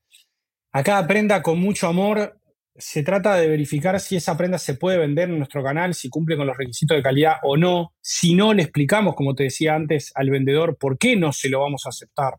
A 0.73 0.83
cada 0.83 1.07
prenda 1.07 1.43
con 1.43 1.59
mucho 1.59 1.87
amor 1.87 2.39
se 2.79 3.03
trata 3.03 3.37
de 3.37 3.49
verificar 3.49 3.99
si 4.01 4.17
esa 4.17 4.37
prenda 4.37 4.59
se 4.59 4.75
puede 4.75 4.99
vender 4.99 5.31
en 5.31 5.39
nuestro 5.39 5.63
canal, 5.63 5.95
si 5.95 6.11
cumple 6.11 6.37
con 6.37 6.47
los 6.47 6.57
requisitos 6.57 6.97
de 6.97 7.03
calidad 7.03 7.37
o 7.43 7.57
no. 7.57 7.95
Si 8.01 8.35
no, 8.35 8.53
le 8.53 8.63
explicamos, 8.63 9.15
como 9.15 9.35
te 9.35 9.45
decía 9.45 9.75
antes, 9.75 10.13
al 10.15 10.31
vendedor 10.31 10.77
por 10.79 10.99
qué 10.99 11.17
no 11.17 11.33
se 11.33 11.49
lo 11.49 11.61
vamos 11.61 11.87
a 11.87 11.91
aceptar. 11.91 12.35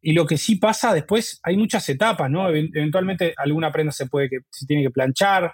Y 0.00 0.12
lo 0.12 0.26
que 0.26 0.38
sí 0.38 0.56
pasa 0.56 0.94
después, 0.94 1.40
hay 1.42 1.56
muchas 1.56 1.88
etapas, 1.88 2.30
¿no? 2.30 2.48
Eventualmente 2.48 3.34
alguna 3.36 3.72
prenda 3.72 3.92
se 3.92 4.06
puede 4.06 4.28
que 4.28 4.38
tiene 4.66 4.84
que 4.84 4.90
planchar, 4.90 5.52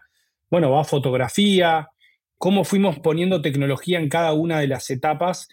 bueno, 0.51 0.71
va 0.71 0.83
a 0.83 0.85
fotografía, 0.85 1.89
cómo 2.39 2.65
fuimos 2.65 2.99
poniendo 2.99 3.43
tecnología 3.43 3.99
en 3.99 4.09
cada 4.09 4.33
una 4.33 4.61
de 4.61 4.69
las 4.69 4.91
etapas, 4.91 5.49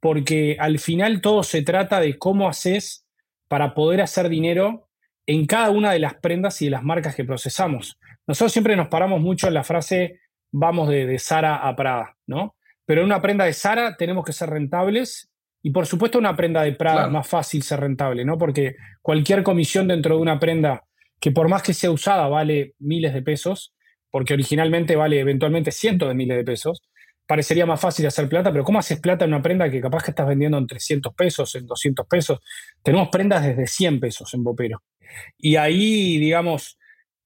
porque 0.00 0.56
al 0.58 0.78
final 0.78 1.20
todo 1.20 1.42
se 1.42 1.62
trata 1.62 2.00
de 2.00 2.18
cómo 2.18 2.48
haces 2.48 3.06
para 3.48 3.74
poder 3.74 4.00
hacer 4.00 4.28
dinero 4.28 4.88
en 5.26 5.46
cada 5.46 5.70
una 5.70 5.92
de 5.92 5.98
las 5.98 6.14
prendas 6.14 6.60
y 6.62 6.66
de 6.66 6.70
las 6.72 6.82
marcas 6.82 7.14
que 7.14 7.24
procesamos. 7.24 7.98
Nosotros 8.26 8.52
siempre 8.52 8.76
nos 8.76 8.88
paramos 8.88 9.20
mucho 9.20 9.48
en 9.48 9.54
la 9.54 9.64
frase 9.64 10.20
vamos 10.52 10.88
de, 10.88 11.18
Sara 11.18 11.56
a 11.56 11.76
Prada, 11.76 12.16
¿no? 12.26 12.56
Pero 12.86 13.02
en 13.02 13.06
una 13.06 13.22
prenda 13.22 13.44
de 13.44 13.52
Sara 13.52 13.96
tenemos 13.96 14.24
que 14.24 14.32
ser 14.32 14.50
rentables 14.50 15.30
Y 15.62 15.70
por 15.70 15.86
supuesto 15.86 16.18
una 16.18 16.34
prenda 16.34 16.62
de 16.62 16.72
Prada 16.72 17.06
es 17.06 17.12
más 17.12 17.28
fácil 17.28 17.62
ser 17.62 17.80
rentable, 17.80 18.24
¿no? 18.24 18.38
Porque 18.38 18.76
cualquier 19.02 19.42
comisión 19.42 19.88
dentro 19.88 20.16
de 20.16 20.22
una 20.22 20.40
prenda 20.40 20.84
que 21.20 21.30
por 21.30 21.48
más 21.48 21.62
que 21.62 21.74
sea 21.74 21.90
usada 21.90 22.28
vale 22.28 22.74
miles 22.78 23.12
de 23.12 23.22
pesos, 23.22 23.74
porque 24.10 24.34
originalmente 24.34 24.96
vale 24.96 25.20
eventualmente 25.20 25.70
cientos 25.72 26.08
de 26.08 26.14
miles 26.14 26.36
de 26.36 26.44
pesos, 26.44 26.82
parecería 27.26 27.64
más 27.64 27.80
fácil 27.80 28.06
hacer 28.06 28.28
plata, 28.28 28.50
pero 28.50 28.64
¿cómo 28.64 28.80
haces 28.80 28.98
plata 28.98 29.24
en 29.24 29.32
una 29.32 29.42
prenda 29.42 29.70
que 29.70 29.80
capaz 29.80 30.02
que 30.02 30.10
estás 30.10 30.26
vendiendo 30.26 30.58
en 30.58 30.66
300 30.66 31.14
pesos, 31.14 31.54
en 31.54 31.66
200 31.66 32.06
pesos? 32.08 32.40
Tenemos 32.82 33.08
prendas 33.08 33.44
desde 33.46 33.66
100 33.66 34.00
pesos 34.00 34.34
en 34.34 34.42
Bopero. 34.42 34.82
Y 35.38 35.56
ahí, 35.56 36.18
digamos, 36.18 36.76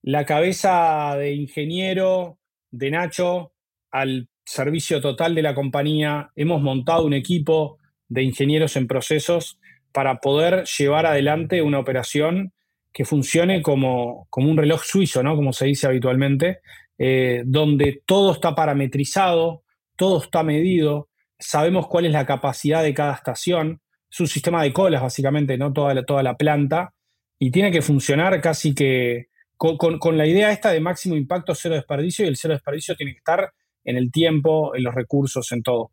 la 0.03 0.27
cabeza 0.27 1.17
de 1.17 1.33
ingeniero 1.33 2.39
de 2.71 2.91
Nacho 2.91 3.53
al 3.91 4.29
servicio 4.45 5.01
total 5.01 5.35
de 5.35 5.43
la 5.43 5.55
compañía, 5.55 6.31
hemos 6.37 6.61
montado 6.61 7.07
un 7.07 7.15
equipo 7.15 7.79
de 8.09 8.23
ingenieros 8.25 8.77
en 8.77 8.87
procesos 8.87 9.59
para 9.93 10.19
poder 10.19 10.65
llevar 10.65 11.07
adelante 11.07 11.63
una 11.63 11.79
operación 11.79 12.53
que 12.95 13.05
funcione 13.05 13.61
como, 13.61 14.29
como 14.31 14.49
un 14.49 14.57
reloj 14.57 14.85
suizo, 14.85 15.23
¿no? 15.25 15.35
como 15.35 15.53
se 15.53 15.67
dice 15.67 15.89
habitualmente, 15.89 16.61
eh, 16.97 17.43
donde 17.45 18.03
todo 18.07 18.33
está 18.33 18.55
parametrizado, 18.55 19.65
todo 19.97 20.23
está 20.23 20.45
medido, 20.45 21.09
sabemos 21.37 21.89
cuál 21.89 22.07
es 22.07 22.13
la 22.13 22.25
capacidad 22.25 22.85
de 22.85 22.95
cada 22.95 23.15
estación, 23.15 23.81
es 24.09 24.21
un 24.21 24.29
sistema 24.29 24.63
de 24.63 24.73
colas 24.73 25.03
básicamente, 25.03 25.59
no 25.59 25.73
toda 25.73 25.93
la, 25.93 26.05
toda 26.05 26.23
la 26.23 26.37
planta, 26.37 26.95
y 27.37 27.51
tiene 27.51 27.73
que 27.73 27.83
funcionar 27.83 28.41
casi 28.41 28.77
que 28.77 29.27
con, 29.57 30.17
la 30.17 30.27
idea 30.27 30.53
esta 30.53 30.71
de 30.71 30.81
máximo 30.81 31.17
impacto, 31.17 31.53
cero 31.57 31.75
desperdicio, 31.75 32.25
y 32.25 32.29
el 32.29 32.37
cero 32.37 32.55
desperdicio 32.55 32.95
tiene 32.95 33.13
que 33.13 33.19
estar 33.19 33.53
en 33.85 33.97
el 33.97 34.13
tiempo, 34.13 34.75
en 34.77 34.85
los 34.85 34.95
recursos, 34.95 35.51
en 35.51 35.65
todo. 35.65 35.91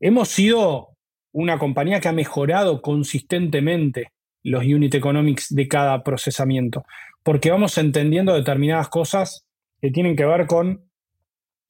Hemos 0.00 0.28
sido 0.28 0.96
una 1.32 1.58
compañía 1.58 2.00
que 2.00 2.08
ha 2.08 2.12
mejorado 2.12 2.80
consistentemente 2.80 4.12
los 4.42 4.64
unit 4.64 4.94
economics 4.94 5.54
de 5.54 5.68
cada 5.68 6.02
procesamiento, 6.02 6.84
porque 7.22 7.50
vamos 7.50 7.76
entendiendo 7.78 8.34
determinadas 8.34 8.88
cosas 8.88 9.46
que 9.80 9.90
tienen 9.90 10.16
que 10.16 10.24
ver 10.24 10.46
con 10.46 10.88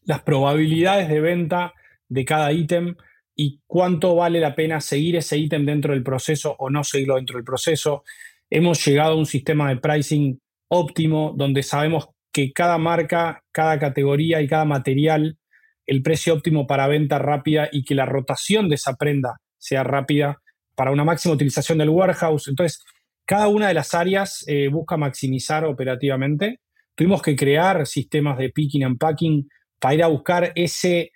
las 0.02 0.22
probabilidades 0.22 1.09
de 1.09 1.20
venta 1.20 1.74
de 2.09 2.24
cada 2.24 2.52
ítem 2.52 2.96
y 3.35 3.61
cuánto 3.66 4.16
vale 4.16 4.40
la 4.40 4.54
pena 4.54 4.81
seguir 4.81 5.16
ese 5.16 5.38
ítem 5.38 5.64
dentro 5.64 5.92
del 5.92 6.02
proceso 6.02 6.57
o 6.59 6.70
no 6.70 6.83
seguirlo 6.83 7.16
dentro 7.16 7.37
del 7.37 7.44
proceso. 7.44 8.02
Hemos 8.50 8.85
llegado 8.85 9.12
a 9.12 9.16
un 9.16 9.26
sistema 9.26 9.68
de 9.68 9.76
pricing 9.76 10.40
óptimo 10.68 11.35
donde 11.37 11.62
sabemos 11.62 12.09
que 12.33 12.52
cada 12.52 12.78
marca, 12.78 13.42
cada 13.52 13.78
categoría 13.78 14.40
y 14.40 14.48
cada 14.48 14.64
material, 14.64 15.38
el 15.87 16.02
precio 16.02 16.35
óptimo 16.35 16.66
para 16.66 16.87
venta 16.87 17.18
rápida 17.18 17.68
y 17.70 17.85
que 17.85 17.94
la 17.94 18.07
rotación 18.07 18.68
de 18.68 18.74
esa 18.74 18.96
prenda 18.96 19.37
sea 19.59 19.85
rápida 19.85 20.40
para 20.78 20.92
una 20.92 21.02
máxima 21.02 21.34
utilización 21.34 21.78
del 21.78 21.88
warehouse. 21.88 22.46
Entonces, 22.46 22.84
cada 23.26 23.48
una 23.48 23.66
de 23.66 23.74
las 23.74 23.94
áreas 23.94 24.44
eh, 24.46 24.68
busca 24.68 24.96
maximizar 24.96 25.64
operativamente. 25.64 26.60
Tuvimos 26.94 27.20
que 27.20 27.34
crear 27.34 27.84
sistemas 27.84 28.38
de 28.38 28.50
picking 28.50 28.84
and 28.84 28.96
packing 28.96 29.48
para 29.80 29.94
ir 29.94 30.04
a 30.04 30.06
buscar 30.06 30.52
ese, 30.54 31.10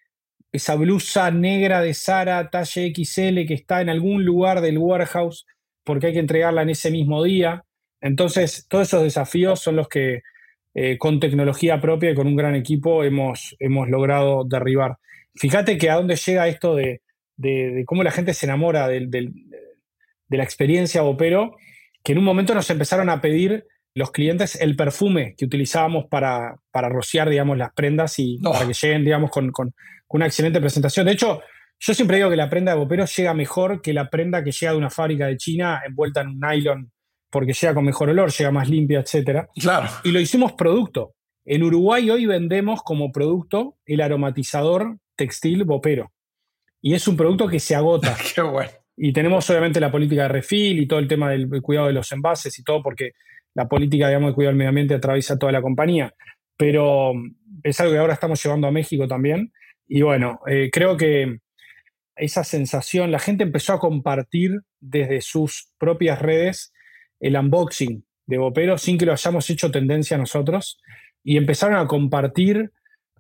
esa 0.51 0.75
blusa 0.75 1.31
negra 1.31 1.81
de 1.81 1.95
Sara, 1.95 2.51
talla 2.51 2.83
XL, 2.93 3.47
que 3.47 3.55
está 3.55 3.81
en 3.81 3.89
algún 3.89 4.25
lugar 4.25 4.63
del 4.63 4.79
warehouse, 4.79 5.47
porque 5.85 6.09
hay 6.09 6.15
que 6.15 6.19
entregarla 6.19 6.63
en 6.63 6.71
ese 6.71 6.91
mismo 6.91 7.23
día. 7.23 7.63
Entonces, 8.01 8.67
todos 8.69 8.89
esos 8.89 9.05
desafíos 9.05 9.61
son 9.61 9.77
los 9.77 9.87
que 9.87 10.23
eh, 10.75 10.99
con 10.99 11.21
tecnología 11.21 11.81
propia 11.81 12.11
y 12.11 12.15
con 12.17 12.27
un 12.27 12.35
gran 12.35 12.57
equipo 12.57 13.05
hemos, 13.05 13.55
hemos 13.61 13.89
logrado 13.89 14.43
derribar. 14.45 14.97
Fíjate 15.37 15.79
que 15.79 15.89
a 15.89 15.95
dónde 15.95 16.17
llega 16.17 16.49
esto 16.49 16.75
de, 16.75 17.02
cómo 17.87 18.03
la 18.03 18.11
gente 18.11 18.35
se 18.35 18.47
enamora 18.47 18.89
de 18.89 19.31
la 20.29 20.45
experiencia 20.45 21.03
Opero, 21.03 21.57
que 22.03 22.13
en 22.13 22.19
un 22.19 22.25
momento 22.25 22.55
nos 22.55 22.69
empezaron 22.71 23.11
a 23.11 23.21
pedir 23.21 23.67
los 23.95 24.11
clientes 24.11 24.59
el 24.61 24.77
perfume 24.77 25.35
que 25.37 25.45
utilizábamos 25.45 26.07
para, 26.09 26.57
para 26.71 26.89
rociar, 26.89 27.29
digamos, 27.29 27.59
las 27.59 27.73
prendas 27.73 28.19
y 28.19 28.39
para 28.39 28.67
que 28.67 28.73
lleguen, 28.73 29.05
digamos, 29.05 29.31
con, 29.31 29.53
una 30.09 30.27
excelente 30.27 30.61
presentación. 30.61 31.07
De 31.07 31.13
hecho, 31.13 31.41
yo 31.79 31.95
siempre 31.95 32.19
digo 32.19 32.31
que 32.31 32.37
la 32.37 32.51
prenda 32.51 32.73
de 32.73 32.79
Bopero 32.79 33.07
llega 33.07 33.35
mejor 33.35 33.81
que 33.81 33.93
la 33.93 34.11
prenda 34.11 34.45
que 34.45 34.53
llega 34.53 34.73
de 34.73 34.79
una 34.79 34.91
fábrica 34.91 35.27
de 35.27 35.37
China 35.37 35.81
envuelta 35.87 36.21
en 36.21 36.29
un 36.29 36.41
nylon, 36.41 36.93
porque 37.31 37.55
llega 37.55 37.75
con 37.75 37.85
mejor 37.85 38.11
olor, 38.11 38.31
llega 38.31 38.51
más 38.51 38.69
limpia, 38.69 39.01
etc. 39.01 39.47
Claro. 39.55 39.89
Y 40.05 40.11
lo 40.11 40.21
hicimos 40.21 40.53
producto. 40.53 41.15
En 41.45 41.63
Uruguay 41.63 42.09
hoy 42.11 42.27
vendemos 42.27 42.83
como 42.83 43.11
producto 43.11 43.77
el 43.87 44.01
aromatizador 44.01 44.99
textil 45.17 45.65
Bopero. 45.65 46.13
Y 46.83 46.95
es 46.95 47.09
un 47.09 47.17
producto 47.17 47.49
que 47.49 47.61
se 47.61 47.75
agota. 47.75 48.17
Qué 48.35 48.43
bueno. 48.43 48.71
Y 48.97 49.13
tenemos 49.13 49.49
obviamente 49.49 49.81
la 49.81 49.91
política 49.91 50.23
de 50.23 50.29
refil 50.29 50.79
y 50.79 50.87
todo 50.87 50.99
el 50.99 51.09
tema 51.09 51.31
del 51.31 51.49
cuidado 51.63 51.87
de 51.87 51.95
los 51.95 52.13
envases 52.13 52.59
y 52.59 52.63
todo, 52.63 52.83
porque 52.83 53.13
la 53.55 53.69
política, 53.69 54.09
digamos, 54.09 54.31
de 54.31 54.35
cuidado 54.35 54.51
del 54.51 54.59
medio 54.59 54.69
ambiente 54.69 54.95
atraviesa 54.95 55.39
toda 55.39 55.53
la 55.53 55.63
compañía, 55.63 56.15
pero 56.57 57.15
mm, 57.15 57.37
es 57.63 57.81
algo 57.81 57.93
que 57.93 57.99
ahora 57.99 58.15
estamos 58.15 58.43
llevando 58.43 58.67
a 58.67 58.73
México 58.73 59.09
también. 59.09 59.53
Y 59.89 60.03
bueno, 60.03 60.41
eh, 60.47 60.71
creo 60.73 60.97
que 60.97 61.39
esa 62.17 62.45
sensación, 62.45 63.11
la 63.11 63.19
gente 63.19 63.45
empezó 63.45 63.73
a 63.73 63.79
compartir 63.79 64.61
desde 64.81 65.21
sus 65.21 65.71
propias 65.79 66.21
redes 66.21 66.73
el 67.21 67.37
unboxing 67.37 68.05
de 68.27 68.39
Bopero 68.39 68.79
sin 68.79 68.99
que 68.99 69.07
lo 69.07 69.13
hayamos 69.13 69.49
hecho 69.51 69.71
tendencia 69.71 70.19
nosotros 70.19 70.81
y 71.25 71.37
empezaron 71.37 71.79
a 71.79 71.87
compartir, 71.87 72.73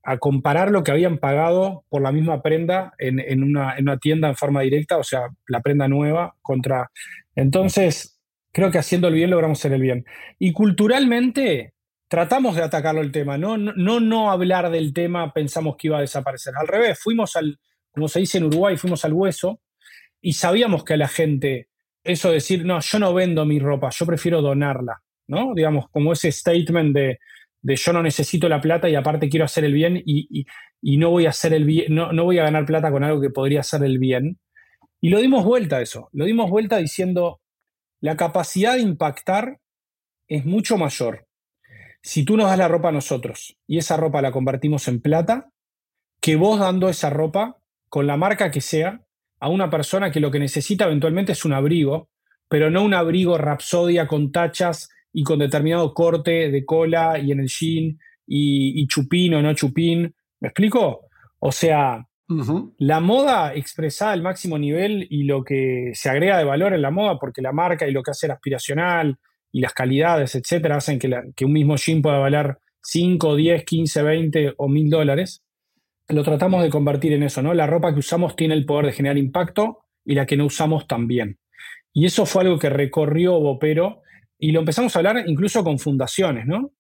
a 0.04 0.18
comparar 0.18 0.70
lo 0.70 0.82
que 0.82 0.90
habían 0.90 1.18
pagado 1.18 1.84
por 1.88 2.02
la 2.02 2.12
misma 2.12 2.42
prenda 2.42 2.92
en, 2.98 3.42
una, 3.42 3.76
en 3.76 3.84
una 3.84 3.98
tienda 3.98 4.28
en 4.28 4.36
forma 4.36 4.62
directa, 4.62 4.98
o 4.98 5.04
sea, 5.04 5.28
la 5.46 5.60
prenda 5.60 5.88
nueva 5.88 6.34
contra... 6.42 6.90
Entonces, 7.36 8.20
creo 8.52 8.70
que 8.70 8.78
haciendo 8.78 9.08
el 9.08 9.14
bien 9.14 9.30
logramos 9.30 9.58
hacer 9.58 9.72
el 9.72 9.80
bien. 9.80 10.04
Y 10.38 10.52
culturalmente 10.52 11.74
tratamos 12.08 12.56
de 12.56 12.62
atacarlo 12.62 13.00
el 13.00 13.12
tema, 13.12 13.38
no, 13.38 13.56
no, 13.56 14.00
no 14.00 14.30
hablar 14.30 14.70
del 14.70 14.92
tema 14.92 15.32
pensamos 15.32 15.76
que 15.78 15.86
iba 15.86 15.98
a 15.98 16.02
desaparecer. 16.02 16.52
Al 16.58 16.68
revés, 16.68 16.98
fuimos 17.00 17.36
al, 17.36 17.58
como 17.92 18.08
se 18.08 18.20
dice 18.20 18.38
en 18.38 18.44
Uruguay, 18.44 18.76
fuimos 18.76 19.04
al 19.04 19.12
hueso 19.12 19.60
y 20.20 20.34
sabíamos 20.34 20.84
que 20.84 20.94
a 20.94 20.98
la 20.98 21.08
gente, 21.08 21.68
eso 22.04 22.28
de 22.28 22.34
decir, 22.34 22.64
no, 22.64 22.80
yo 22.80 22.98
no 22.98 23.14
vendo 23.14 23.46
mi 23.46 23.58
ropa, 23.60 23.90
yo 23.90 24.04
prefiero 24.04 24.42
donarla, 24.42 25.02
¿no? 25.28 25.54
Digamos, 25.54 25.88
como 25.90 26.12
ese 26.12 26.30
statement 26.30 26.94
de, 26.94 27.18
de 27.62 27.76
yo 27.76 27.92
no 27.92 28.02
necesito 28.02 28.48
la 28.48 28.60
plata 28.60 28.88
y 28.88 28.94
aparte 28.94 29.28
quiero 29.28 29.44
hacer 29.44 29.64
el 29.64 29.72
bien 29.72 30.02
y, 30.04 30.46
no 30.82 31.10
voy 31.10 31.26
a 31.26 31.30
hacer 31.30 31.54
el 31.54 31.64
bien, 31.64 31.94
no, 31.94 32.12
no 32.12 32.24
voy 32.24 32.38
a 32.38 32.44
ganar 32.44 32.66
plata 32.66 32.90
con 32.90 33.04
algo 33.04 33.20
que 33.20 33.30
podría 33.30 33.60
hacer 33.60 33.84
el 33.84 33.98
bien. 33.98 34.38
Y 35.00 35.10
lo 35.10 35.18
dimos 35.18 35.44
vuelta 35.44 35.76
a 35.76 35.82
eso, 35.82 36.08
lo 36.12 36.24
dimos 36.24 36.50
vuelta 36.50 36.78
diciendo, 36.78 37.40
la 38.00 38.16
capacidad 38.16 38.74
de 38.74 38.80
impactar 38.80 39.58
es 40.28 40.44
mucho 40.44 40.76
mayor 40.76 41.26
si 42.02 42.24
tú 42.24 42.36
nos 42.36 42.48
das 42.48 42.58
la 42.58 42.68
ropa 42.68 42.88
a 42.88 42.92
nosotros 42.92 43.56
y 43.66 43.78
esa 43.78 43.96
ropa 43.96 44.20
la 44.20 44.32
convertimos 44.32 44.88
en 44.88 45.00
plata, 45.00 45.50
que 46.20 46.36
vos 46.36 46.58
dando 46.58 46.88
esa 46.88 47.10
ropa, 47.10 47.58
con 47.88 48.06
la 48.06 48.16
marca 48.16 48.50
que 48.50 48.60
sea, 48.60 49.02
a 49.38 49.48
una 49.48 49.70
persona 49.70 50.10
que 50.10 50.20
lo 50.20 50.30
que 50.30 50.38
necesita 50.38 50.84
eventualmente 50.84 51.32
es 51.32 51.44
un 51.44 51.52
abrigo, 51.52 52.08
pero 52.48 52.70
no 52.70 52.82
un 52.82 52.94
abrigo 52.94 53.38
rapsodia 53.38 54.06
con 54.06 54.32
tachas 54.32 54.88
y 55.12 55.22
con 55.24 55.38
determinado 55.38 55.92
corte 55.94 56.50
de 56.50 56.64
cola 56.64 57.18
y 57.18 57.32
en 57.32 57.40
el 57.40 57.48
jean 57.48 57.98
y, 58.26 58.80
y 58.80 58.86
chupín 58.86 59.34
o 59.34 59.42
no 59.42 59.54
chupín. 59.54 60.14
¿Me 60.40 60.48
explico? 60.48 61.06
O 61.38 61.52
sea, 61.52 62.06
la 62.78 63.00
moda 63.00 63.54
expresada 63.54 64.12
al 64.12 64.22
máximo 64.22 64.58
nivel 64.58 65.06
y 65.10 65.24
lo 65.24 65.44
que 65.44 65.90
se 65.94 66.08
agrega 66.08 66.38
de 66.38 66.44
valor 66.44 66.72
en 66.72 66.82
la 66.82 66.90
moda, 66.90 67.18
porque 67.18 67.42
la 67.42 67.52
marca 67.52 67.86
y 67.86 67.92
lo 67.92 68.02
que 68.02 68.12
hace 68.12 68.26
el 68.26 68.32
aspiracional 68.32 69.18
y 69.50 69.60
las 69.60 69.74
calidades, 69.74 70.34
etcétera, 70.34 70.76
hacen 70.76 70.98
que, 70.98 71.10
que 71.36 71.44
un 71.44 71.52
mismo 71.52 71.76
jean 71.76 72.00
pueda 72.00 72.18
valer 72.18 72.58
5, 72.82 73.36
10, 73.36 73.64
15, 73.64 74.02
20 74.02 74.54
o 74.56 74.68
1000 74.68 74.90
dólares. 74.90 75.42
Lo 76.08 76.22
tratamos 76.22 76.62
de 76.62 76.70
convertir 76.70 77.12
en 77.12 77.22
eso, 77.22 77.42
¿no? 77.42 77.54
La 77.54 77.66
ropa 77.66 77.92
que 77.92 78.00
usamos 78.00 78.34
tiene 78.36 78.54
el 78.54 78.66
poder 78.66 78.86
de 78.86 78.92
generar 78.92 79.18
impacto 79.18 79.84
y 80.04 80.14
la 80.14 80.26
que 80.26 80.36
no 80.36 80.46
usamos 80.46 80.86
también. 80.86 81.38
Y 81.92 82.06
eso 82.06 82.26
fue 82.26 82.42
algo 82.42 82.58
que 82.58 82.70
recorrió 82.70 83.38
Bopero 83.38 84.01
y 84.42 84.50
lo 84.50 84.58
empezamos 84.58 84.94
a 84.96 84.98
hablar 84.98 85.22
incluso 85.28 85.62
con 85.62 85.78
fundaciones, 85.78 86.46
¿no? 86.46 86.72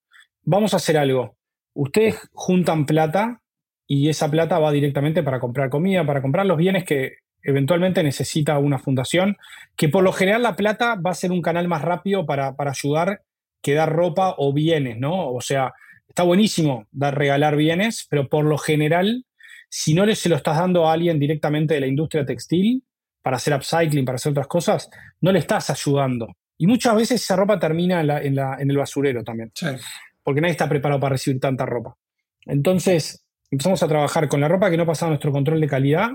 Vamos 0.42 0.74
a 0.74 0.78
hacer 0.78 0.98
algo. 0.98 1.36
Ustedes 1.74 2.16
juntan 2.32 2.86
plata 2.86 3.40
y 3.86 4.08
esa 4.08 4.28
plata 4.28 4.58
va 4.58 4.72
directamente 4.72 5.22
para 5.22 5.38
comprar 5.38 5.70
comida, 5.70 6.04
para 6.04 6.20
comprar 6.22 6.44
los 6.44 6.56
bienes 6.56 6.82
que 6.82 7.18
eventualmente 7.40 8.02
necesita 8.02 8.58
una 8.58 8.80
fundación, 8.80 9.36
que 9.76 9.88
por 9.88 10.02
lo 10.02 10.12
general 10.12 10.42
la 10.42 10.56
plata 10.56 10.96
va 10.96 11.12
a 11.12 11.14
ser 11.14 11.30
un 11.30 11.40
canal 11.40 11.68
más 11.68 11.82
rápido 11.82 12.26
para, 12.26 12.56
ayudar 12.58 13.22
que 13.62 13.74
dar 13.74 13.92
ropa 13.92 14.34
o 14.38 14.52
bienes, 14.52 14.98
¿no? 14.98 15.30
O 15.30 15.40
sea, 15.40 15.72
está 16.08 16.24
buenísimo 16.24 16.88
dar, 16.90 17.16
regalar 17.16 17.54
bienes, 17.54 18.08
pero 18.10 18.28
por 18.28 18.44
lo 18.44 18.58
general, 18.58 19.24
si 19.68 19.94
no 19.94 20.12
se 20.16 20.28
lo 20.28 20.34
estás 20.34 20.58
dando 20.58 20.88
a 20.88 20.94
alguien 20.94 21.20
directamente 21.20 21.74
de 21.74 21.80
la 21.80 21.86
industria 21.86 22.26
textil 22.26 22.82
para 23.22 23.36
hacer 23.36 23.54
upcycling, 23.54 24.04
para 24.04 24.16
hacer 24.16 24.32
otras 24.32 24.48
cosas, 24.48 24.90
no 25.20 25.30
le 25.30 25.38
estás 25.38 25.70
ayudando. 25.70 26.34
Y 26.62 26.66
muchas 26.68 26.94
veces 26.94 27.20
esa 27.20 27.34
ropa 27.34 27.58
termina 27.58 28.00
en, 28.22 28.38
en 28.38 28.70
el 28.70 28.76
basurero 28.76 29.24
también, 29.24 29.50
porque 30.22 30.40
nadie 30.40 30.52
está 30.52 30.68
preparado 30.68 31.00
para 31.00 31.14
recibir 31.14 31.40
tanta 31.40 31.66
ropa. 31.66 31.96
Entonces, 32.46 33.26
empezamos 33.50 33.82
a 33.82 33.88
trabajar 33.88 34.28
con 34.28 34.40
la 34.40 34.46
ropa 34.46 34.70
que 34.70 34.76
no 34.76 34.86
pasaba 34.86 35.10
nuestro 35.10 35.32
control 35.32 35.60
de 35.60 35.66
calidad, 35.66 36.10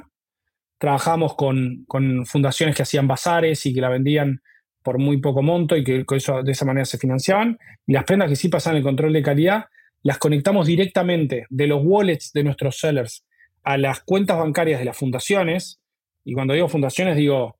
trabajamos 0.78 1.36
con, 1.36 1.84
con, 1.86 2.26
fundaciones 2.26 2.78
que 2.78 2.84
hacían 2.84 3.10
bazares 3.10 3.66
y 3.66 3.74
que 3.74 3.82
la 3.82 3.90
vendían 3.90 4.42
por 4.84 5.00
muy 5.00 5.18
poco 5.20 5.42
monto 5.42 5.76
y 5.76 5.84
que 5.84 6.06
eso, 6.16 6.42
de 6.42 6.54
esa 6.54 6.64
manera 6.64 6.86
se 6.86 6.98
financiaban. 6.98 7.58
Y 7.86 7.92
las 7.92 8.06
prendas 8.06 8.30
que 8.30 8.38
sí 8.38 8.48
pasan 8.48 8.78
el 8.78 8.84
control 8.84 9.12
de 9.12 9.24
calidad, 9.24 9.66
las 10.02 10.18
conectamos 10.18 10.66
directamente 10.66 11.46
de 11.50 11.68
los 11.68 11.82
wallets 11.84 12.32
de 12.32 12.46
nuestros 12.46 12.80
sellers 12.80 13.26
a 13.64 13.78
las 13.78 14.00
cuentas 14.00 14.38
bancarias 14.38 14.80
de 14.80 14.86
las 14.86 14.96
fundaciones. 14.96 15.82
Y 16.24 16.34
cuando 16.34 16.54
digo 16.54 16.70
fundaciones, 16.70 17.18
digo 17.18 17.60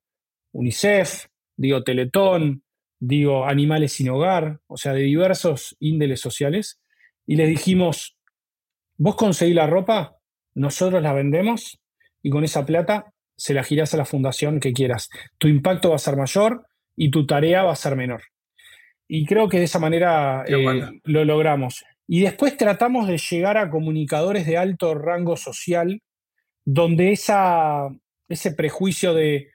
UNICEF, 0.54 1.26
digo 1.58 1.84
Teletón, 1.84 2.64
digo 3.00 3.46
Animales 3.46 3.94
sin 3.94 4.10
Hogar, 4.10 4.60
o 4.68 4.78
sea, 4.78 4.94
de 4.94 5.02
diversos 5.02 5.76
índices 5.80 6.20
sociales. 6.20 6.80
Y 7.26 7.36
les 7.36 7.50
dijimos, 7.50 8.18
vos 8.98 9.16
conseguís 9.16 9.56
la 9.56 9.68
ropa, 9.68 10.18
nosotros 10.56 11.02
la 11.02 11.14
vendemos 11.14 11.80
y 12.24 12.30
con 12.30 12.44
esa 12.44 12.66
plata 12.66 13.14
se 13.36 13.54
la 13.54 13.64
girás 13.64 13.94
a 13.94 13.98
la 13.98 14.06
fundación 14.06 14.60
que 14.60 14.74
quieras. 14.74 15.10
Tu 15.38 15.48
impacto 15.48 15.90
va 15.90 15.96
a 15.96 16.00
ser 16.00 16.16
mayor 16.16 16.66
y 16.96 17.12
tu 17.12 17.26
tarea 17.26 17.64
va 17.64 17.74
a 17.74 17.76
ser 17.76 17.96
menor. 17.96 18.24
Y 19.08 19.26
creo 19.26 19.48
que 19.48 19.60
de 19.60 19.66
esa 19.66 19.80
manera 19.80 20.44
eh, 20.48 21.00
lo 21.04 21.24
logramos. 21.24 21.86
Y 22.08 22.22
después 22.22 22.58
tratamos 22.58 23.08
de 23.08 23.18
llegar 23.18 23.58
a 23.58 23.70
comunicadores 23.70 24.46
de 24.46 24.58
alto 24.58 24.96
rango 24.96 25.38
social, 25.38 26.02
donde 26.66 27.12
esa, 27.12 27.88
ese 28.28 28.52
prejuicio 28.54 29.14
de, 29.14 29.50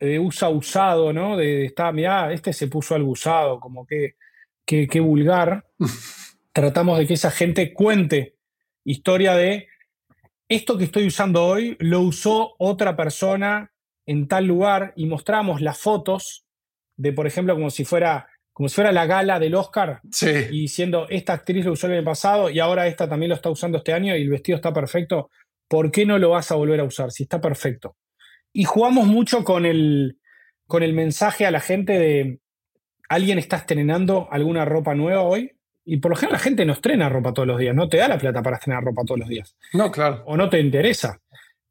usa 0.00 0.48
usado, 0.48 1.12
¿no? 1.12 1.36
De, 1.36 1.66
estar, 1.66 1.92
mirá, 1.92 2.32
este 2.32 2.52
se 2.52 2.68
puso 2.68 2.94
algo 2.94 3.10
usado, 3.10 3.60
como 3.60 3.86
que, 3.86 4.14
que 4.64 5.00
vulgar. 5.00 5.66
tratamos 6.52 6.98
de 6.98 7.06
que 7.06 7.14
esa 7.14 7.30
gente 7.30 7.72
cuente 7.72 8.36
historia 8.84 9.34
de 9.34 9.68
esto 10.48 10.76
que 10.76 10.84
estoy 10.84 11.06
usando 11.06 11.44
hoy 11.44 11.76
lo 11.78 12.00
usó 12.00 12.54
otra 12.58 12.96
persona 12.96 13.72
en 14.06 14.26
tal 14.26 14.46
lugar 14.46 14.92
y 14.96 15.06
mostramos 15.06 15.60
las 15.60 15.78
fotos 15.78 16.44
de, 16.96 17.12
por 17.12 17.26
ejemplo, 17.26 17.54
como 17.54 17.70
si 17.70 17.84
fuera, 17.84 18.28
como 18.52 18.68
si 18.68 18.74
fuera 18.74 18.90
la 18.90 19.06
gala 19.06 19.38
del 19.38 19.54
Oscar 19.54 20.00
y 20.50 20.62
diciendo, 20.62 21.06
esta 21.08 21.34
actriz 21.34 21.64
lo 21.64 21.72
usó 21.72 21.86
el 21.86 21.94
año 21.94 22.04
pasado 22.04 22.50
y 22.50 22.58
ahora 22.58 22.88
esta 22.88 23.08
también 23.08 23.30
lo 23.30 23.36
está 23.36 23.48
usando 23.48 23.78
este 23.78 23.92
año 23.92 24.16
y 24.16 24.22
el 24.22 24.28
vestido 24.28 24.56
está 24.56 24.72
perfecto, 24.72 25.30
¿por 25.68 25.92
qué 25.92 26.04
no 26.04 26.18
lo 26.18 26.30
vas 26.30 26.50
a 26.50 26.56
volver 26.56 26.80
a 26.80 26.84
usar 26.84 27.12
si 27.12 27.22
está 27.22 27.40
perfecto? 27.40 27.96
Y 28.52 28.64
jugamos 28.64 29.06
mucho 29.06 29.44
con 29.44 29.64
el, 29.66 30.18
con 30.66 30.82
el 30.82 30.92
mensaje 30.92 31.46
a 31.46 31.50
la 31.50 31.60
gente 31.60 31.98
de, 31.98 32.40
¿alguien 33.08 33.38
está 33.38 33.56
estrenando 33.56 34.28
alguna 34.30 34.64
ropa 34.64 34.94
nueva 34.94 35.22
hoy? 35.22 35.52
Y 35.84 35.96
por 35.98 36.10
lo 36.10 36.16
general 36.16 36.34
la 36.34 36.44
gente 36.44 36.64
no 36.64 36.72
estrena 36.72 37.08
ropa 37.08 37.32
todos 37.32 37.48
los 37.48 37.58
días, 37.58 37.74
no 37.74 37.88
te 37.88 37.96
da 37.96 38.08
la 38.08 38.18
plata 38.18 38.42
para 38.42 38.56
estrenar 38.56 38.84
ropa 38.84 39.02
todos 39.04 39.20
los 39.20 39.28
días. 39.28 39.56
No, 39.72 39.90
claro. 39.90 40.22
O 40.26 40.36
no 40.36 40.48
te 40.48 40.60
interesa. 40.60 41.20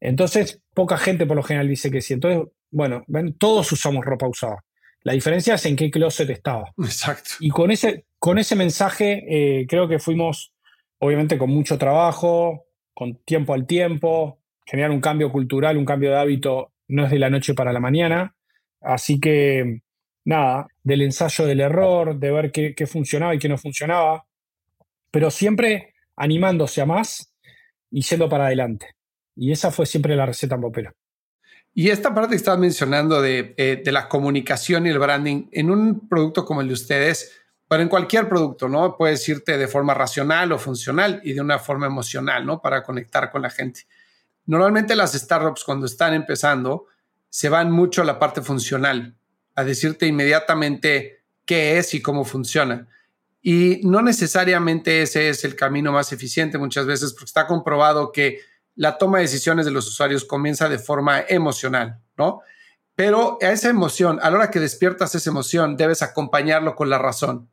Entonces, 0.00 0.60
poca 0.74 0.96
gente 0.96 1.26
por 1.26 1.36
lo 1.36 1.42
general 1.42 1.68
dice 1.68 1.90
que 1.90 2.00
sí. 2.00 2.14
Entonces, 2.14 2.52
bueno, 2.70 3.04
ven, 3.06 3.34
todos 3.34 3.70
usamos 3.72 4.04
ropa 4.04 4.26
usada. 4.26 4.64
La 5.02 5.12
diferencia 5.12 5.54
es 5.54 5.64
en 5.66 5.76
qué 5.76 5.90
closet 5.90 6.28
estaba. 6.30 6.72
Exacto. 6.78 7.30
Y 7.40 7.50
con 7.50 7.70
ese, 7.70 8.04
con 8.18 8.38
ese 8.38 8.56
mensaje 8.56 9.24
eh, 9.28 9.66
creo 9.66 9.88
que 9.88 9.98
fuimos, 9.98 10.52
obviamente, 10.98 11.38
con 11.38 11.50
mucho 11.50 11.78
trabajo, 11.78 12.66
con 12.92 13.16
tiempo 13.24 13.54
al 13.54 13.66
tiempo, 13.66 14.39
generar 14.66 14.90
un 14.90 15.00
cambio 15.00 15.30
cultural, 15.30 15.76
un 15.76 15.84
cambio 15.84 16.10
de 16.10 16.16
hábito 16.16 16.72
no 16.88 17.04
es 17.04 17.10
de 17.10 17.18
la 17.18 17.30
noche 17.30 17.54
para 17.54 17.72
la 17.72 17.80
mañana. 17.80 18.34
Así 18.80 19.20
que 19.20 19.80
nada, 20.24 20.68
del 20.82 21.02
ensayo 21.02 21.46
del 21.46 21.60
error, 21.60 22.18
de 22.18 22.30
ver 22.30 22.52
qué, 22.52 22.86
funcionaba 22.86 23.34
y 23.34 23.38
qué 23.38 23.48
no 23.48 23.58
funcionaba, 23.58 24.26
pero 25.10 25.30
siempre 25.30 25.94
animándose 26.16 26.80
a 26.80 26.86
más 26.86 27.32
y 27.90 28.02
yendo 28.02 28.28
para 28.28 28.46
adelante. 28.46 28.94
Y 29.36 29.52
esa 29.52 29.70
fue 29.70 29.86
siempre 29.86 30.16
la 30.16 30.26
receta 30.26 30.56
en 30.56 30.60
Popera. 30.60 30.94
Y 31.72 31.88
esta 31.88 32.12
parte 32.12 32.30
que 32.30 32.36
estabas 32.36 32.60
mencionando 32.60 33.22
de, 33.22 33.54
eh, 33.56 33.80
de, 33.84 33.92
la 33.92 34.08
comunicación 34.08 34.86
y 34.86 34.90
el 34.90 34.98
branding 34.98 35.48
en 35.52 35.70
un 35.70 36.08
producto 36.08 36.44
como 36.44 36.60
el 36.60 36.68
de 36.68 36.74
ustedes, 36.74 37.40
pero 37.68 37.82
en 37.82 37.88
cualquier 37.88 38.28
producto, 38.28 38.68
¿no? 38.68 38.96
Puedes 38.96 39.26
irte 39.28 39.56
de 39.56 39.68
forma 39.68 39.94
racional 39.94 40.50
o 40.50 40.58
funcional 40.58 41.20
y 41.22 41.32
de 41.32 41.40
una 41.40 41.60
forma 41.60 41.86
emocional, 41.86 42.44
¿no? 42.44 42.60
Para 42.60 42.82
conectar 42.82 43.30
con 43.30 43.42
la 43.42 43.50
gente. 43.50 43.82
Normalmente 44.46 44.96
las 44.96 45.12
startups 45.12 45.64
cuando 45.64 45.86
están 45.86 46.14
empezando 46.14 46.86
se 47.28 47.48
van 47.48 47.70
mucho 47.70 48.02
a 48.02 48.04
la 48.04 48.18
parte 48.18 48.42
funcional, 48.42 49.16
a 49.54 49.64
decirte 49.64 50.06
inmediatamente 50.06 51.22
qué 51.44 51.78
es 51.78 51.94
y 51.94 52.02
cómo 52.02 52.24
funciona. 52.24 52.88
Y 53.42 53.80
no 53.84 54.02
necesariamente 54.02 55.02
ese 55.02 55.30
es 55.30 55.44
el 55.44 55.56
camino 55.56 55.92
más 55.92 56.12
eficiente 56.12 56.58
muchas 56.58 56.86
veces 56.86 57.12
porque 57.12 57.26
está 57.26 57.46
comprobado 57.46 58.12
que 58.12 58.40
la 58.74 58.98
toma 58.98 59.18
de 59.18 59.24
decisiones 59.24 59.64
de 59.64 59.72
los 59.72 59.86
usuarios 59.86 60.24
comienza 60.24 60.68
de 60.68 60.78
forma 60.78 61.20
emocional, 61.28 62.00
¿no? 62.16 62.40
Pero 62.94 63.38
a 63.40 63.50
esa 63.50 63.70
emoción, 63.70 64.18
a 64.22 64.30
la 64.30 64.36
hora 64.36 64.50
que 64.50 64.60
despiertas 64.60 65.14
esa 65.14 65.30
emoción, 65.30 65.76
debes 65.76 66.02
acompañarlo 66.02 66.74
con 66.74 66.90
la 66.90 66.98
razón. 66.98 67.48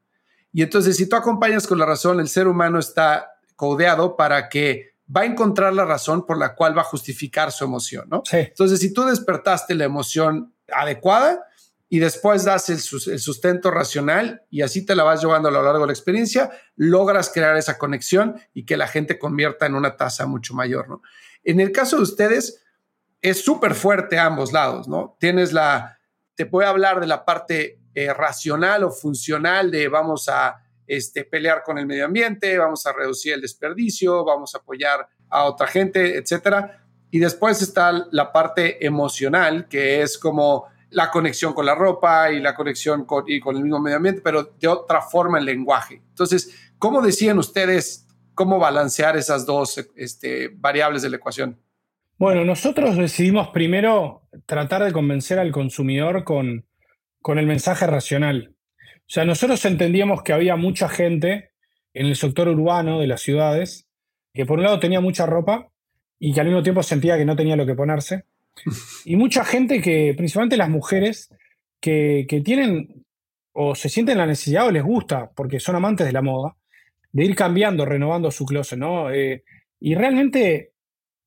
Y 0.52 0.62
entonces, 0.62 0.98
si 0.98 1.08
tú 1.08 1.16
acompañas 1.16 1.68
con 1.68 1.78
la 1.80 1.86
razón, 1.86 2.20
el 2.20 2.28
ser 2.28 2.48
humano 2.48 2.80
está 2.80 3.34
codeado 3.56 4.18
para 4.18 4.50
que 4.50 4.97
va 5.16 5.22
a 5.22 5.26
encontrar 5.26 5.74
la 5.74 5.86
razón 5.86 6.26
por 6.26 6.38
la 6.38 6.56
cual 6.56 6.78
va 6.78 6.82
a 6.82 6.86
justificar 6.86 7.52
su 7.52 7.64
emoción, 7.64 8.08
¿no? 8.10 8.24
Entonces, 8.32 8.80
si 8.80 8.94
tú 8.94 9.06
despertaste 9.06 9.76
la 9.76 9.86
emoción 9.86 10.54
adecuada, 10.72 11.48
y 11.90 12.00
después 12.00 12.44
das 12.44 12.70
el, 12.70 12.80
sustento 12.80 13.72
racional 13.72 14.44
y 14.50 14.62
así 14.62 14.86
te 14.86 14.96
la 14.96 15.04
vas 15.04 15.22
llevando 15.22 15.48
a 15.48 15.52
lo 15.52 15.64
largo 15.64 15.82
de 15.82 15.88
la 15.88 15.94
experiencia, 15.94 16.52
logras 16.76 17.32
crear 17.34 17.56
esa 17.56 17.78
conexión 17.78 18.42
y 18.54 18.66
que 18.66 18.76
la 18.76 18.88
gente 18.88 19.18
convierta 19.18 19.66
en 19.66 19.76
una 19.76 19.96
tasa 19.96 20.26
mucho 20.26 20.54
mayor, 20.54 20.90
¿no? 20.90 21.02
En 21.44 21.62
el 21.62 21.72
caso 21.72 21.96
de 21.96 22.04
ustedes, 22.04 22.62
es 23.22 23.44
súper 23.44 23.74
fuerte 23.74 24.18
a 24.20 24.26
ambos 24.26 24.52
lados, 24.52 24.88
¿no? 24.90 25.16
Tienes 25.20 25.54
la, 25.54 25.98
te 26.36 26.46
puede 26.46 26.68
hablar 26.68 27.00
de 27.00 27.08
la 27.08 27.24
parte 27.24 27.80
eh, 27.94 28.14
racional 28.14 28.84
o 28.84 28.92
funcional 28.92 29.72
de 29.72 29.88
vamos 29.88 30.28
a 30.28 30.58
este, 30.88 31.26
pelear 31.26 31.62
con 31.64 31.78
el 31.78 31.86
medio 31.86 32.06
ambiente, 32.06 32.58
vamos 32.58 32.86
a 32.86 32.94
reducir 32.94 33.34
el 33.34 33.42
desperdicio, 33.42 34.24
vamos 34.24 34.56
a 34.56 34.60
apoyar 34.60 35.08
a 35.30 35.44
otra 35.44 35.68
gente, 35.68 36.18
etcétera. 36.18 36.86
Y 37.12 37.20
después 37.20 37.62
está 37.62 38.08
la 38.12 38.32
parte 38.32 38.86
emocional, 38.86 39.68
que 39.68 40.02
es 40.02 40.18
como 40.18 40.66
la 40.90 41.12
conexión 41.12 41.54
con 41.54 41.66
la 41.66 41.76
ropa 41.76 42.32
y 42.32 42.40
la 42.40 42.56
conexión 42.56 43.06
con, 43.06 43.26
y 43.28 43.40
con 43.40 43.56
el 43.58 43.64
mismo 43.64 43.80
medio 43.80 43.98
ambiente, 43.98 44.22
pero 44.24 44.56
de 44.60 44.68
otra 44.68 45.02
forma 45.02 45.40
el 45.40 45.46
lenguaje. 45.46 46.02
Entonces, 46.10 46.72
¿cómo 46.80 47.02
decían 47.02 47.38
ustedes 47.38 48.08
cómo 48.34 48.60
balancear 48.60 49.18
esas 49.18 49.46
dos 49.46 49.90
este, 49.96 50.50
variables 50.50 51.02
de 51.02 51.10
la 51.10 51.18
ecuación? 51.18 51.60
Bueno, 52.18 52.46
nosotros 52.46 52.96
decidimos 52.98 53.50
primero 53.50 54.28
tratar 54.46 54.84
de 54.84 54.92
convencer 54.92 55.40
al 55.40 55.52
consumidor 55.52 56.24
con, 56.24 56.66
con 57.22 57.38
el 57.38 57.46
mensaje 57.46 57.86
racional. 57.86 58.56
O 59.08 59.10
sea, 59.10 59.24
nosotros 59.24 59.64
entendíamos 59.64 60.22
que 60.22 60.34
había 60.34 60.58
mucha 60.58 60.90
gente 60.90 61.52
en 61.94 62.08
el 62.08 62.16
sector 62.18 62.50
urbano 62.50 63.00
de 63.00 63.08
las 63.08 63.22
ciudades 63.22 63.88
que 64.34 64.46
por 64.46 64.60
un 64.60 64.66
lado 64.66 64.80
tenía 64.80 65.00
mucha 65.00 65.26
ropa 65.26 65.72
y 66.20 66.34
que 66.34 66.42
al 66.42 66.48
mismo 66.48 66.62
tiempo 66.62 66.84
sentía 66.84 67.18
que 67.18 67.26
no 67.26 67.36
tenía 67.36 67.56
lo 67.56 67.66
que 67.66 67.74
ponerse 67.74 68.26
y 69.06 69.16
mucha 69.16 69.46
gente 69.46 69.82
que, 69.82 70.14
principalmente 70.16 70.58
las 70.58 70.70
mujeres, 70.70 71.30
que, 71.80 72.26
tienen 72.44 73.06
o 73.54 73.76
se 73.76 73.90
sienten 73.90 74.18
la 74.18 74.26
necesidad 74.26 74.68
o 74.68 74.72
les 74.72 74.84
gusta, 74.84 75.32
porque 75.36 75.60
son 75.60 75.76
amantes 75.76 76.06
de 76.06 76.14
la 76.14 76.22
moda, 76.22 76.56
de 77.12 77.26
ir 77.26 77.36
cambiando, 77.36 77.86
renovando 77.86 78.30
su 78.30 78.46
closet, 78.46 78.78
¿no? 78.78 79.10
Eh, 79.10 79.44
y 79.80 79.96
realmente, 79.96 80.74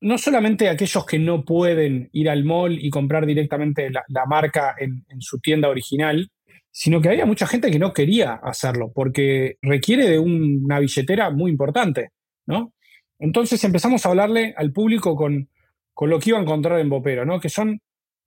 no 0.01 0.17
solamente 0.17 0.69
aquellos 0.69 1.05
que 1.05 1.19
no 1.19 1.43
pueden 1.43 2.09
ir 2.13 2.29
al 2.29 2.43
mall 2.43 2.77
y 2.79 2.89
comprar 2.89 3.25
directamente 3.25 3.89
la, 3.89 4.25
marca 4.25 4.75
en, 4.77 5.03
en, 5.09 5.21
su 5.21 5.39
tienda 5.39 5.67
original, 5.67 6.29
sino 6.71 7.01
que 7.01 7.09
había 7.09 7.25
mucha 7.25 7.47
gente 7.47 7.69
que 7.69 7.79
no 7.79 7.93
quería 7.93 8.33
hacerlo, 8.33 8.91
porque 8.93 9.57
requiere 9.61 10.07
de 10.07 10.19
una 10.19 10.79
billetera 10.79 11.29
muy 11.29 11.51
importante, 11.51 12.11
¿no? 12.45 12.73
Entonces 13.19 13.63
empezamos 13.63 14.05
a 14.05 14.09
hablarle 14.09 14.53
al 14.57 14.71
público 14.71 15.15
con, 15.15 15.49
con 15.93 16.09
lo 16.09 16.19
que 16.19 16.31
iba 16.31 16.39
a 16.39 16.41
encontrar 16.41 16.79
en 16.79 16.89
Bopero, 16.89 17.25
¿no? 17.25 17.39
Que 17.39 17.49
son 17.49 17.81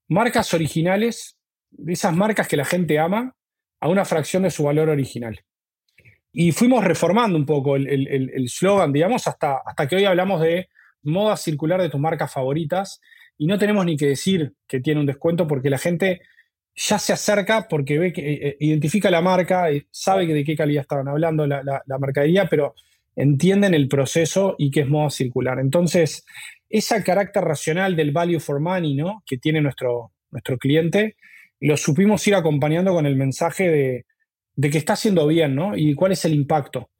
marcas 0.09 0.53
originales, 0.55 1.37
de 1.71 1.95
esas 1.95 2.15
marcas 2.15 2.47
que 2.47 2.57
la 2.57 2.65
gente 2.65 2.99
ama, 2.99 3.35
a 3.81 3.89
una 3.89 4.05
fracción 4.05 4.45
de 4.45 4.51
su 4.51 4.65
valor 4.65 4.89
original. 4.89 5.41
Y 6.33 6.53
fuimos 6.53 6.85
reformando 6.85 7.39
un 7.39 7.47
poco 7.47 7.77
el 7.77 8.49
slogan, 8.49 8.93
digamos, 8.93 9.27
hasta, 9.27 9.59
hasta 9.65 9.87
que 9.87 9.97
hoy 9.97 10.05
hablamos 10.05 10.41
de 10.41 10.69
moda 11.05 11.37
circular 11.37 11.81
de 11.81 11.91
tus 11.91 12.01
marcas 12.01 12.33
favoritas 12.33 13.01
y 13.39 13.47
no 13.47 13.59
tenemos 13.59 13.85
ni 13.85 13.97
que 13.97 14.07
decir 14.07 14.55
que 14.67 14.81
tiene 14.81 15.01
un 15.01 15.07
descuento 15.07 15.47
porque 15.47 15.71
la 15.71 15.79
gente 15.79 16.23
ya 16.75 16.99
se 16.99 17.13
acerca 17.13 17.69
porque 17.69 17.99
ve 17.99 18.13
que 18.13 18.21
eh, 18.21 18.49
eh, 18.49 18.57
identifica 18.61 19.11
la 19.11 19.21
marca, 19.21 19.71
eh, 19.71 19.87
sabe 19.91 20.27
de 20.27 20.45
qué 20.45 20.57
calidad 20.57 20.83
estaban 20.83 21.09
hablando 21.09 21.47
la, 21.47 21.63
la 21.63 21.99
mercadería, 21.99 22.47
pero 22.47 22.75
entienden 23.17 23.75
el 23.75 23.89
proceso 23.89 24.57
y 24.59 24.71
qué 24.71 24.81
es 24.81 24.89
moda 24.89 25.11
circular. 25.11 25.59
Entonces, 25.61 26.25
ese 26.69 27.03
carácter 27.05 27.45
racional 27.45 27.95
del 27.95 28.13
value 28.13 28.41
for 28.41 28.61
money 28.61 28.95
¿no? 28.95 29.23
que 29.27 29.39
tiene 29.39 29.61
nuestro, 29.61 30.13
nuestro 30.31 30.59
cliente, 30.59 31.17
lo 31.61 31.77
supimos 31.77 32.27
ir 32.27 32.35
acompañando 32.35 32.93
con 32.93 33.07
el 33.07 33.17
mensaje 33.17 33.71
de, 33.71 34.07
de 34.57 34.71
que 34.71 34.79
está 34.79 34.95
haciendo 34.95 35.27
bien 35.27 35.55
¿no? 35.55 35.77
y 35.77 35.95
cuál 35.95 36.13
es 36.13 36.25
el 36.25 36.35
impacto. 36.35 36.91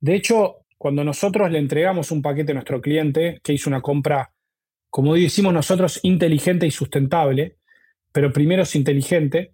De 0.00 0.14
hecho, 0.14 0.64
cuando 0.78 1.04
nosotros 1.04 1.50
le 1.50 1.58
entregamos 1.58 2.10
un 2.10 2.22
paquete 2.22 2.52
a 2.52 2.54
nuestro 2.54 2.80
cliente 2.80 3.40
que 3.42 3.52
hizo 3.52 3.68
una 3.68 3.82
compra 3.82 4.32
como 4.90 5.14
decimos 5.14 5.52
nosotros, 5.52 6.00
inteligente 6.02 6.66
y 6.66 6.70
sustentable, 6.70 7.57
pero 8.12 8.32
primero 8.32 8.62
es 8.62 8.74
inteligente, 8.74 9.52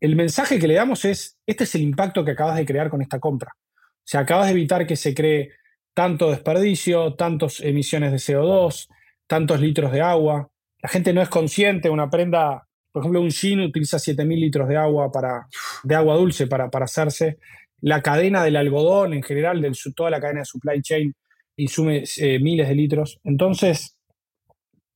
el 0.00 0.16
mensaje 0.16 0.58
que 0.58 0.66
le 0.66 0.74
damos 0.74 1.04
es, 1.04 1.38
este 1.46 1.64
es 1.64 1.74
el 1.76 1.82
impacto 1.82 2.24
que 2.24 2.32
acabas 2.32 2.56
de 2.56 2.66
crear 2.66 2.90
con 2.90 3.02
esta 3.02 3.20
compra. 3.20 3.52
O 3.54 4.04
sea, 4.04 4.20
acabas 4.20 4.46
de 4.46 4.52
evitar 4.52 4.84
que 4.86 4.96
se 4.96 5.14
cree 5.14 5.52
tanto 5.94 6.30
desperdicio, 6.30 7.14
tantas 7.14 7.60
emisiones 7.60 8.10
de 8.10 8.18
CO2, 8.18 8.88
tantos 9.28 9.60
litros 9.60 9.92
de 9.92 10.00
agua. 10.00 10.50
La 10.82 10.88
gente 10.88 11.12
no 11.12 11.22
es 11.22 11.28
consciente, 11.28 11.88
una 11.88 12.10
prenda, 12.10 12.66
por 12.90 13.02
ejemplo, 13.02 13.20
un 13.20 13.30
jean 13.30 13.60
utiliza 13.60 13.98
7.000 13.98 14.40
litros 14.40 14.68
de 14.68 14.76
agua, 14.76 15.12
para, 15.12 15.46
de 15.84 15.94
agua 15.94 16.16
dulce 16.16 16.48
para, 16.48 16.68
para 16.68 16.86
hacerse. 16.86 17.38
La 17.80 18.02
cadena 18.02 18.42
del 18.42 18.56
algodón 18.56 19.14
en 19.14 19.22
general, 19.22 19.62
de 19.62 19.72
toda 19.94 20.10
la 20.10 20.20
cadena 20.20 20.40
de 20.40 20.46
supply 20.46 20.82
chain, 20.82 21.14
insume 21.56 22.02
eh, 22.16 22.40
miles 22.40 22.68
de 22.68 22.74
litros. 22.74 23.20
Entonces, 23.22 23.96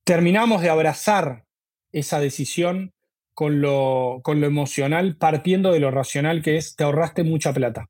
terminamos 0.03 0.61
de 0.61 0.69
abrazar 0.69 1.45
esa 1.93 2.19
decisión 2.19 2.91
con 3.37 3.61
lo, 3.61 4.21
con 4.23 4.41
lo 4.41 4.47
emocional, 4.47 5.15
partiendo 5.15 5.71
de 5.71 5.79
lo 5.79 5.91
racional 5.91 6.41
que 6.41 6.57
es, 6.57 6.75
te 6.75 6.83
ahorraste 6.83 7.23
mucha 7.23 7.53
plata. 7.53 7.87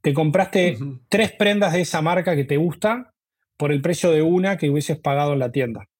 Te 0.00 0.14
compraste 0.14 0.78
tres 1.10 1.32
prendas 1.32 1.74
de 1.74 1.82
esa 1.82 2.00
marca 2.00 2.34
que 2.34 2.44
te 2.44 2.56
gusta 2.56 3.12
por 3.58 3.70
el 3.70 3.82
precio 3.82 4.10
de 4.10 4.22
una 4.22 4.56
que 4.56 4.70
hubieses 4.70 4.98
pagado 4.98 5.34
en 5.34 5.40
la 5.40 5.52
tienda. 5.52 5.90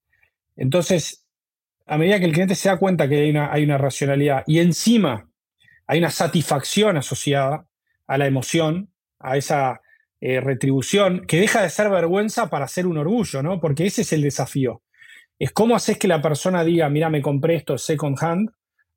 Entonces, 0.57 1.27
a 1.85 1.99
medida 1.99 2.19
que 2.19 2.25
el 2.25 2.33
cliente 2.33 2.55
se 2.55 2.71
da 2.71 2.79
cuenta 2.79 3.11
que 3.11 3.17
hay 3.17 3.29
una, 3.29 3.53
hay 3.53 3.63
una 3.63 3.77
racionalidad 3.77 4.43
y 4.47 4.61
encima 4.61 5.29
hay 5.87 5.99
una 5.99 6.11
satisfacción 6.11 6.97
asociada 6.97 7.67
a 8.07 8.17
la 8.17 8.27
emoción, 8.27 8.89
a 9.19 9.37
esa 9.37 9.83
eh, 10.23 10.41
retribución, 10.41 11.27
que 11.27 11.41
deja 11.41 11.61
de 11.61 11.69
ser 11.69 11.91
vergüenza 11.91 12.49
para 12.49 12.67
ser 12.69 12.87
un 12.87 12.97
orgullo, 12.97 13.43
¿no? 13.43 13.61
Porque 13.61 13.85
ese 13.85 14.01
es 14.01 14.15
el 14.15 14.23
desafío. 14.23 14.81
Es 15.39 15.53
cómo 15.53 15.77
haces 15.77 15.99
que 15.99 16.09
la 16.09 16.23
persona 16.23 16.65
diga, 16.65 16.89
mira, 16.89 17.11
me 17.11 17.21
compré 17.21 17.57
esto 17.57 17.77
second 17.77 18.17
hand, 18.19 18.51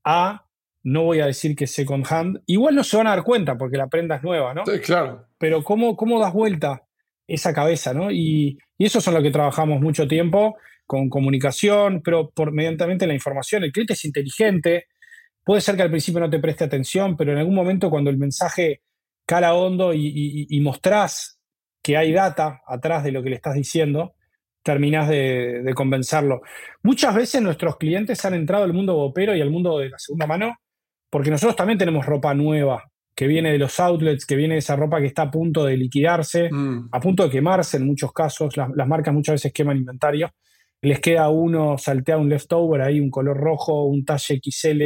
a 0.06 0.45
no 0.84 1.03
voy 1.03 1.20
a 1.20 1.26
decir 1.26 1.56
que 1.56 1.64
es 1.64 1.74
second 1.74 2.06
hand. 2.08 2.41
Igual 2.45 2.76
no 2.76 2.84
se 2.84 2.95
van 2.95 3.08
a 3.08 3.10
dar 3.10 3.24
cuenta 3.24 3.58
porque 3.58 3.76
la 3.76 3.88
prenda 3.88 4.18
es 4.18 4.24
nueva, 4.24 4.53
¿no? 4.53 4.64
Sí, 4.66 4.80
claro. 4.80 5.26
Pero 5.39 5.64
cómo, 5.64 5.97
cómo 5.97 6.20
das 6.20 6.32
vuelta 6.32 6.84
esa 7.28 7.53
cabeza, 7.53 7.93
¿no? 7.93 8.12
Y, 8.12 8.60
eso 8.78 8.99
es 8.99 9.08
en 9.08 9.16
lo 9.16 9.22
que 9.24 9.32
trabajamos 9.32 9.82
mucho 9.82 10.08
tiempo, 10.08 10.58
con 10.86 11.10
comunicación, 11.10 12.01
pero 12.03 12.30
por, 12.30 12.51
mediante 12.51 13.08
la 13.08 13.14
información. 13.14 13.64
El 13.64 13.72
cliente 13.72 13.93
es 13.93 14.06
inteligente, 14.06 14.86
puede 15.43 15.62
ser 15.62 15.76
que 15.76 15.82
al 15.82 15.89
principio 15.89 16.20
no 16.20 16.30
te 16.30 16.39
preste 16.39 16.66
atención, 16.66 17.18
pero 17.18 17.32
en 17.32 17.39
algún 17.39 17.56
momento 17.56 17.89
cuando 17.89 18.12
el 18.12 18.18
mensaje 18.18 18.82
cala 19.26 19.56
hondo 19.56 19.91
y, 19.93 20.45
y 20.49 20.60
mostrás 20.60 21.39
que 21.82 21.97
hay 21.97 22.12
data 22.12 22.62
atrás 22.68 23.03
de 23.03 23.12
lo 23.12 23.24
que 23.24 23.30
le 23.30 23.38
estás 23.38 23.56
diciendo, 23.56 24.14
terminas 24.66 25.07
de, 25.07 25.72
convencerlo. 25.76 26.41
Muchas 26.82 27.13
veces 27.13 27.39
nuestros 27.39 27.78
clientes 27.78 28.26
han 28.26 28.34
entrado 28.34 28.63
al 28.63 28.74
mundo 28.74 28.95
bopero 28.95 29.36
y 29.36 29.41
al 29.41 29.51
mundo 29.51 29.78
de 29.78 29.89
la 29.89 29.99
segunda 29.99 30.26
mano 30.26 30.57
porque 31.11 31.30
nosotros 31.30 31.55
también 31.55 31.78
tenemos 31.78 32.03
ropa 32.03 32.34
nueva 32.34 32.84
que 33.16 33.28
viene 33.28 33.51
de 33.51 33.59
los 33.59 33.80
outlets, 33.80 34.26
que 34.26 34.36
viene 34.36 34.55
de 34.55 34.59
esa 34.59 34.76
ropa 34.76 34.99
que 34.99 35.05
está 35.05 35.22
a 35.22 35.32
punto 35.32 35.63
de 35.63 35.78
liquidarse, 35.78 36.49
mm. 36.51 36.89
a 36.91 36.99
punto 36.99 37.24
de 37.24 37.30
quemarse 37.30 37.78
en 37.78 37.86
muchos 37.86 38.11
casos. 38.11 38.57
Las, 38.57 38.88
marcas 38.88 39.13
muchas 39.13 39.36
veces 39.36 39.53
queman 39.53 39.78
inventario. 39.78 40.32
Les 40.82 40.99
queda 40.99 41.30
uno, 41.30 41.78
saltea 41.78 42.18
un 42.18 42.28
leftover 42.28 42.82
ahí, 42.82 42.99
un 42.99 43.11
color 43.11 43.38
rojo, 43.38 43.84
un 43.84 44.03
talle 44.03 44.41
XL 44.43 44.82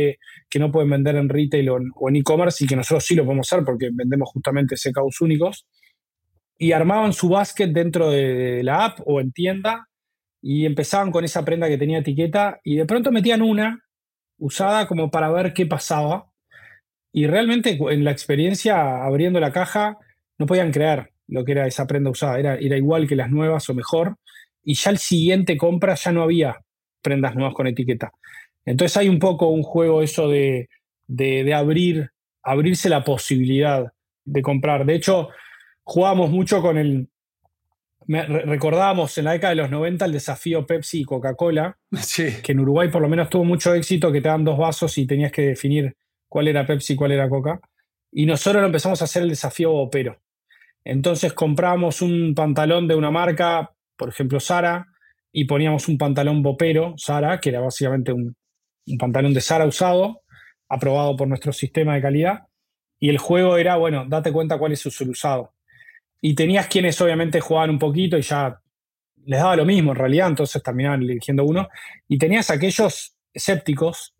que 0.49 0.59
no 0.59 0.71
pueden 0.71 0.89
vender 0.89 1.15
en 1.15 1.29
retail 1.29 1.69
o 1.69 2.09
en 2.09 2.15
e-commerce 2.17 2.65
y 2.65 2.67
que 2.67 2.75
nosotros 2.75 3.05
sí 3.05 3.15
lo 3.15 3.23
podemos 3.23 3.51
hacer 3.51 3.63
porque 3.63 3.89
vendemos 3.93 4.29
justamente 4.29 4.75
secados 4.75 5.21
únicos 5.21 5.65
y 6.61 6.73
armaban 6.73 7.13
su 7.13 7.29
basket 7.29 7.69
dentro 7.69 8.11
de 8.11 8.61
la 8.63 8.85
app 8.85 8.99
o 9.05 9.21
en 9.21 9.31
tienda 9.31 9.87
y 10.41 10.65
empezaban 10.65 11.09
con 11.09 11.23
esa 11.23 11.45
prenda 11.45 11.69
que 11.69 11.77
tenía 11.77 11.99
etiqueta 11.99 12.59
y 12.63 12.75
de 12.75 12.85
pronto 12.85 13.11
metían 13.11 13.41
una 13.41 13.79
usada 14.37 14.85
como 14.85 15.09
para 15.09 15.31
ver 15.31 15.53
qué 15.53 15.65
pasaba 15.65 16.29
y 17.13 17.27
realmente 17.27 17.79
en 17.79 18.03
la 18.03 18.11
experiencia 18.11 19.03
abriendo 19.03 19.39
la 19.39 19.53
caja 19.53 19.97
no 20.37 20.45
podían 20.45 20.71
creer 20.71 21.11
lo 21.27 21.45
que 21.45 21.53
era 21.53 21.65
esa 21.65 21.87
prenda 21.87 22.09
usada, 22.09 22.39
era, 22.39 22.55
era 22.55 22.75
igual 22.75 23.07
que 23.07 23.15
las 23.15 23.29
nuevas 23.31 23.69
o 23.69 23.73
mejor 23.73 24.17
y 24.61 24.75
ya 24.75 24.91
el 24.91 24.97
siguiente 24.97 25.55
compra 25.55 25.95
ya 25.95 26.11
no 26.11 26.23
había 26.23 26.57
prendas 27.01 27.35
nuevas 27.35 27.53
con 27.53 27.67
etiqueta. 27.67 28.11
Entonces 28.65 28.97
hay 28.97 29.07
un 29.07 29.19
poco 29.19 29.47
un 29.47 29.63
juego 29.63 30.01
eso 30.01 30.27
de, 30.27 30.67
de 31.07 31.53
abrir, 31.53 32.09
abrirse 32.43 32.89
la 32.89 33.05
posibilidad 33.05 33.93
de 34.25 34.41
comprar. 34.41 34.85
De 34.85 34.95
hecho, 34.95 35.29
jugábamos 35.89 36.29
mucho 36.29 36.61
con 36.61 36.77
el... 36.77 37.09
recordábamos 38.07 39.17
en 39.17 39.25
la 39.25 39.31
década 39.31 39.55
de 39.55 39.61
los 39.61 39.71
90 39.71 40.05
el 40.05 40.11
desafío 40.11 40.67
Pepsi 40.67 41.01
y 41.01 41.03
Coca-Cola, 41.03 41.79
que 42.43 42.51
en 42.51 42.59
Uruguay 42.59 42.89
por 42.89 43.01
lo 43.01 43.09
menos 43.09 43.27
tuvo 43.29 43.43
mucho 43.43 43.73
éxito, 43.73 44.11
que 44.11 44.21
te 44.21 44.29
dan 44.29 44.43
dos 44.43 44.57
vasos 44.57 44.95
y 44.99 45.07
tenías 45.07 45.31
que 45.31 45.41
definir 45.41 45.95
cuál 46.27 46.47
era 46.47 46.65
Pepsi 46.65 46.93
y 46.93 46.95
cuál 46.95 47.13
era 47.13 47.27
Coca. 47.27 47.59
Y 48.11 48.27
nosotros 48.27 48.63
empezamos 48.63 49.01
a 49.01 49.05
hacer 49.05 49.23
el 49.23 49.29
desafío 49.29 49.73
opero. 49.73 50.21
Entonces 50.83 51.33
compramos 51.33 52.03
un 52.03 52.35
pantalón 52.35 52.87
de 52.87 52.93
una 52.93 53.09
marca, 53.09 53.71
por 53.97 54.09
ejemplo 54.09 54.39
Sara, 54.39 54.85
y 55.31 55.45
poníamos 55.45 55.87
un 55.87 55.97
pantalón 55.97 56.43
bopero, 56.43 56.93
Sara, 56.97 57.39
que 57.39 57.49
era 57.49 57.61
básicamente 57.61 58.13
un, 58.13 58.35
un 58.85 58.97
pantalón 58.99 59.33
de 59.33 59.41
Sara 59.41 59.65
usado, 59.65 60.21
aprobado 60.67 61.15
por 61.15 61.27
nuestro 61.27 61.51
sistema 61.51 61.95
de 61.95 62.01
calidad. 62.01 62.39
Y 62.99 63.09
el 63.09 63.17
juego 63.17 63.57
era, 63.57 63.75
bueno, 63.77 64.05
date 64.07 64.31
cuenta 64.31 64.59
cuál 64.59 64.73
es 64.73 64.81
su 64.81 64.89
usado. 65.09 65.53
Y 66.21 66.35
tenías 66.35 66.67
quienes 66.67 66.99
obviamente 67.01 67.39
jugaban 67.39 67.69
un 67.69 67.79
poquito 67.79 68.17
y 68.17 68.21
ya 68.21 68.59
les 69.25 69.39
daba 69.39 69.55
lo 69.55 69.65
mismo 69.65 69.91
en 69.91 69.97
realidad, 69.97 70.27
entonces 70.27 70.61
terminaban 70.63 71.03
eligiendo 71.03 71.45
uno. 71.45 71.69
Y 72.07 72.17
tenías 72.17 72.49
aquellos 72.49 73.15
escépticos 73.33 74.15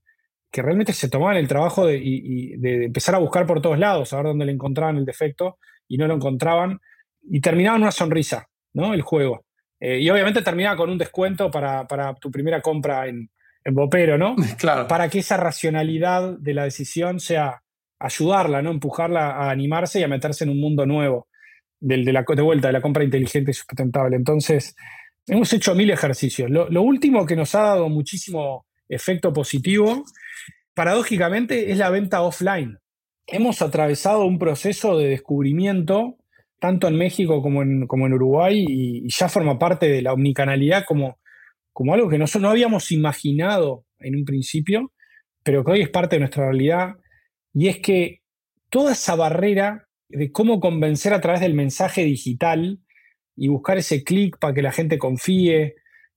que 0.52 0.62
realmente 0.62 0.94
se 0.94 1.10
tomaban 1.10 1.38
el 1.38 1.48
trabajo 1.48 1.86
de, 1.86 2.58
empezar 2.86 3.16
a 3.16 3.20
buscar 3.20 3.46
por 3.46 3.62
todos 3.62 3.78
lados, 3.78 4.14
a 4.14 4.18
ver 4.18 4.28
dónde 4.28 4.46
le 4.46 4.52
encontraban 4.52 4.98
el 4.98 5.06
defecto 5.06 5.58
y 5.88 5.98
no 5.98 6.08
lo 6.08 6.16
encontraban. 6.16 6.80
Y 7.24 7.42
terminaban 7.42 7.82
una 7.82 7.92
sonrisa, 7.92 8.48
¿no? 8.74 8.94
El 8.94 9.02
juego. 9.02 9.46
Eh, 9.80 10.00
y 10.00 10.10
obviamente 10.10 10.42
terminaba 10.42 10.78
con 10.78 10.90
un 10.90 10.98
descuento 10.98 11.52
para, 11.52 11.86
tu 12.20 12.32
primera 12.32 12.62
compra 12.62 13.08
en, 13.08 13.30
en 13.64 13.76
Bopero, 13.76 14.18
¿no? 14.18 14.36
Claro. 14.58 14.88
Para 14.88 15.10
que 15.10 15.20
esa 15.20 15.38
racionalidad 15.38 16.38
de 16.40 16.54
la 16.54 16.64
decisión 16.64 17.20
sea 17.20 17.62
ayudarla, 18.00 18.62
¿no? 18.62 18.72
Empujarla 18.72 19.32
a 19.32 19.52
animarse 19.52 20.00
y 20.00 20.04
a 20.04 20.08
meterse 20.08 20.46
en 20.46 20.52
un 20.52 20.60
mundo 20.60 20.86
nuevo 20.86 21.29
de, 21.80 22.14
la, 22.14 22.26
de 22.28 22.42
vuelta 22.42 22.68
de 22.68 22.74
la 22.74 22.82
compra 22.82 23.04
inteligente 23.04 23.52
y 23.52 23.54
sustentable. 23.54 24.16
Entonces, 24.16 24.76
hemos 25.28 25.52
hecho 25.54 25.76
mil 25.76 25.90
ejercicios. 25.90 26.50
Lo, 26.50 26.82
último 26.82 27.26
que 27.26 27.36
nos 27.36 27.56
ha 27.56 27.62
dado 27.62 27.90
muchísimo 27.90 28.66
efecto 28.88 29.32
positivo, 29.34 30.04
paradójicamente, 30.74 31.72
es 31.72 31.78
la 31.78 31.90
venta 31.90 32.22
offline. 32.22 32.78
Hemos 33.28 33.62
atravesado 33.62 34.26
un 34.26 34.40
proceso 34.40 34.98
de 34.98 35.08
descubrimiento, 35.08 36.18
tanto 36.60 36.88
en 36.88 36.96
México 36.96 37.42
como 37.42 37.62
en, 37.62 37.88
como 37.88 38.08
en 38.08 38.14
Uruguay, 38.14 38.66
y, 38.68 39.10
ya 39.10 39.30
forma 39.30 39.60
parte 39.60 39.88
de 39.88 40.02
la 40.02 40.14
omnicanalidad 40.14 40.84
como, 40.86 41.20
como 41.72 41.94
algo 41.94 42.10
que 42.10 42.18
no, 42.18 42.26
no 42.40 42.50
habíamos 42.50 42.92
imaginado 42.92 43.86
en 44.00 44.16
un 44.16 44.26
principio, 44.26 44.92
pero 45.44 45.64
que 45.64 45.72
hoy 45.72 45.82
es 45.82 45.90
parte 45.90 46.16
de 46.16 46.22
nuestra 46.22 46.46
realidad. 46.46 46.96
Y 47.54 47.68
es 47.68 47.80
que 47.80 48.22
toda 48.70 48.94
esa 48.94 49.16
barrera 49.16 49.89
de 50.10 50.32
cómo 50.32 50.60
convencer 50.60 51.14
a 51.14 51.22
través 51.22 51.42
del 51.42 51.54
mensaje 51.54 52.04
digital 52.04 52.80
y 53.36 53.48
buscar 53.48 53.78
ese 53.78 54.04
clic 54.04 54.38
para 54.40 54.54
que 54.54 54.62
la 54.62 54.72
gente 54.72 54.98
confíe. 54.98 55.76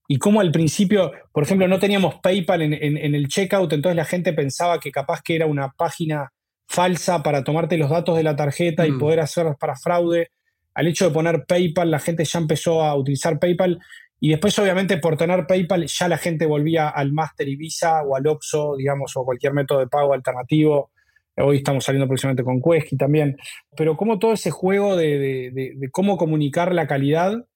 Y 0.08 0.18
cómo 0.18 0.40
al 0.40 0.50
principio, 0.50 1.12
por 1.32 1.44
ejemplo, 1.44 1.68
no 1.68 1.78
teníamos 1.78 2.16
PayPal 2.16 2.62
en, 2.62 3.14
el 3.14 3.28
checkout, 3.28 3.72
entonces 3.72 3.96
la 3.96 4.04
gente 4.04 4.32
pensaba 4.32 4.80
que 4.80 4.90
capaz 4.90 5.22
que 5.22 5.36
era 5.36 5.46
una 5.46 5.70
página 5.70 6.32
falsa 6.66 7.22
para 7.22 7.44
tomarte 7.44 7.76
los 7.76 7.88
datos 7.88 8.16
de 8.16 8.22
la 8.22 8.34
tarjeta 8.34 8.86
y 8.86 8.92
mm. 8.92 8.98
poder 8.98 9.20
hacerlas 9.20 9.56
para 9.58 9.76
fraude. 9.76 10.30
Al 10.74 10.88
hecho 10.88 11.06
de 11.06 11.14
poner 11.14 11.44
PayPal, 11.46 11.90
la 11.90 11.98
gente 11.98 12.24
ya 12.24 12.38
empezó 12.38 12.82
a 12.82 12.96
utilizar 12.96 13.38
PayPal 13.38 13.78
y 14.20 14.30
después, 14.30 14.58
obviamente, 14.58 14.98
por 14.98 15.16
tener 15.16 15.46
PayPal, 15.46 15.86
ya 15.86 16.08
la 16.08 16.18
gente 16.18 16.46
volvía 16.46 16.88
al 16.88 17.12
Master 17.12 17.48
y 17.48 17.56
Visa 17.56 18.02
o 18.02 18.16
al 18.16 18.26
Oxxo, 18.26 18.76
digamos, 18.76 19.16
o 19.16 19.24
cualquier 19.24 19.52
método 19.52 19.80
de 19.80 19.88
pago 19.88 20.14
alternativo 20.14 20.90
Hoy 21.36 21.58
estamos 21.58 21.84
saliendo 21.84 22.08
próximamente 22.08 22.44
con 22.44 22.60
Quesky 22.60 22.96
también. 22.96 23.36
Pero 23.76 23.96
como 23.96 24.18
todo 24.18 24.32
ese 24.32 24.50
juego 24.50 24.96
de, 24.96 25.72
cómo 25.90 26.16
comunicar 26.16 26.74
la 26.74 26.86
calidad 26.86 27.46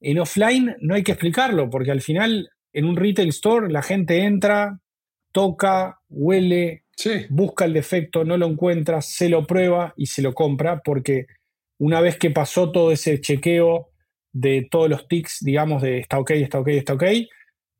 en 0.00 0.18
offline 0.18 0.76
no 0.80 0.94
hay 0.94 1.02
que 1.02 1.12
explicarlo, 1.12 1.70
porque 1.70 1.90
al 1.90 2.00
final 2.00 2.50
en 2.72 2.84
un 2.84 2.96
retail 2.96 3.28
store 3.30 3.70
la 3.70 3.82
gente 3.82 4.22
entra, 4.22 4.80
toca, 5.32 6.00
huele, 6.08 6.84
busca 7.30 7.64
el 7.64 7.72
defecto, 7.72 8.24
no 8.24 8.36
lo 8.36 8.46
encuentra, 8.46 9.00
se 9.02 9.28
lo 9.28 9.46
prueba 9.46 9.94
y 9.96 10.06
se 10.06 10.22
lo 10.22 10.34
compra, 10.34 10.80
porque 10.84 11.26
una 11.78 12.00
vez 12.00 12.16
que 12.16 12.30
pasó 12.30 12.70
todo 12.70 12.92
ese 12.92 13.20
chequeo 13.20 13.90
de 14.32 14.68
todos 14.70 14.88
los 14.88 15.08
tics, 15.08 15.38
digamos, 15.40 15.82
de 15.82 15.98
está 15.98 16.18
ok, 16.18 16.30
está 16.32 16.60
ok, 16.60 16.68
está 16.68 16.94
ok, 16.94 17.04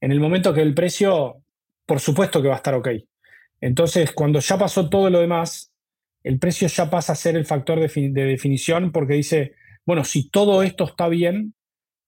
en 0.00 0.12
el 0.12 0.20
momento 0.20 0.54
que 0.54 0.62
el 0.62 0.74
precio, 0.74 1.42
por 1.86 2.00
supuesto 2.00 2.40
que 2.40 2.48
va 2.48 2.54
a 2.54 2.58
estar 2.58 2.74
ok. 2.74 2.88
Entonces, 3.60 4.12
cuando 4.12 4.40
ya 4.40 4.58
pasó 4.58 4.88
todo 4.88 5.10
lo 5.10 5.20
demás, 5.20 5.72
el 6.22 6.38
precio 6.38 6.68
ya 6.68 6.90
pasa 6.90 7.12
a 7.12 7.16
ser 7.16 7.36
el 7.36 7.46
factor 7.46 7.80
de, 7.80 8.10
definición 8.10 8.92
porque 8.92 9.14
dice, 9.14 9.54
bueno, 9.86 10.04
si 10.04 10.28
todo 10.30 10.62
esto 10.62 10.84
está 10.84 11.08
bien 11.08 11.54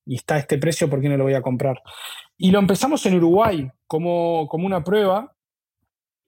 y 0.07 0.17
está 0.17 0.39
este 0.39 0.59
precio, 0.59 0.89
¿por 0.91 1.01
qué 1.01 1.09
no 1.09 1.17
lo 1.17 1.25
voy 1.25 1.35
a 1.35 1.43
comprar? 1.43 1.81
Y 2.37 2.51
lo 2.51 2.59
empezamos 2.59 3.05
en 3.07 3.15
Uruguay 3.15 3.69
como, 3.87 4.47
como 4.49 4.67
una 4.67 4.85
prueba. 4.85 5.37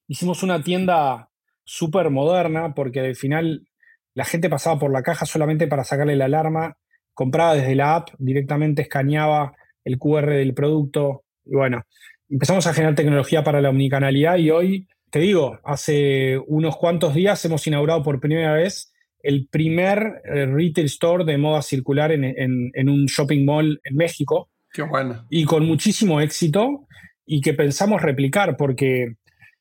Hicimos 0.08 0.42
una 0.42 0.62
tienda 0.62 1.30
súper 1.64 2.10
moderna 2.10 2.74
porque 2.74 3.00
al 3.00 3.16
final 3.16 3.66
la 4.14 4.24
gente 4.24 4.50
pasaba 4.50 4.78
por 4.78 4.92
la 4.92 5.02
caja 5.02 5.26
solamente 5.26 5.66
para 5.68 5.84
sacarle 5.84 6.16
la 6.16 6.26
alarma, 6.26 6.76
compraba 7.14 7.54
desde 7.54 7.74
la 7.74 7.96
app, 7.96 8.10
directamente 8.18 8.82
escaneaba 8.82 9.54
el 9.84 9.98
QR 9.98 10.30
del 10.30 10.54
producto 10.54 11.24
y 11.44 11.56
bueno, 11.56 11.82
empezamos 12.28 12.66
a 12.66 12.74
generar 12.74 12.94
tecnología 12.94 13.42
para 13.42 13.60
la 13.60 13.70
omnicanalidad 13.70 14.36
y 14.36 14.50
hoy, 14.50 14.88
te 15.12 15.18
digo, 15.18 15.60
hace 15.62 16.38
unos 16.46 16.78
cuantos 16.78 17.12
días 17.14 17.44
hemos 17.44 17.66
inaugurado 17.66 18.02
por 18.02 18.18
primera 18.18 18.54
vez 18.54 18.94
el 19.22 19.46
primer 19.46 20.22
eh, 20.24 20.46
retail 20.46 20.86
store 20.86 21.24
de 21.26 21.36
moda 21.36 21.60
circular 21.60 22.12
en, 22.12 22.24
en 22.24 22.88
un 22.88 23.04
shopping 23.04 23.44
mall 23.44 23.78
en 23.84 23.94
México. 23.94 24.50
Qué 24.72 24.80
bueno. 24.80 25.26
Y 25.28 25.44
con 25.44 25.66
muchísimo 25.66 26.22
éxito 26.22 26.86
y 27.26 27.42
que 27.42 27.52
pensamos 27.52 28.00
replicar 28.00 28.56
porque 28.56 29.16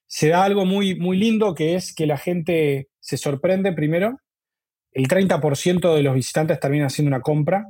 se 0.07 0.29
da 0.29 0.45
algo 0.45 0.65
muy, 0.65 0.95
muy 0.95 1.17
lindo 1.17 1.53
que 1.53 1.75
es 1.75 1.93
que 1.93 2.05
la 2.05 2.17
gente 2.17 2.87
se 3.01 3.17
sorprende 3.17 3.73
primero, 3.73 4.21
el 4.93 5.09
30% 5.09 5.93
de 5.93 6.01
los 6.01 6.15
visitantes 6.15 6.61
terminan 6.61 6.87
haciendo 6.87 7.09
una 7.09 7.21
compra 7.21 7.67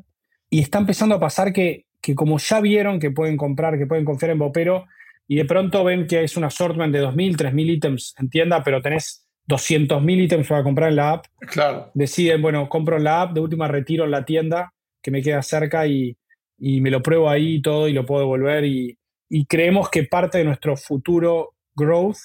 y 0.52 0.60
está 0.60 0.78
empezando 0.78 1.16
a 1.16 1.20
pasar 1.20 1.52
que, 1.52 1.88
que, 2.00 2.14
como 2.14 2.38
ya 2.38 2.62
vieron 2.62 3.00
que 3.00 3.10
pueden 3.10 3.38
comprar, 3.38 3.80
que 3.80 3.88
pueden 3.88 4.06
confiar 4.06 4.32
en 4.32 4.40
Bopero 4.40 4.86
y 5.28 5.38
de 5.38 5.46
pronto 5.46 5.84
ven 5.84 6.08
que 6.08 6.24
es 6.24 6.36
un 6.38 6.44
assortment 6.44 6.94
de 6.94 7.04
2.000, 7.04 7.38
3.000 7.38 7.70
ítems 7.70 8.14
en 8.18 8.30
tienda, 8.30 8.64
pero 8.64 8.82
tenés 8.82 9.26
200.000 9.48 10.24
ítems 10.24 10.48
para 10.48 10.64
comprar 10.64 10.90
en 10.90 10.96
la 10.98 11.12
app, 11.12 11.26
claro. 11.40 11.92
deciden, 11.94 12.42
bueno, 12.42 12.68
compro 12.70 12.98
en 12.98 13.04
la 13.04 13.22
app, 13.22 13.34
de 13.34 13.42
última 13.42 13.68
retiro 13.68 14.06
en 14.06 14.12
la 14.12 14.26
tienda 14.26 14.74
que 15.02 15.12
me 15.12 15.22
queda 15.22 15.42
cerca 15.42 15.88
y, 15.88 16.16
y 16.58 16.82
me 16.82 16.92
lo 16.92 17.02
pruebo 17.02 17.30
ahí 17.30 17.56
y 17.56 17.62
todo 17.62 17.88
y 17.88 17.94
lo 17.94 18.06
puedo 18.06 18.22
devolver 18.22 18.66
y, 18.66 18.98
y 19.30 19.46
creemos 19.46 19.90
que 19.90 20.04
parte 20.04 20.38
de 20.38 20.44
nuestro 20.44 20.78
futuro 20.78 21.56
growth 21.76 22.18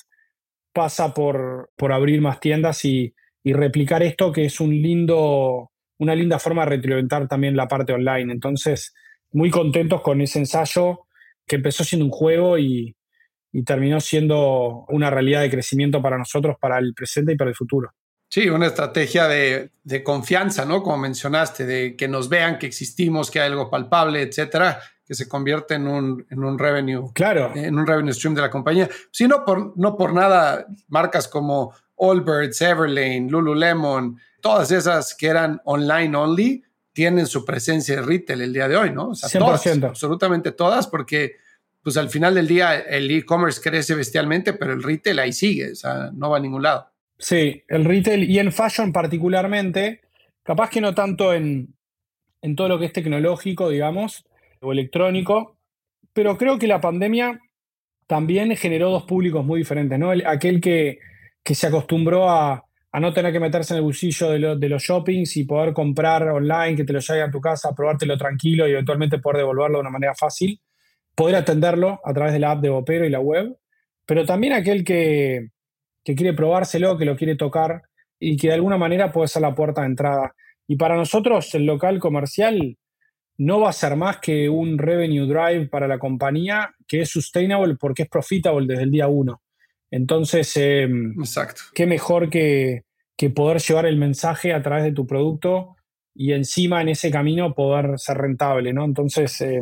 pasa 0.72 1.14
por, 1.14 1.70
por 1.76 1.92
abrir 1.92 2.20
más 2.20 2.38
tiendas 2.38 2.84
y, 2.84 3.14
y, 3.42 3.53
replicar 3.55 4.03
esto, 4.03 4.30
que 4.30 4.44
es 4.44 4.61
un 4.61 4.70
lindo, 4.70 5.70
una 5.99 6.14
linda 6.14 6.38
forma 6.38 6.64
de 6.64 6.70
retroalimentar 6.70 7.28
también 7.28 7.57
la 7.57 7.66
parte 7.66 7.94
online. 7.94 8.32
Entonces, 8.32 8.92
muy 9.32 9.49
contentos 9.51 10.03
con 10.03 10.20
ese 10.20 10.40
ensayo 10.40 11.06
que 11.47 11.57
empezó 11.57 11.84
siendo 11.84 12.05
un 12.05 12.11
juego 12.11 12.59
y, 12.59 12.97
y 13.53 13.62
terminó 13.62 14.01
siendo 14.01 14.84
una 14.88 15.11
realidad 15.11 15.42
de 15.42 15.51
crecimiento 15.51 16.03
para 16.03 16.18
nosotros, 16.18 16.57
para 16.61 16.78
el 16.78 16.94
presente 16.94 17.32
y 17.32 17.36
para 17.36 17.51
el 17.51 17.57
futuro. 17.57 17.92
Sí, 18.28 18.49
una 18.49 18.66
estrategia 18.66 19.28
de, 19.28 19.70
de, 19.84 20.03
confianza, 20.03 20.64
¿no? 20.64 20.82
Como 20.82 20.99
mencionaste, 20.99 21.64
de 21.64 21.97
que 21.97 22.09
nos 22.09 22.28
vean 22.28 22.59
que 22.59 22.66
existimos, 22.66 23.30
que 23.30 23.40
hay 23.40 23.51
algo 23.51 23.70
palpable, 23.70 24.20
etcétera 24.20 24.80
que 25.07 25.14
se 25.14 25.28
convierte 25.28 25.74
en 25.74 25.86
un, 25.86 26.26
en 26.28 26.42
un 26.42 26.59
revenue. 26.59 27.12
Claro. 27.14 27.53
En 27.55 27.78
un 27.78 27.86
revenue 27.86 28.12
stream 28.12 28.34
de 28.34 28.42
la 28.42 28.51
compañía. 28.51 28.88
Sí, 29.12 29.28
no 29.28 29.44
por, 29.44 29.78
no 29.78 29.97
por 29.97 30.12
nada, 30.12 30.66
marcas 30.88 31.28
como 31.28 31.72
Allbirds, 31.99 32.61
Everlane, 32.61 33.28
Lululemon, 33.30 34.18
todas 34.40 34.70
esas 34.72 35.14
que 35.14 35.28
eran 35.28 35.61
online 35.64 36.16
only, 36.16 36.62
tienen 36.97 37.26
su 37.26 37.44
presencia 37.44 37.99
en 37.99 38.07
retail 38.07 38.40
el 38.40 38.55
día 38.55 38.68
de 38.68 38.76
hoy, 38.78 38.90
¿no? 38.90 39.11
O 39.11 39.14
sea, 39.14 39.28
100%. 39.28 39.44
Todas, 39.44 39.66
absolutamente 39.84 40.51
todas, 40.51 40.86
porque 40.86 41.36
pues 41.82 41.99
al 41.99 42.09
final 42.09 42.34
del 42.34 42.49
día 42.49 42.74
el 42.74 43.11
e-commerce 43.11 43.61
crece 43.61 43.94
bestialmente, 43.94 44.55
pero 44.55 44.72
el 44.72 44.82
retail 44.82 45.18
ahí 45.18 45.34
sigue, 45.34 45.72
o 45.72 45.74
sea, 45.74 46.11
no 46.14 46.30
va 46.30 46.38
a 46.38 46.40
ningún 46.40 46.62
lado. 46.62 46.88
Sí, 47.18 47.62
el 47.68 47.84
retail 47.84 48.24
y 48.24 48.38
en 48.38 48.51
fashion 48.51 48.94
particularmente, 48.94 50.01
capaz 50.42 50.70
que 50.70 50.80
no 50.80 50.94
tanto 50.94 51.34
en, 51.34 51.74
en 52.40 52.57
todo 52.57 52.68
lo 52.68 52.78
que 52.78 52.86
es 52.86 52.94
tecnológico, 52.94 53.68
digamos, 53.68 54.24
o 54.61 54.72
electrónico, 54.72 55.59
pero 56.14 56.38
creo 56.38 56.59
que 56.59 56.66
la 56.66 56.80
pandemia 56.80 57.42
también 58.07 58.57
generó 58.57 58.90
dos 58.90 59.03
públicos 59.03 59.44
muy 59.44 59.61
diferentes, 59.61 59.99
¿no? 59.99 60.12
aquel 60.24 60.62
que, 60.62 61.01
que 61.42 61.55
se 61.55 61.66
acostumbró 61.66 62.30
a, 62.30 62.66
a, 62.97 63.01
no 63.01 63.12
tener 63.12 63.32
que 63.32 63.40
meterse 63.40 63.74
en 63.74 63.78
el 63.78 63.84
bolsillo 63.84 64.30
de, 64.30 64.57
de, 64.57 64.68
los 64.68 64.82
shoppings 64.82 65.36
y 65.36 65.44
poder 65.44 65.72
comprar 65.72 66.28
online, 66.28 66.76
que 66.76 66.84
te 66.84 66.92
lo 66.92 67.01
llegue 67.01 67.22
a 67.22 67.30
tu 67.30 67.40
casa, 67.40 67.74
probártelo 67.74 68.16
tranquilo 68.16 68.66
y 68.66 68.72
eventualmente 68.72 69.18
poder 69.18 69.38
devolverlo 69.38 69.78
de 69.78 69.82
una 69.82 69.90
manera 69.90 70.14
fácil, 70.14 70.61
poder 71.14 71.36
atenderlo 71.36 72.01
a 72.05 72.12
través 72.14 72.32
de 72.32 72.38
la 72.38 72.53
app 72.53 72.61
de 72.61 72.70
Opero 72.70 73.05
y 73.05 73.11
la 73.11 73.20
web, 73.20 73.57
pero 74.07 74.24
también 74.24 74.55
aquel 74.55 74.84
que, 74.84 75.49
que 76.05 76.14
quiere 76.14 76.32
probárselo, 76.32 76.97
que 76.97 77.05
lo 77.05 77.16
quiere 77.16 77.36
tocar 77.36 77.82
y 78.18 78.36
que 78.36 78.49
de 78.49 78.55
alguna 78.55 78.78
manera 78.78 79.12
puede 79.12 79.28
ser 79.28 79.42
la 79.42 79.55
puerta 79.55 79.82
de 79.82 79.88
entrada. 79.88 80.34
Y 80.66 80.76
para 80.76 80.97
nosotros 80.97 81.55
el 81.55 81.66
local 81.66 81.99
comercial 81.99 82.78
no 83.38 83.61
va 83.61 83.70
a 83.70 83.74
ser 83.74 83.97
más 83.97 84.18
que 84.18 84.49
un 84.49 84.78
revenue 84.78 85.26
drive 85.26 85.66
para 85.66 85.86
la 85.86 85.99
compañía 85.99 86.74
que 86.88 87.03
es 87.03 87.11
sustainable 87.11 87.76
porque 87.78 88.05
es 88.05 88.09
profitable 88.09 88.66
desde 88.66 88.84
el 88.84 88.90
día 88.90 89.09
uno. 89.09 89.42
Entonces, 89.90 90.57
eh, 90.57 90.88
Exacto. 91.18 91.62
qué 91.74 91.86
mejor 91.86 92.30
que, 92.30 92.86
que, 93.17 93.31
poder 93.31 93.61
llevar 93.61 93.87
el 93.87 93.97
mensaje 93.97 94.53
a 94.53 94.62
través 94.62 94.85
de 94.85 94.93
tu 94.93 95.07
producto 95.07 95.77
y 96.14 96.33
encima 96.33 96.81
en 96.83 96.89
ese 96.89 97.11
camino 97.11 97.55
poder 97.55 97.99
ser 97.99 98.19
rentable, 98.19 98.73
¿no? 98.73 98.85
Entonces, 98.85 99.41
eh, 99.41 99.61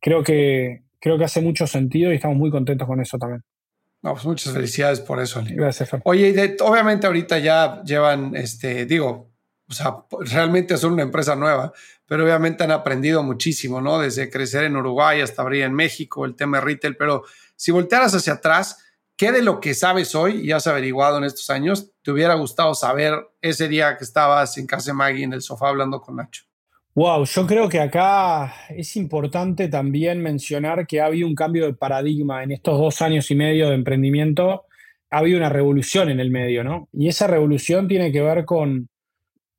creo, 0.00 0.22
que, 0.22 0.82
creo 1.00 1.18
que 1.18 1.24
hace 1.24 1.40
mucho 1.40 1.66
sentido 1.66 2.12
y 2.12 2.16
estamos 2.16 2.36
muy 2.36 2.50
contentos 2.50 2.86
con 2.86 3.00
eso 3.00 3.18
también. 3.18 3.42
No, 4.02 4.12
pues 4.12 4.24
muchas 4.26 4.52
felicidades 4.52 5.00
por 5.00 5.20
eso. 5.20 5.40
Ali. 5.40 5.54
Gracias, 5.54 5.88
Fer. 5.88 6.00
Oye, 6.04 6.32
de, 6.32 6.56
obviamente 6.60 7.06
ahorita 7.06 7.38
ya 7.38 7.82
llevan, 7.82 8.36
este, 8.36 8.86
digo, 8.86 9.32
o 9.68 9.72
sea, 9.72 9.96
realmente 10.20 10.76
son 10.76 10.94
una 10.94 11.02
empresa 11.02 11.34
nueva, 11.36 11.72
pero 12.06 12.24
obviamente 12.24 12.64
han 12.64 12.70
aprendido 12.70 13.22
muchísimo, 13.22 13.80
¿no? 13.80 13.98
Desde 13.98 14.30
crecer 14.30 14.64
en 14.64 14.76
Uruguay 14.76 15.20
hasta 15.20 15.42
abrir 15.42 15.64
en 15.64 15.74
México, 15.74 16.24
el 16.24 16.36
tema 16.36 16.58
de 16.58 16.64
retail, 16.64 16.96
pero 16.96 17.24
si 17.54 17.70
voltearas 17.70 18.14
hacia 18.14 18.34
atrás, 18.34 18.78
¿qué 19.18 19.32
de 19.32 19.42
lo 19.42 19.60
que 19.60 19.74
sabes 19.74 20.14
hoy 20.14 20.40
y 20.42 20.52
has 20.52 20.66
averiguado 20.66 21.18
en 21.18 21.24
estos 21.24 21.50
años 21.50 21.92
te 22.02 22.10
hubiera 22.10 22.34
gustado 22.34 22.74
saber 22.74 23.14
ese 23.42 23.68
día 23.68 23.98
que 23.98 24.04
estabas 24.04 24.56
en 24.56 24.66
casa 24.66 24.90
de 24.90 24.94
Maggie 24.94 25.24
en 25.24 25.34
el 25.34 25.42
sofá 25.42 25.68
hablando 25.68 26.00
con 26.00 26.16
Nacho? 26.16 26.44
Wow, 26.94 27.26
yo 27.26 27.46
creo 27.46 27.68
que 27.68 27.80
acá 27.80 28.54
es 28.70 28.96
importante 28.96 29.68
también 29.68 30.22
mencionar 30.22 30.86
que 30.86 31.00
ha 31.00 31.06
habido 31.06 31.28
un 31.28 31.34
cambio 31.34 31.66
de 31.66 31.74
paradigma 31.74 32.42
en 32.42 32.52
estos 32.52 32.78
dos 32.78 33.02
años 33.02 33.30
y 33.30 33.34
medio 33.34 33.68
de 33.68 33.74
emprendimiento. 33.74 34.64
Ha 35.10 35.18
habido 35.18 35.38
una 35.38 35.50
revolución 35.50 36.08
en 36.08 36.18
el 36.18 36.30
medio, 36.30 36.64
¿no? 36.64 36.88
Y 36.92 37.08
esa 37.08 37.26
revolución 37.26 37.86
tiene 37.86 38.10
que 38.10 38.22
ver 38.22 38.44
con, 38.44 38.88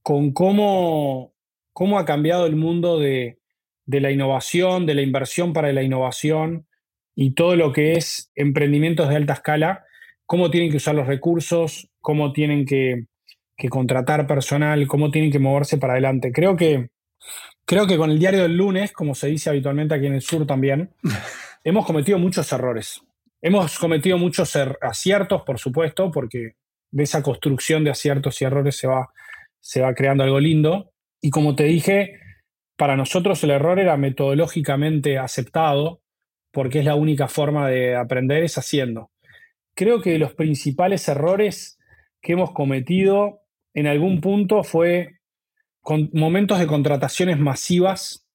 con 0.02 0.34
cómo 0.34 1.34
cómo 1.80 1.98
ha 1.98 2.04
cambiado 2.04 2.46
el 2.46 2.58
mundo 2.58 3.00
de, 3.00 3.40
la 3.86 4.12
innovación, 4.12 4.86
de 4.86 4.96
la 4.96 5.02
inversión 5.02 5.54
para 5.54 5.72
la 5.72 5.82
innovación 5.82 6.68
y 7.16 7.34
todo 7.34 7.56
lo 7.56 7.74
que 7.74 7.94
es 7.94 8.32
emprendimientos 8.36 9.10
de 9.10 9.16
alta 9.16 9.34
escala, 9.34 9.86
cómo 10.26 10.52
tienen 10.52 10.70
que 10.70 10.78
usar 10.78 10.96
los 10.96 11.08
recursos, 11.08 11.90
cómo 12.02 12.32
tienen 12.34 12.66
que, 12.66 13.06
contratar 13.70 14.26
personal, 14.28 14.88
cómo 14.88 15.12
tienen 15.12 15.32
que 15.32 15.40
moverse 15.40 15.78
para 15.78 15.94
adelante. 15.94 16.32
Creo 16.32 16.56
que, 16.56 16.90
creo 17.66 17.88
que 17.88 17.98
con 17.98 18.10
el 18.12 18.20
diario 18.20 18.44
del 18.44 18.56
lunes, 18.56 18.92
como 18.94 19.16
se 19.16 19.28
dice 19.28 19.50
habitualmente 19.50 19.96
aquí 19.96 20.06
en 20.06 20.14
el 20.14 20.22
sur 20.22 20.46
también, 20.46 20.92
hemos 21.64 21.86
cometido 21.86 22.20
muchos 22.20 22.52
errores. 22.54 23.02
Hemos 23.42 23.80
cometido 23.80 24.18
muchos 24.18 24.56
er, 24.56 24.78
aciertos, 24.82 25.42
por 25.42 25.60
supuesto, 25.60 26.12
porque 26.12 26.54
de 26.92 27.04
esa 27.04 27.24
construcción 27.24 27.84
de 27.84 27.92
aciertos 27.92 28.42
y 28.42 28.46
errores 28.46 28.78
se 28.78 28.88
va, 28.88 29.10
se 29.60 29.82
va 29.82 29.94
creando 29.94 30.24
algo 30.24 30.40
lindo. 30.40 30.92
Y 31.22 31.32
como 31.32 31.56
te 31.56 31.64
dije, 31.64 32.20
para 32.78 32.96
nosotros 32.96 33.44
el 33.44 33.52
error 33.52 33.80
era 33.80 33.98
metodológicamente 33.98 35.18
aceptado, 35.18 36.02
porque 36.52 36.80
es 36.80 36.86
la 36.86 36.96
única 36.96 37.28
forma 37.28 37.70
de 37.70 37.96
aprender 37.96 38.44
es 38.44 38.58
haciendo. 38.58 39.12
Creo 39.76 40.02
que 40.02 40.18
los 40.18 40.34
principales 40.34 41.08
errores 41.08 41.78
que 42.22 42.34
hemos 42.34 42.52
cometido 42.52 43.42
en 43.74 43.88
algún 43.88 44.20
punto 44.20 44.64
fue 44.64 45.20
con 45.82 46.10
momentos 46.14 46.60
de 46.60 46.68
contrataciones 46.68 47.40
masivas, 47.40 48.26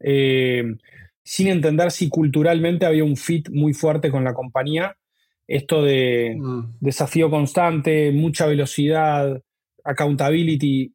eh, 0.00 0.64
sin 1.22 1.48
entender 1.48 1.90
si 1.90 2.08
culturalmente 2.08 2.86
había 2.86 3.04
un 3.04 3.16
fit 3.16 3.48
muy 3.50 3.74
fuerte 3.74 4.10
con 4.10 4.24
la 4.24 4.32
compañía. 4.32 4.96
Esto 5.46 5.82
de 5.82 6.36
mm. 6.38 6.78
desafío 6.80 7.30
constante, 7.30 8.10
mucha 8.12 8.46
velocidad, 8.46 9.42
accountability 9.84 10.94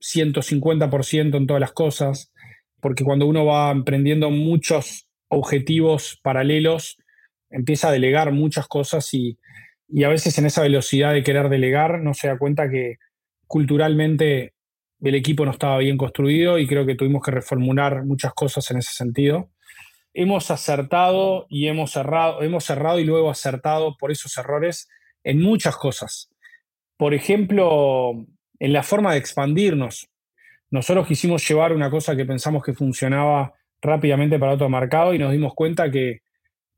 150% 0.00 1.36
en 1.36 1.46
todas 1.46 1.60
las 1.60 1.72
cosas, 1.72 2.32
porque 2.80 3.04
cuando 3.04 3.26
uno 3.26 3.46
va 3.46 3.70
emprendiendo 3.70 4.30
muchos 4.30 5.05
objetivos 5.28 6.18
paralelos, 6.22 6.98
empieza 7.50 7.88
a 7.88 7.92
delegar 7.92 8.32
muchas 8.32 8.66
cosas 8.68 9.12
y, 9.14 9.38
a 10.04 10.08
veces 10.08 10.36
en 10.38 10.46
esa 10.46 10.62
velocidad 10.62 11.12
de 11.12 11.22
querer 11.22 11.48
delegar 11.48 12.00
no 12.00 12.12
se 12.12 12.28
da 12.28 12.38
cuenta 12.38 12.68
que 12.68 12.96
culturalmente 13.46 14.54
el 15.00 15.14
equipo 15.14 15.44
no 15.44 15.52
estaba 15.52 15.78
bien 15.78 15.96
construido 15.96 16.58
y 16.58 16.66
creo 16.66 16.86
que 16.86 16.96
tuvimos 16.96 17.22
que 17.22 17.30
reformular 17.30 18.04
muchas 18.04 18.32
cosas 18.34 18.68
en 18.70 18.78
ese 18.78 18.92
sentido. 18.92 19.50
Hemos 20.12 20.50
acertado 20.50 21.46
y 21.48 21.68
hemos 21.68 21.92
cerrado, 21.92 22.42
hemos 22.42 22.64
cerrado 22.64 22.98
y 22.98 23.04
luego 23.04 23.30
acertado 23.30 23.96
por 23.96 24.10
esos 24.10 24.36
errores 24.38 24.88
en 25.22 25.40
muchas 25.40 25.76
cosas. 25.76 26.30
Por 26.96 27.14
ejemplo, 27.14 28.26
en 28.58 28.72
la 28.72 28.82
forma 28.82 29.12
de 29.12 29.18
expandirnos. 29.18 30.08
Nosotros 30.70 31.06
quisimos 31.06 31.46
llevar 31.46 31.72
una 31.72 31.90
cosa 31.90 32.16
que 32.16 32.24
pensamos 32.24 32.64
que 32.64 32.74
funcionaba 32.74 33.54
rápidamente 33.86 34.38
para 34.38 34.52
otro 34.52 34.68
mercado 34.68 35.14
y 35.14 35.18
nos 35.18 35.32
dimos 35.32 35.54
cuenta 35.54 35.90
que, 35.90 36.20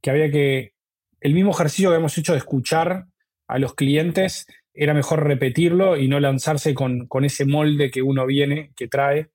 que 0.01 0.11
había 0.11 0.31
que, 0.31 0.73
el 1.21 1.35
mismo 1.35 1.51
ejercicio 1.51 1.91
que 1.91 1.97
habíamos 1.97 2.17
hecho 2.19 2.33
de 2.33 2.39
escuchar 2.39 3.07
a 3.49 3.59
los 3.59 3.75
clientes, 3.75 4.47
era 4.75 4.95
mejor 4.95 5.25
repetirlo 5.25 5.97
y 5.97 6.07
no 6.07 6.21
lanzarse 6.21 6.75
con, 6.75 7.09
con 7.09 7.25
ese 7.25 7.45
molde 7.45 7.91
que 7.91 8.03
uno 8.03 8.27
viene, 8.27 8.71
que 8.77 8.87
trae. 8.87 9.31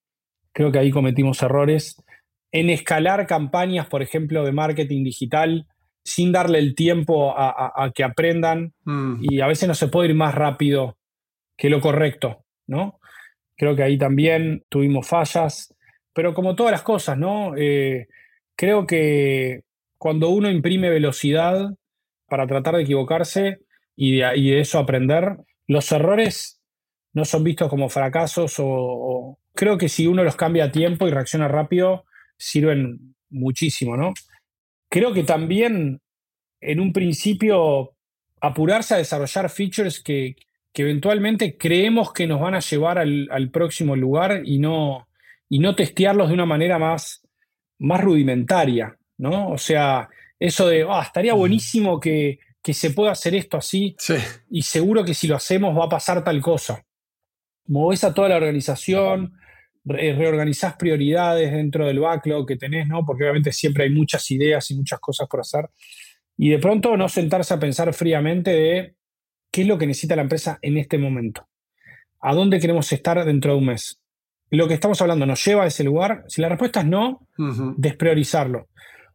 Creo 0.54 0.72
que 0.72 0.80
ahí 0.80 0.92
cometimos 0.92 1.42
errores. 1.42 2.02
En 2.52 2.70
escalar 2.70 3.28
campañas, 3.28 3.88
por 3.88 4.02
ejemplo, 4.02 4.46
de 4.46 4.54
marketing 4.54 5.04
digital, 5.04 5.68
sin 6.06 6.32
darle 6.32 6.60
el 6.60 6.76
tiempo 6.76 7.34
a, 7.36 7.92
que 7.96 8.04
aprendan 8.04 8.74
mm. 8.84 9.18
y 9.22 9.42
a 9.42 9.48
veces 9.48 9.68
no 9.68 9.76
se 9.76 9.88
puede 9.88 10.10
ir 10.10 10.16
más 10.16 10.36
rápido 10.36 10.98
que 11.58 11.70
lo 11.70 11.80
correcto, 11.80 12.44
¿no? 12.68 13.00
Creo 13.56 13.76
que 13.76 13.84
ahí 13.84 13.98
también 13.98 14.64
tuvimos 14.70 15.08
fallas, 15.08 15.73
pero 16.14 16.34
como 16.34 16.56
todas 16.56 16.72
las 16.72 16.84
cosas, 16.84 17.18
¿no? 17.18 17.56
Eh, 17.58 18.08
creo 18.56 18.86
que 18.86 19.62
cuando 19.98 20.30
uno 20.30 20.50
imprime 20.50 20.90
velocidad 20.90 21.74
para 22.28 22.48
tratar 22.48 22.76
de 22.76 22.84
equivocarse 22.84 23.60
y 23.96 24.18
de, 24.18 24.60
eso 24.60 24.80
aprender, 24.80 25.38
los 25.68 25.92
errores 25.92 26.62
no 27.14 27.26
son 27.26 27.44
vistos 27.44 27.70
como 27.70 27.90
fracasos 27.90 28.56
o, 28.60 29.40
creo 29.54 29.78
que 29.78 29.88
si 29.88 30.08
uno 30.08 30.24
los 30.24 30.36
cambia 30.36 30.66
a 30.66 30.72
tiempo 30.72 31.08
y 31.08 31.12
reacciona 31.12 31.48
rápido, 31.48 32.06
sirven 32.38 33.16
muchísimo, 33.30 33.96
¿no? 33.96 34.14
Creo 34.90 35.14
que 35.14 35.24
también 35.24 36.02
en 36.60 36.80
un 36.80 36.92
principio 36.92 37.96
apurarse 38.42 38.96
a 38.96 38.98
desarrollar 38.98 39.50
features 39.50 40.02
que, 40.02 40.36
eventualmente 40.76 41.56
creemos 41.56 42.12
que 42.14 42.26
nos 42.26 42.42
van 42.42 42.56
a 42.56 42.60
llevar 42.60 42.98
al, 42.98 43.50
próximo 43.52 43.96
lugar 43.96 44.42
y 44.44 44.58
no, 44.58 45.08
y 45.54 45.60
no 45.60 45.76
testearlos 45.76 46.30
de 46.30 46.34
una 46.34 46.48
manera 46.48 46.80
más, 46.80 47.22
más 47.78 48.02
rudimentaria, 48.02 48.98
¿no? 49.20 49.52
O 49.52 49.58
sea, 49.60 50.10
eso 50.40 50.68
de, 50.68 50.84
ah, 50.90 51.04
estaría 51.04 51.36
buenísimo 51.36 52.00
que, 52.00 52.40
se 52.64 52.90
pueda 52.90 53.12
hacer 53.12 53.36
esto 53.36 53.58
así 53.58 53.96
y 54.50 54.64
seguro 54.64 55.06
que 55.06 55.14
si 55.14 55.28
lo 55.28 55.36
hacemos 55.36 55.78
va 55.78 55.86
a 55.86 55.90
pasar 55.90 56.24
tal 56.24 56.42
cosa. 56.42 56.84
Movés 57.68 58.04
a 58.04 58.16
toda 58.16 58.30
la 58.30 58.38
organización, 58.38 59.38
reorganizás 59.86 60.76
prioridades 60.76 61.52
dentro 61.52 61.86
del 61.86 62.00
backlog 62.00 62.48
que 62.48 62.56
tenés, 62.56 62.88
¿no? 62.88 63.06
Porque 63.06 63.26
obviamente 63.26 63.52
siempre 63.52 63.84
hay 63.84 63.92
muchas 63.92 64.32
ideas 64.32 64.72
y 64.72 64.76
muchas 64.76 65.00
cosas 65.00 65.28
por 65.28 65.42
hacer. 65.42 65.70
Y 66.36 66.50
de 66.50 66.58
pronto 66.58 66.98
no 66.98 67.08
sentarse 67.10 67.54
a 67.54 67.60
pensar 67.60 67.94
fríamente 67.94 68.50
de 68.50 68.96
qué 69.52 69.62
es 69.62 69.68
lo 69.68 69.78
que 69.78 69.86
necesita 69.86 70.16
la 70.16 70.24
empresa 70.24 70.58
en 70.64 70.78
este 70.78 70.98
momento. 70.98 71.48
¿A 72.22 72.34
dónde 72.34 72.60
queremos 72.60 72.92
estar 72.92 73.24
dentro 73.24 73.52
de 73.52 73.58
un 73.60 73.66
mes? 73.68 74.03
¿Lo 74.54 74.68
que 74.68 74.76
estamos 74.76 75.02
hablando 75.02 75.26
nos 75.26 75.44
lleva 75.44 75.64
a 75.64 75.68
ese 75.68 75.84
lugar? 75.84 76.26
Si 76.28 76.40
la 76.40 76.48
respuesta 76.48 76.82
es 76.82 76.86
no, 76.86 77.28
despriorizarlo. 77.76 78.70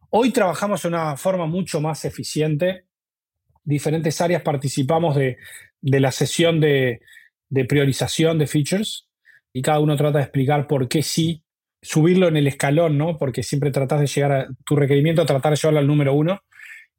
Hoy 0.09 0.31
trabajamos 0.31 0.81
de 0.81 0.89
una 0.89 1.15
forma 1.15 1.45
mucho 1.45 1.79
más 1.79 2.03
eficiente. 2.03 2.83
Diferentes 3.63 4.19
áreas 4.19 4.41
participamos 4.41 5.15
de, 5.15 5.37
la 5.81 6.11
sesión 6.11 6.59
de, 6.59 6.99
de 7.47 7.63
priorización 7.63 8.37
de 8.37 8.47
features 8.47 9.07
y 9.53 9.61
cada 9.61 9.79
uno 9.79 9.95
trata 9.95 10.17
de 10.17 10.25
explicar 10.25 10.67
por 10.67 10.89
qué 10.89 11.03
sí, 11.03 11.41
subirlo 11.81 12.27
en 12.27 12.35
el 12.35 12.47
escalón, 12.47 12.97
¿no? 12.97 13.17
Porque 13.17 13.41
siempre 13.41 13.71
tratas 13.71 14.01
de 14.01 14.07
llegar 14.07 14.31
a 14.33 14.47
tu 14.65 14.75
requerimiento, 14.75 15.25
tratar 15.25 15.53
de 15.53 15.55
llevarlo 15.55 15.79
al 15.79 15.87
número 15.87 16.13
uno 16.15 16.41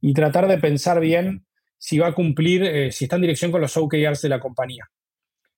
y 0.00 0.14
tratar 0.14 0.48
de 0.48 0.56
pensar 0.56 0.98
bien 0.98 1.44
si 1.76 1.98
va 1.98 2.06
a 2.06 2.14
cumplir, 2.14 2.62
eh, 2.62 2.90
si 2.90 3.04
está 3.04 3.16
en 3.16 3.22
dirección 3.22 3.52
con 3.52 3.60
los 3.60 3.76
OKRs 3.76 4.22
de 4.22 4.28
la 4.30 4.40
compañía. 4.40 4.88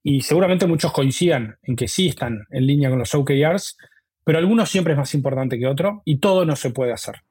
Y 0.03 0.23
seguramente 0.23 0.67
muchos 0.67 0.93
coincidan 0.93 1.57
en 1.63 1.77
que 1.77 1.89
sí 1.89 2.09
están 2.09 2.47
en 2.51 2.67
línea 2.67 2.91
con 2.91 2.99
los 2.99 3.15
OKRs, 3.15 3.77
pero 4.25 4.39
algunos 4.39 4.69
siempre 4.69 4.95
es 4.95 4.99
más 4.99 5.15
importante 5.15 5.59
que 5.59 5.67
otro 5.67 6.03
y 6.05 6.19
todo 6.19 6.45
no 6.45 6.57
se 6.57 6.71
puede 6.71 6.93
hacer. 6.93 7.23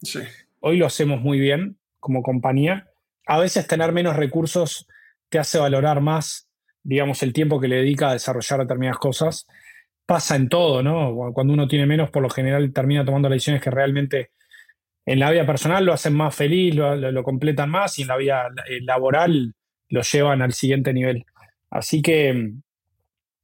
Hoy 0.59 0.77
lo 0.77 0.85
hacemos 0.85 1.21
muy 1.21 1.39
bien 1.39 1.77
como 1.99 2.23
compañía. 2.23 2.87
A 3.27 3.39
veces 3.39 3.67
tener 3.67 3.91
menos 3.91 4.15
recursos 4.15 4.87
te 5.29 5.39
hace 5.39 5.59
valorar 5.59 6.01
más 6.01 6.47
digamos, 6.83 7.21
el 7.23 7.33
tiempo 7.33 7.59
que 7.59 7.67
le 7.67 7.77
dedica 7.77 8.09
a 8.09 8.13
desarrollar 8.13 8.59
determinadas 8.59 8.97
cosas. 8.97 9.47
Pasa 10.05 10.35
en 10.35 10.49
todo, 10.49 10.83
¿no? 10.83 11.31
Cuando 11.33 11.53
uno 11.53 11.67
tiene 11.67 11.85
menos, 11.85 12.09
por 12.09 12.21
lo 12.21 12.29
general 12.29 12.73
termina 12.73 13.05
tomando 13.05 13.29
decisiones 13.29 13.61
que 13.61 13.71
realmente 13.71 14.31
en 15.05 15.19
la 15.19 15.31
vida 15.31 15.45
personal 15.45 15.85
lo 15.85 15.93
hacen 15.93 16.13
más 16.13 16.35
feliz, 16.35 16.75
lo, 16.75 17.23
completan 17.23 17.69
más 17.69 17.97
y 17.97 18.03
en 18.03 18.07
la 18.09 18.17
vida 18.17 18.49
eh, 18.67 18.81
laboral 18.81 19.53
lo 19.89 20.01
llevan 20.01 20.41
al 20.41 20.53
siguiente 20.53 20.93
nivel. 20.93 21.25
Así 21.71 22.03
que 22.03 22.51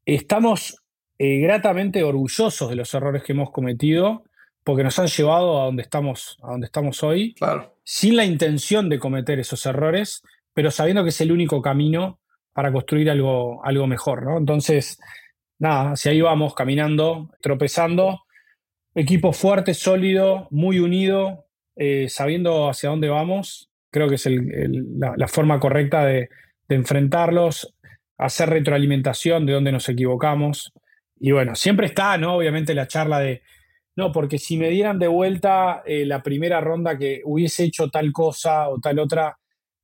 estamos 0.05 0.83
eh, 1.17 1.39
gratamente 1.39 2.03
orgullosos 2.03 2.69
de 2.69 2.75
los 2.75 2.93
errores 2.93 3.23
que 3.23 3.33
hemos 3.33 3.49
cometido 3.49 4.23
porque 4.63 4.83
nos 4.83 4.99
han 4.99 5.07
llevado 5.07 5.61
a 5.61 5.65
donde 5.65 5.81
estamos, 5.81 6.37
a 6.43 6.51
donde 6.51 6.65
estamos 6.65 7.01
hoy, 7.01 7.35
sin 7.83 8.17
la 8.17 8.25
intención 8.25 8.89
de 8.89 8.99
cometer 8.99 9.39
esos 9.39 9.65
errores, 9.65 10.21
pero 10.53 10.71
sabiendo 10.71 11.03
que 11.03 11.09
es 11.09 11.21
el 11.21 11.31
único 11.31 11.61
camino 11.61 12.19
para 12.51 12.73
construir 12.73 13.09
algo, 13.09 13.63
algo 13.63 13.87
mejor, 13.87 14.23
¿no? 14.23 14.37
Entonces, 14.37 14.99
nada, 15.57 15.95
si 15.95 16.09
ahí 16.09 16.19
vamos 16.19 16.53
caminando, 16.53 17.29
tropezando, 17.41 18.23
equipo 18.93 19.31
fuerte, 19.31 19.73
sólido, 19.73 20.47
muy 20.51 20.79
unido, 20.79 21.45
eh, 21.75 22.09
sabiendo 22.09 22.67
hacia 22.67 22.89
dónde 22.89 23.07
vamos, 23.07 23.69
creo 23.91 24.09
que 24.09 24.15
es 24.15 24.27
la, 24.27 25.27
forma 25.27 25.59
correcta 25.59 26.03
de, 26.05 26.29
enfrentarlos, 26.69 27.73
hacer 28.17 28.49
retroalimentación 28.49 29.45
de 29.45 29.53
dónde 29.53 29.71
nos 29.71 29.87
equivocamos. 29.89 30.73
Y 31.19 31.31
bueno, 31.31 31.55
siempre 31.55 31.87
está, 31.87 32.17
¿no? 32.17 32.35
Obviamente 32.35 32.73
la 32.73 32.87
charla 32.87 33.19
de, 33.19 33.41
no, 33.95 34.11
porque 34.11 34.37
si 34.37 34.57
me 34.57 34.69
dieran 34.69 34.99
de 34.99 35.07
vuelta 35.07 35.81
eh, 35.85 36.05
la 36.05 36.21
primera 36.21 36.61
ronda 36.61 36.97
que 36.97 37.21
hubiese 37.25 37.63
hecho 37.63 37.89
tal 37.89 38.11
cosa 38.11 38.69
o 38.69 38.79
tal 38.79 38.99
otra, 38.99 39.37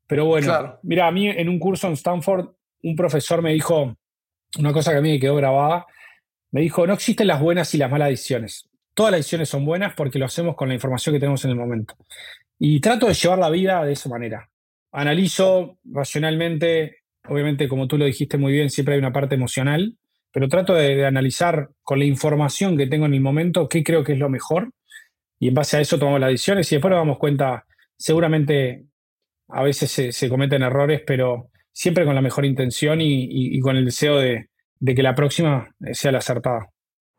pero 0.07 0.25
bueno, 0.25 0.79
mira, 0.83 1.07
a 1.07 1.11
mí 1.11 1.27
en 1.27 1.49
un 1.49 1.57
curso 1.57 1.87
en 1.87 1.93
Stanford 1.93 2.49
un 2.83 2.95
profesor 2.95 3.41
me 3.41 3.53
dijo 3.53 3.95
una 4.59 4.71
cosa 4.71 4.91
que 4.91 4.97
a 4.97 5.01
mí 5.01 5.13
me 5.13 5.19
quedó 5.19 5.35
grabada. 5.35 5.85
Me 6.51 6.61
dijo, 6.61 6.85
no 6.85 6.93
existen 6.93 7.27
las 7.27 7.41
buenas 7.41 7.73
y 7.73 7.77
las 7.77 7.89
malas 7.89 8.09
decisiones. 8.09 8.69
Todas 8.93 9.11
las 9.11 9.19
decisiones 9.19 9.49
son 9.49 9.65
buenas 9.65 9.95
porque 9.95 10.19
lo 10.19 10.25
hacemos 10.25 10.55
con 10.55 10.67
la 10.67 10.75
información 10.75 11.13
que 11.13 11.19
tenemos 11.19 11.43
en 11.45 11.51
el 11.51 11.57
momento. 11.57 11.95
Y 12.59 12.79
trato 12.79 13.07
de 13.07 13.15
llevar 13.15 13.39
la 13.39 13.49
vida 13.49 13.83
de 13.83 13.93
esa 13.93 14.09
manera. 14.09 14.49
Analizo 14.91 15.79
racionalmente, 15.85 16.97
obviamente 17.27 17.67
como 17.67 17.87
tú 17.87 17.97
lo 17.97 18.05
dijiste 18.05 18.37
muy 18.37 18.53
bien, 18.53 18.69
siempre 18.69 18.95
hay 18.95 18.99
una 18.99 19.13
parte 19.13 19.35
emocional, 19.35 19.97
pero 20.31 20.49
trato 20.49 20.73
de, 20.73 21.05
analizar 21.05 21.69
con 21.83 21.99
la 21.99 22.05
información 22.05 22.77
que 22.77 22.87
tengo 22.87 23.05
en 23.05 23.13
el 23.13 23.21
momento 23.21 23.69
qué 23.69 23.83
creo 23.83 24.03
que 24.03 24.13
es 24.13 24.19
lo 24.19 24.29
mejor 24.29 24.71
y 25.39 25.49
en 25.49 25.53
base 25.53 25.77
a 25.77 25.81
eso 25.81 25.99
tomamos 25.99 26.19
las 26.19 26.31
decisiones 26.31 26.71
y 26.71 26.75
después 26.75 26.89
nos 26.89 26.99
damos 26.99 27.19
cuenta, 27.19 27.65
seguramente 27.97 28.85
a 29.49 29.61
veces 29.61 30.15
se, 30.15 30.29
cometen 30.29 30.63
errores, 30.63 31.01
pero 31.05 31.49
siempre 31.71 32.05
con 32.05 32.15
la 32.15 32.21
mejor 32.21 32.45
intención 32.45 32.99
y, 33.01 33.59
con 33.59 33.75
el 33.75 33.85
deseo 33.85 34.17
de, 34.17 34.49
que 34.83 35.03
la 35.03 35.13
próxima 35.13 35.69
sea 35.91 36.11
la 36.11 36.19
acertada. 36.19 36.69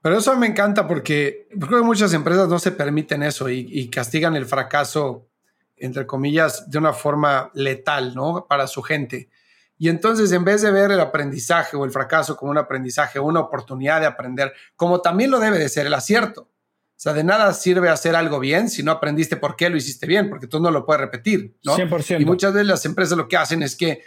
Pero 0.02 0.18
eso 0.18 0.36
me 0.36 0.46
encanta 0.46 0.88
porque 0.88 1.48
muchas 1.82 2.12
empresas 2.12 2.48
no 2.48 2.58
se 2.58 2.72
permiten 2.72 3.22
eso 3.22 3.48
y, 3.48 3.88
castigan 3.88 4.36
el 4.36 4.46
fracaso, 4.46 5.28
entre 5.76 6.06
comillas, 6.06 6.68
de 6.70 6.78
una 6.78 6.92
forma 6.92 7.50
letal, 7.54 8.14
¿no? 8.14 8.46
Para 8.48 8.66
su 8.66 8.82
gente. 8.82 9.28
Y 9.76 9.88
entonces, 9.88 10.30
en 10.32 10.44
vez 10.44 10.62
de 10.62 10.70
ver 10.70 10.92
el 10.92 11.00
aprendizaje 11.00 11.76
o 11.76 11.84
el 11.84 11.90
fracaso 11.90 12.36
como 12.36 12.50
un 12.52 12.58
aprendizaje, 12.58 13.18
una 13.18 13.40
oportunidad 13.40 14.00
de 14.00 14.06
aprender, 14.06 14.52
como 14.76 15.00
también 15.00 15.30
lo 15.30 15.40
debe 15.40 15.58
de 15.58 15.68
ser 15.68 15.86
el 15.86 15.94
acierto. 15.94 16.42
O 16.42 17.00
sea, 17.04 17.12
de 17.12 17.24
nada 17.24 17.52
sirve 17.52 17.88
hacer 17.88 18.14
algo 18.14 18.38
bien 18.38 18.70
si 18.70 18.82
no 18.82 18.92
aprendiste 18.92 19.36
por 19.36 19.56
qué 19.56 19.68
lo 19.68 19.76
hiciste 19.76 20.06
bien, 20.06 20.30
porque 20.30 20.46
tú 20.46 20.60
no 20.60 20.70
lo 20.70 20.86
puedes 20.86 21.00
repetir, 21.00 21.58
¿no? 21.64 21.76
100%. 21.76 22.20
Y 22.20 22.24
muchas 22.24 22.52
veces 22.52 22.68
las 22.68 22.84
empresas 22.86 23.18
lo 23.18 23.26
que 23.26 23.36
hacen 23.36 23.62
es 23.64 23.74
que 23.74 24.02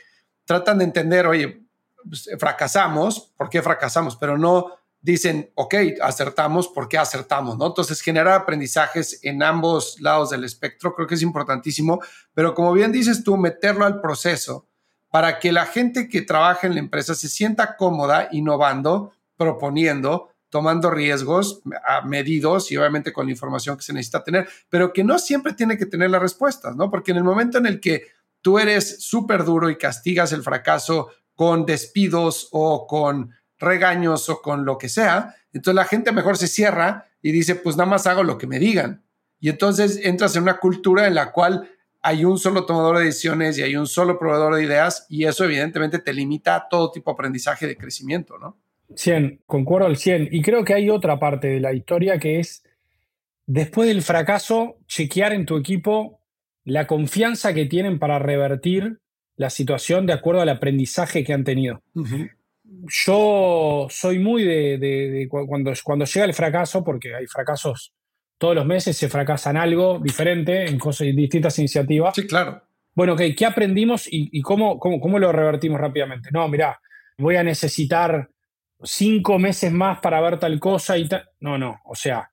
tratan 0.45 0.78
de 0.78 0.86
entender, 0.86 1.28
oye, 1.28 1.68
pues, 2.07 2.30
fracasamos, 2.39 3.34
¿por 3.38 3.49
qué 3.49 3.61
fracasamos? 3.61 4.15
Pero 4.15 4.38
no 4.38 4.72
dicen, 5.01 5.51
ok, 5.55 5.76
acertamos, 6.01 6.70
¿por 6.70 6.88
qué 6.88 6.97
acertamos? 6.97 7.57
¿no? 7.57 7.68
Entonces, 7.68 8.01
generar 8.01 8.34
aprendizajes 8.41 9.20
en 9.24 9.43
ambos 9.43 9.99
lados 9.99 10.30
del 10.30 10.43
espectro 10.43 10.95
creo 10.95 11.07
que 11.07 11.15
es 11.15 11.22
importantísimo, 11.22 12.01
pero 12.34 12.53
como 12.53 12.74
bien 12.74 12.91
dices 12.91 13.24
tú, 13.24 13.38
meterlo 13.38 13.86
al 13.86 14.01
proceso 14.01 14.68
para 15.09 15.39
que 15.39 15.51
la 15.51 15.65
gente 15.65 16.09
que 16.09 16.21
trabaja 16.21 16.67
en 16.67 16.73
la 16.73 16.79
empresa 16.79 17.15
se 17.15 17.29
sienta 17.29 17.75
cómoda 17.75 18.27
innovando, 18.31 19.13
proponiendo, 19.37 20.29
tomando 20.49 20.89
riesgos 20.89 21.61
medidos 22.05 22.71
y 22.71 22.77
obviamente 22.77 23.11
con 23.11 23.25
la 23.25 23.31
información 23.31 23.77
que 23.77 23.83
se 23.83 23.93
necesita 23.93 24.23
tener, 24.23 24.47
pero 24.69 24.93
que 24.93 25.03
no 25.03 25.19
siempre 25.19 25.53
tiene 25.53 25.77
que 25.77 25.85
tener 25.85 26.09
las 26.09 26.21
respuestas, 26.21 26.75
¿no? 26.75 26.89
Porque 26.89 27.11
en 27.11 27.17
el 27.17 27.23
momento 27.23 27.57
en 27.57 27.65
el 27.65 27.79
que 27.79 28.07
tú 28.41 28.59
eres 28.59 29.03
súper 29.03 29.43
duro 29.43 29.69
y 29.69 29.77
castigas 29.77 30.31
el 30.31 30.43
fracaso 30.43 31.09
con 31.35 31.65
despidos 31.65 32.47
o 32.51 32.87
con 32.87 33.33
regaños 33.59 34.29
o 34.29 34.41
con 34.41 34.65
lo 34.65 34.77
que 34.77 34.89
sea, 34.89 35.35
entonces 35.51 35.75
la 35.75 35.85
gente 35.85 36.11
mejor 36.11 36.37
se 36.37 36.47
cierra 36.47 37.07
y 37.21 37.31
dice, 37.31 37.55
pues 37.55 37.75
nada 37.75 37.89
más 37.89 38.07
hago 38.07 38.23
lo 38.23 38.37
que 38.37 38.47
me 38.47 38.59
digan. 38.59 39.03
Y 39.39 39.49
entonces 39.49 39.99
entras 40.03 40.35
en 40.35 40.43
una 40.43 40.59
cultura 40.59 41.07
en 41.07 41.15
la 41.15 41.31
cual 41.31 41.69
hay 42.07 42.23
un 42.23 42.37
solo 42.39 42.65
tomador 42.65 42.99
de 42.99 43.05
decisiones 43.05 43.57
y 43.57 43.63
hay 43.63 43.75
un 43.75 43.85
solo 43.85 44.17
proveedor 44.17 44.55
de 44.55 44.63
ideas 44.63 45.05
y 45.09 45.25
eso 45.25 45.43
evidentemente 45.43 45.99
te 45.99 46.13
limita 46.13 46.55
a 46.55 46.69
todo 46.69 46.89
tipo 46.89 47.11
de 47.11 47.15
aprendizaje 47.15 47.67
de 47.67 47.75
crecimiento, 47.75 48.37
¿no? 48.37 48.57
100, 48.95 49.41
concuerdo 49.45 49.87
al 49.87 49.97
100. 49.97 50.29
Y 50.31 50.41
creo 50.41 50.63
que 50.63 50.73
hay 50.73 50.89
otra 50.89 51.19
parte 51.19 51.49
de 51.49 51.59
la 51.59 51.73
historia 51.73 52.17
que 52.17 52.39
es 52.39 52.63
después 53.45 53.89
del 53.89 54.01
fracaso, 54.01 54.77
chequear 54.87 55.33
en 55.33 55.45
tu 55.45 55.57
equipo 55.57 56.21
la 56.63 56.87
confianza 56.87 57.53
que 57.53 57.65
tienen 57.65 57.99
para 57.99 58.19
revertir 58.19 58.99
la 59.35 59.49
situación 59.49 60.05
de 60.05 60.13
acuerdo 60.13 60.39
al 60.39 60.49
aprendizaje 60.49 61.25
que 61.25 61.33
han 61.33 61.43
tenido. 61.43 61.83
Yo 63.05 63.87
soy 63.89 64.19
muy 64.19 64.45
de, 64.45 65.27
cuando, 65.29 65.73
cuando 65.83 66.05
llega 66.05 66.25
el 66.25 66.33
fracaso, 66.33 66.85
porque 66.85 67.13
hay 67.13 67.27
fracasos 67.27 67.93
todos 68.38 68.55
los 68.55 68.65
meses, 68.65 68.95
se 68.95 69.09
fracasan 69.09 69.57
algo 69.57 69.99
diferente 69.99 70.67
en 70.67 70.77
cosas, 70.77 71.07
distintas 71.15 71.57
iniciativas. 71.59 72.15
Sí, 72.15 72.27
claro. 72.27 72.61
Bueno, 72.93 73.15
¿qué 73.15 73.45
aprendimos 73.45 74.07
y, 74.09 74.41
cómo, 74.41 74.79
cómo, 74.79 74.99
cómo, 74.99 75.19
lo 75.19 75.31
revertimos 75.31 75.79
rápidamente? 75.79 76.29
No, 76.31 76.47
mira, 76.47 76.79
voy 77.17 77.35
a 77.35 77.43
necesitar 77.43 78.29
cinco 78.81 79.38
meses 79.38 79.71
más 79.71 79.99
para 79.99 80.19
ver 80.21 80.39
tal 80.39 80.59
cosa 80.59 80.97
y 80.97 81.07
tal. 81.07 81.29
No, 81.39 81.57
no, 81.57 81.79
o 81.85 81.93
sea, 81.93 82.31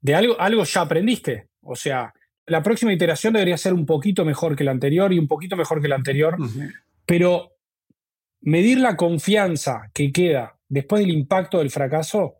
de 0.00 0.14
algo, 0.14 0.40
algo 0.40 0.62
ya 0.62 0.82
aprendiste. 0.82 1.48
O 1.60 1.74
sea, 1.74 2.12
la 2.46 2.62
próxima 2.62 2.92
iteración 2.92 3.32
debería 3.32 3.56
ser 3.56 3.74
un 3.74 3.84
poquito 3.84 4.24
mejor 4.24 4.54
que 4.54 4.64
la 4.64 4.70
anterior 4.70 5.12
y 5.12 5.18
un 5.18 5.26
poquito 5.26 5.56
mejor 5.56 5.82
que 5.82 5.88
la 5.88 5.96
anterior, 5.96 6.36
pero 7.04 7.52
medir 8.40 8.78
la 8.78 8.96
confianza 8.96 9.90
que 9.92 10.12
queda 10.12 10.56
después 10.68 11.00
del 11.00 11.10
impacto 11.10 11.58
del 11.58 11.70
fracaso 11.70 12.36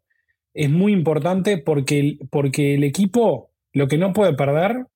es 0.57 0.70
muy 0.70 0.92
importante 0.92 1.59
porque, 1.59 2.18
porque 2.30 2.74
el 2.74 2.84
equipo 2.84 3.50
lo 3.72 3.88
que 3.88 3.98
no 3.98 4.14
puede 4.14 4.32
perder 4.32 4.86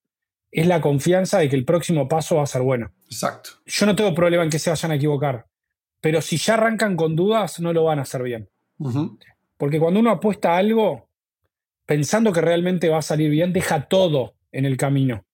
es 0.51 0.65
la 0.65 0.81
confianza 0.81 1.37
de 1.37 1.49
que 1.49 1.55
el 1.55 1.65
próximo 1.65 2.07
paso 2.07 2.37
va 2.37 2.43
a 2.43 2.47
ser 2.47 2.63
bueno. 2.63 2.91
Exacto. 3.05 3.51
Yo 3.67 3.85
no 3.85 3.95
tengo 3.95 4.13
problema 4.15 4.43
en 4.43 4.49
que 4.49 4.57
se 4.57 4.71
vayan 4.71 4.91
a 4.91 4.95
equivocar, 4.95 5.45
pero 6.01 6.19
si 6.21 6.37
ya 6.37 6.55
arrancan 6.55 6.95
con 6.97 7.15
dudas, 7.15 7.59
no 7.59 7.73
lo 7.73 7.83
van 7.83 7.99
a 7.99 8.01
hacer 8.01 8.23
bien. 8.23 8.49
Porque 9.57 9.79
cuando 9.79 9.99
uno 9.99 10.09
apuesta 10.09 10.55
a 10.55 10.57
algo, 10.57 11.07
pensando 11.85 12.33
que 12.33 12.41
realmente 12.41 12.89
va 12.89 12.97
a 12.97 13.03
salir 13.03 13.29
bien, 13.29 13.53
deja 13.53 13.87
todo 13.87 14.33
en 14.51 14.65
el 14.65 14.77
camino, 14.77 15.25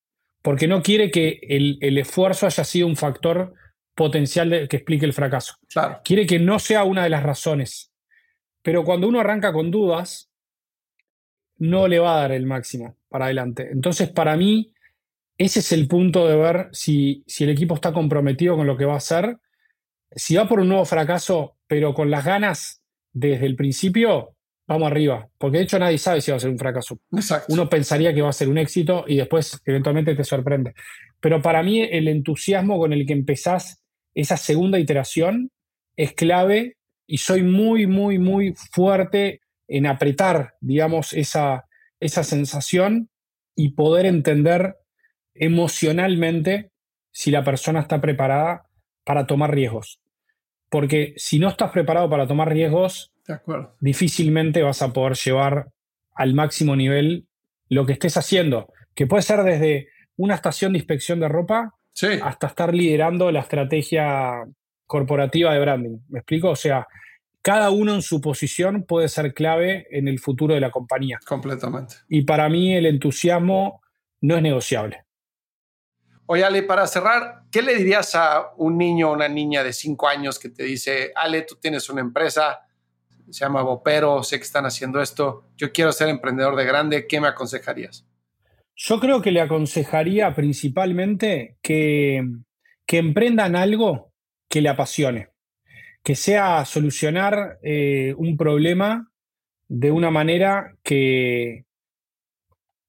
porque 0.42 0.68
no 0.68 0.84
quiere 0.84 1.10
que 1.10 1.40
el, 1.42 1.98
esfuerzo 1.98 2.46
haya 2.46 2.66
sido 2.66 2.88
un 2.88 2.98
factor 2.98 3.54
potencial 3.96 4.68
que 4.68 4.76
explique 4.76 5.06
el 5.06 5.14
fracaso. 5.14 5.56
Claro. 5.70 6.02
Quiere 6.04 6.26
que 6.26 6.38
no 6.38 6.60
sea 6.60 6.84
una 6.84 7.04
de 7.04 7.10
las 7.10 7.24
razones. 7.24 7.92
Pero 8.68 8.84
cuando 8.84 9.08
uno 9.08 9.22
arranca 9.22 9.54
con 9.54 9.72
dudas, 9.72 10.30
no 11.58 11.88
le 11.88 12.00
va 12.00 12.18
a 12.18 12.22
dar 12.24 12.34
el 12.34 12.46
máximo 12.46 12.98
para 13.08 13.24
adelante. 13.24 13.70
Entonces, 13.72 14.10
para 14.10 14.36
mí, 14.36 14.74
ese 15.38 15.60
es 15.60 15.72
el 15.72 15.88
punto 15.88 16.28
de 16.28 16.36
ver 16.36 16.68
si, 16.74 17.24
si 17.28 17.46
el 17.46 17.52
equipo 17.52 17.76
está 17.76 17.94
comprometido 17.94 18.58
con 18.58 18.68
lo 18.68 18.76
que 18.76 18.84
va 18.84 18.96
a 18.96 18.98
hacer. 18.98 19.38
Si 20.12 20.36
va 20.36 20.50
por 20.50 20.60
un 20.60 20.68
nuevo 20.68 20.84
fracaso, 20.84 21.56
pero 21.66 21.94
con 21.94 22.12
las 22.12 22.26
ganas 22.26 22.82
desde 23.14 23.46
el 23.46 23.56
principio, 23.56 24.36
vamos 24.68 24.92
arriba. 24.92 25.30
Porque 25.38 25.60
de 25.60 25.64
hecho 25.64 25.80
nadie 25.80 25.98
sabe 25.98 26.20
si 26.20 26.32
va 26.32 26.36
a 26.36 26.42
ser 26.42 26.50
un 26.50 26.60
fracaso. 26.60 27.00
Uno 27.48 27.70
pensaría 27.70 28.14
que 28.14 28.22
va 28.22 28.32
a 28.32 28.34
ser 28.34 28.50
un 28.50 28.58
éxito 28.58 29.06
y 29.08 29.16
después 29.16 29.62
eventualmente 29.64 30.14
te 30.14 30.26
sorprende. 30.26 30.74
Pero 31.22 31.42
para 31.42 31.64
mí 31.64 31.84
el 31.90 32.10
entusiasmo 32.10 32.78
con 32.80 32.92
el 32.92 33.06
que 33.06 33.14
empezás 33.14 33.82
esa 34.14 34.36
segunda 34.36 34.78
iteración 34.78 35.52
es 35.96 36.12
clave 36.12 36.77
y 37.08 37.18
soy 37.18 37.42
muy, 37.42 37.88
muy, 37.88 38.20
muy 38.20 38.54
fuerte 38.54 39.42
en 39.68 39.88
apretar, 39.88 40.56
digamos, 40.60 41.14
esa, 41.14 41.66
esa 42.00 42.24
sensación 42.24 43.10
y 43.56 43.70
poder 43.70 44.06
entender 44.06 44.76
emocionalmente 45.34 46.72
si 47.12 47.32
la 47.32 47.44
persona 47.44 47.80
está 47.80 48.02
preparada 48.02 48.68
para 49.04 49.26
tomar 49.26 49.56
riesgos. 49.56 50.00
Porque 50.70 51.14
si 51.16 51.40
no 51.40 51.48
estás 51.48 51.72
preparado 51.72 52.10
para 52.10 52.28
tomar 52.28 52.52
riesgos, 52.52 53.14
difícilmente 53.80 54.62
vas 54.62 54.82
a 54.82 54.94
poder 54.94 55.16
llevar 55.16 55.68
al 56.14 56.34
máximo 56.34 56.76
nivel 56.76 57.28
lo 57.70 57.86
que 57.86 57.94
estés 57.94 58.18
haciendo, 58.18 58.72
que 58.96 59.08
puede 59.08 59.24
ser 59.24 59.44
desde 59.44 59.88
una 60.18 60.36
estación 60.36 60.74
de 60.74 60.80
inspección 60.80 61.20
de 61.20 61.30
ropa 61.30 61.74
hasta 62.22 62.48
estar 62.48 62.74
liderando 62.74 63.32
la 63.32 63.40
estrategia 63.40 64.46
corporativa 64.88 65.54
de 65.54 65.60
branding. 65.60 66.00
¿Me 66.10 66.20
explico? 66.20 66.50
O 66.50 66.56
sea, 66.56 66.88
cada 67.42 67.70
uno 67.70 67.94
en 67.94 68.02
su 68.02 68.20
posición 68.20 68.84
puede 68.84 69.08
ser 69.08 69.34
clave 69.34 69.88
en 69.92 70.08
el 70.08 70.20
futuro 70.20 70.54
de 70.54 70.60
la 70.60 70.72
compañía. 70.72 71.20
Completamente. 71.26 71.96
Y 72.10 72.24
para 72.24 72.50
mí 72.50 72.76
el 72.76 72.86
entusiasmo 72.86 73.82
no 74.22 74.36
es 74.36 74.42
negociable. 74.42 75.06
Oye, 76.26 76.44
Ale, 76.44 76.64
para 76.64 76.86
cerrar, 76.88 77.44
¿qué 77.50 77.62
le 77.62 77.76
dirías 77.76 78.14
a 78.16 78.52
un 78.58 78.78
niño 78.78 79.10
o 79.10 79.14
una 79.14 79.30
niña 79.30 79.64
de 79.64 79.72
cinco 79.72 80.10
años 80.10 80.40
que 80.40 80.50
te 80.50 80.64
dice, 80.64 81.14
Ale, 81.16 81.44
tú 81.44 81.56
tienes 81.56 81.90
una 81.90 82.02
empresa, 82.02 82.60
se 83.30 83.46
llama 83.46 83.62
Bopero, 83.62 84.22
sé 84.24 84.38
que 84.38 84.44
están 84.44 84.66
haciendo 84.66 85.02
esto, 85.02 85.46
yo 85.56 85.72
quiero 85.72 85.94
ser 85.94 86.10
emprendedor 86.10 86.58
de 86.58 86.66
grande, 86.66 87.08
¿qué 87.08 87.22
me 87.22 87.30
aconsejarías? 87.30 88.06
Yo 88.76 89.00
creo 89.00 89.22
que 89.22 89.32
le 89.32 89.40
aconsejaría 89.40 90.36
principalmente 90.36 91.58
que, 91.62 92.24
que 92.86 92.98
emprendan 92.98 93.56
algo 93.56 94.07
que 94.58 94.62
le 94.64 94.70
apasione, 94.70 95.28
que 96.04 96.16
sea 96.16 96.66
solucionar 96.66 97.60
eh, 97.62 98.16
un 98.18 98.36
problema 98.38 99.12
de 99.68 99.92
una 99.92 100.10
manera 100.10 100.74
que, 100.82 101.66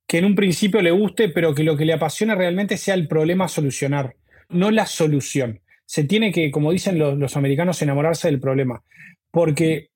que 0.07 0.17
en 0.17 0.25
un 0.25 0.35
principio 0.35 0.81
le 0.81 0.91
guste, 0.91 1.29
pero 1.29 1.55
que 1.55 1.65
lo 1.65 1.77
que 1.77 1.85
le 1.85 1.93
apasiona 1.93 2.35
realmente 2.35 2.79
sea 2.79 2.95
el 2.95 3.07
problema 3.07 3.45
a 3.45 3.49
solucionar, 3.49 4.17
no 4.49 4.71
la 4.71 4.87
solución. 4.87 5.61
Se 5.85 6.05
tiene 6.05 6.33
que, 6.33 6.51
como 6.51 6.73
dicen 6.73 6.99
los, 6.99 7.37
americanos, 7.37 7.83
enamorarse 7.83 8.29
del 8.29 8.41
problema. 8.41 8.83
Porque 9.31 9.91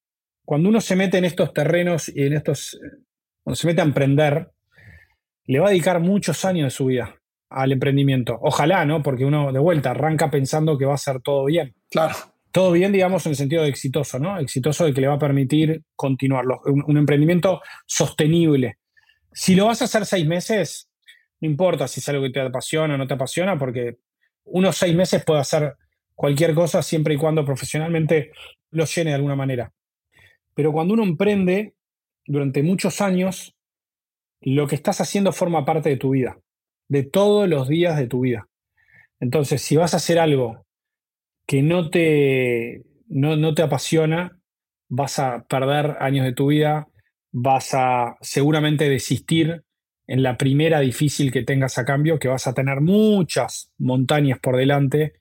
cuando 0.45 0.69
uno 0.69 0.83
se 0.83 0.95
mete 0.95 1.17
en 1.17 1.25
estos 1.25 1.55
terrenos 1.55 2.13
y 2.15 2.25
en 2.25 2.35
estos, 2.35 2.79
cuando 3.43 3.57
se 3.57 3.67
mete 3.67 3.81
a 3.81 3.85
emprender, 3.85 4.51
le 5.47 5.59
va 5.59 5.69
a 5.69 5.71
dedicar 5.71 6.01
muchos 6.01 6.45
años 6.45 6.67
de 6.67 6.71
su 6.71 6.85
vida 6.85 7.22
al 7.55 7.73
emprendimiento. 7.73 8.39
Ojalá, 8.43 8.85
¿no? 8.85 9.03
Porque 9.03 9.25
uno 9.25 9.53
de 9.53 9.59
vuelta 9.59 9.91
arranca 9.91 10.31
pensando 10.31 10.79
que 10.79 10.85
va 10.85 10.95
a 10.95 10.99
ser 10.99 11.21
todo 11.21 11.45
bien. 11.45 11.75
Claro. 11.91 12.15
Todo 12.51 12.73
bien, 12.73 12.93
digamos, 12.93 13.25
en 13.27 13.31
el 13.31 13.37
sentido 13.37 13.63
de 13.63 13.71
exitoso, 13.71 14.19
¿no? 14.19 14.39
Exitoso 14.39 14.85
de 14.85 14.93
que 14.93 15.01
le 15.01 15.09
va 15.09 15.15
a 15.15 15.19
permitir 15.19 15.83
continuarlo. 15.97 16.61
un 16.65 16.97
emprendimiento 16.99 17.63
sostenible, 17.87 18.77
si 19.35 19.55
lo 19.55 19.67
vas 19.67 19.81
a 19.83 19.87
hacer 19.87 20.05
seis 20.07 20.27
meses, 20.27 20.91
no 21.41 21.49
importa 21.49 21.89
si 21.89 22.01
es 22.01 22.09
algo 22.09 22.23
que 22.23 22.31
te 22.31 22.41
apasiona 22.41 22.95
o 22.95 22.99
no 22.99 23.07
te 23.07 23.15
apasiona, 23.15 23.59
porque 23.59 23.97
unos 24.45 24.77
seis 24.77 24.95
meses 24.95 25.25
puede 25.25 25.41
hacer 25.41 25.75
cualquier 26.15 26.55
cosa 26.55 26.83
siempre 26.83 27.15
y 27.15 27.17
cuando 27.17 27.45
profesionalmente 27.45 28.33
lo 28.71 28.85
llene 28.85 29.11
de 29.11 29.17
alguna 29.17 29.37
manera. 29.37 29.73
Pero 30.55 30.73
cuando 30.73 30.95
uno 30.95 31.03
emprende 31.03 31.75
durante 32.27 32.63
muchos 32.63 33.01
años, 33.01 33.57
lo 34.41 34.67
que 34.67 34.75
estás 34.75 35.01
haciendo 35.01 35.33
forma 35.33 35.65
parte 35.65 35.89
de 35.89 35.97
tu 35.97 36.11
vida, 36.11 36.39
de 36.93 37.05
todos 37.05 37.49
los 37.49 37.69
días 37.69 37.97
de 37.97 38.07
tu 38.07 38.21
vida. 38.21 38.49
Entonces, 39.19 39.63
si 39.63 39.77
vas 39.77 39.95
a 39.95 39.97
hacer 39.97 40.19
algo 40.19 40.67
que 41.47 41.63
no 41.63 41.89
te, 41.89 42.83
no, 43.09 43.35
no 43.37 43.55
te 43.55 43.63
apasiona, 43.63 44.39
vas 44.91 45.19
a 45.19 45.47
perder 45.49 45.97
años 46.01 46.27
de 46.27 46.35
tu 46.35 46.49
vida, 46.49 46.89
vas 47.31 47.73
a 47.73 48.19
seguramente 48.21 48.91
desistir 48.91 49.63
en 50.07 50.23
la 50.23 50.37
primera 50.37 50.81
difícil 50.81 51.33
que 51.33 51.45
tengas 51.45 51.79
a 51.79 51.87
cambio, 51.87 52.19
que 52.19 52.29
vas 52.29 52.47
a 52.47 52.53
tener 52.53 52.83
muchas 52.83 53.73
montañas 53.79 54.39
por 54.39 54.59
delante. 54.59 55.15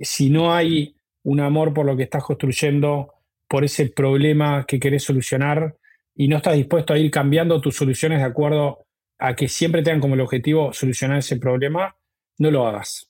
Si 0.00 0.30
no 0.30 0.54
hay 0.54 0.96
un 1.24 1.40
amor 1.40 1.74
por 1.74 1.84
lo 1.84 1.94
que 1.94 2.04
estás 2.04 2.24
construyendo, 2.24 3.12
por 3.48 3.64
ese 3.64 3.90
problema 3.90 4.64
que 4.66 4.80
querés 4.80 5.04
solucionar 5.04 5.76
y 6.14 6.28
no 6.28 6.38
estás 6.38 6.54
dispuesto 6.54 6.94
a 6.94 6.98
ir 6.98 7.10
cambiando 7.10 7.60
tus 7.60 7.76
soluciones 7.76 8.20
de 8.20 8.24
acuerdo 8.24 8.86
a 9.24 9.36
que 9.36 9.46
siempre 9.46 9.84
tengan 9.84 10.00
como 10.00 10.14
el 10.14 10.20
objetivo 10.20 10.72
solucionar 10.72 11.18
ese 11.18 11.36
problema, 11.36 11.96
no 12.38 12.50
lo 12.50 12.66
hagas. 12.66 13.08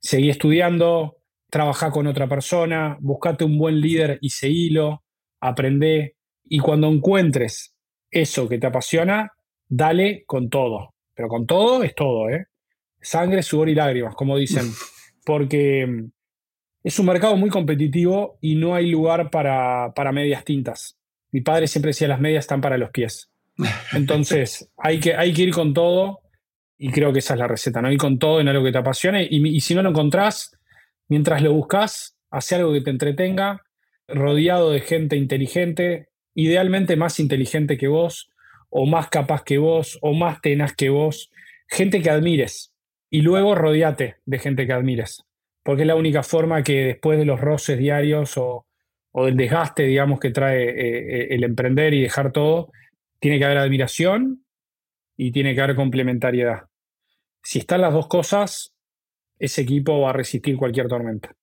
Seguí 0.00 0.28
estudiando, 0.28 1.18
trabaja 1.48 1.92
con 1.92 2.08
otra 2.08 2.28
persona, 2.28 2.96
buscate 3.00 3.44
un 3.44 3.56
buen 3.56 3.80
líder 3.80 4.18
y 4.20 4.30
seguilo, 4.30 5.04
aprende, 5.40 6.16
y 6.42 6.58
cuando 6.58 6.88
encuentres 6.88 7.76
eso 8.10 8.48
que 8.48 8.58
te 8.58 8.66
apasiona, 8.66 9.34
dale 9.68 10.24
con 10.26 10.50
todo. 10.50 10.94
Pero 11.14 11.28
con 11.28 11.46
todo 11.46 11.84
es 11.84 11.94
todo, 11.94 12.28
¿eh? 12.28 12.46
Sangre, 13.00 13.44
sudor 13.44 13.68
y 13.68 13.76
lágrimas, 13.76 14.16
como 14.16 14.36
dicen. 14.36 14.66
Porque 15.24 15.86
mm, 15.86 16.10
es 16.82 16.98
un 16.98 17.06
mercado 17.06 17.36
muy 17.36 17.50
competitivo 17.50 18.36
y 18.40 18.56
no 18.56 18.74
hay 18.74 18.90
lugar 18.90 19.30
para, 19.30 19.92
para 19.94 20.10
medias 20.10 20.44
tintas. 20.44 20.98
Mi 21.30 21.40
padre 21.40 21.68
siempre 21.68 21.90
decía 21.90 22.08
las 22.08 22.20
medias 22.20 22.44
están 22.44 22.60
para 22.60 22.78
los 22.78 22.90
pies. 22.90 23.30
Entonces, 23.92 24.70
hay 24.76 25.00
que, 25.00 25.14
hay 25.14 25.32
que 25.32 25.42
ir 25.42 25.52
con 25.52 25.72
todo 25.72 26.20
y 26.78 26.90
creo 26.90 27.12
que 27.12 27.20
esa 27.20 27.34
es 27.34 27.40
la 27.40 27.48
receta, 27.48 27.80
¿no? 27.80 27.90
Ir 27.90 27.98
con 27.98 28.18
todo 28.18 28.40
en 28.40 28.48
algo 28.48 28.64
que 28.64 28.72
te 28.72 28.78
apasione 28.78 29.26
y, 29.30 29.60
si 29.60 29.74
no 29.74 29.82
lo 29.82 29.90
encontrás, 29.90 30.56
mientras 31.08 31.42
lo 31.42 31.52
buscas, 31.52 32.16
hace 32.30 32.56
algo 32.56 32.72
que 32.72 32.82
te 32.82 32.90
entretenga, 32.90 33.62
rodeado 34.08 34.70
de 34.70 34.80
gente 34.80 35.16
inteligente, 35.16 36.08
idealmente 36.34 36.96
más 36.96 37.18
inteligente 37.18 37.78
que 37.78 37.88
vos, 37.88 38.30
o 38.68 38.84
más 38.84 39.08
capaz 39.08 39.42
que 39.42 39.58
vos, 39.58 39.98
o 40.02 40.12
más 40.12 40.40
tenaz 40.42 40.74
que 40.74 40.90
vos, 40.90 41.30
gente 41.68 42.02
que 42.02 42.10
admires. 42.10 42.74
Y 43.08 43.22
luego 43.22 43.54
rodeate 43.54 44.16
de 44.26 44.38
gente 44.38 44.66
que 44.66 44.72
admires, 44.72 45.24
porque 45.62 45.82
es 45.82 45.86
la 45.86 45.94
única 45.94 46.22
forma 46.22 46.62
que 46.62 46.84
después 46.84 47.18
de 47.18 47.24
los 47.24 47.40
roces 47.40 47.78
diarios 47.78 48.36
o, 48.36 48.66
del 49.14 49.36
desgaste, 49.36 49.84
digamos, 49.84 50.20
que 50.20 50.30
trae 50.30 50.64
eh, 50.64 50.98
eh, 51.22 51.26
el 51.30 51.44
emprender 51.44 51.94
y 51.94 52.02
dejar 52.02 52.32
todo, 52.32 52.70
tiene 53.18 53.38
que 53.38 53.44
haber 53.44 53.58
admiración 53.58 54.44
y 55.16 55.32
tiene 55.32 55.54
que 55.54 55.60
haber 55.60 55.76
complementariedad. 55.76 56.68
Si 57.42 57.58
están 57.58 57.80
las 57.80 57.92
dos 57.92 58.08
cosas, 58.08 58.74
ese 59.38 59.62
equipo 59.62 60.00
va 60.00 60.10
a 60.10 60.12
resistir 60.12 60.56
cualquier 60.56 60.88
tormenta. 60.88 61.34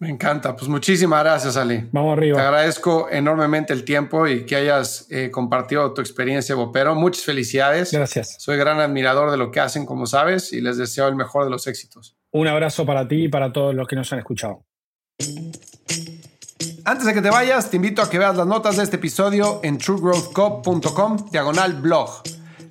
Me 0.00 0.08
encanta. 0.08 0.56
Pues 0.56 0.66
muchísimas 0.66 1.22
gracias, 1.22 1.58
Ali. 1.58 1.86
Vamos 1.92 2.16
arriba. 2.16 2.38
Te 2.38 2.42
agradezco 2.42 3.10
enormemente 3.10 3.74
el 3.74 3.84
tiempo 3.84 4.26
y 4.26 4.46
que 4.46 4.56
hayas 4.56 5.06
eh, 5.10 5.30
compartido 5.30 5.92
tu 5.92 6.00
experiencia, 6.00 6.54
Bopero. 6.54 6.94
Muchas 6.94 7.24
felicidades. 7.24 7.92
Gracias. 7.92 8.36
Soy 8.38 8.56
gran 8.56 8.80
admirador 8.80 9.30
de 9.30 9.36
lo 9.36 9.50
que 9.50 9.60
hacen, 9.60 9.84
como 9.84 10.06
sabes, 10.06 10.54
y 10.54 10.62
les 10.62 10.78
deseo 10.78 11.06
el 11.06 11.16
mejor 11.16 11.44
de 11.44 11.50
los 11.50 11.66
éxitos. 11.66 12.16
Un 12.30 12.48
abrazo 12.48 12.86
para 12.86 13.06
ti 13.06 13.24
y 13.24 13.28
para 13.28 13.52
todos 13.52 13.74
los 13.74 13.86
que 13.86 13.96
nos 13.96 14.10
han 14.14 14.20
escuchado. 14.20 14.64
Antes 16.84 17.06
de 17.06 17.14
que 17.14 17.22
te 17.22 17.30
vayas, 17.30 17.70
te 17.70 17.76
invito 17.76 18.02
a 18.02 18.10
que 18.10 18.18
veas 18.18 18.36
las 18.36 18.46
notas 18.46 18.76
de 18.76 18.82
este 18.82 18.96
episodio 18.96 19.60
en 19.62 19.78
truegrowthcop.com 19.78 21.30
diagonal 21.30 21.74
blog. 21.74 22.22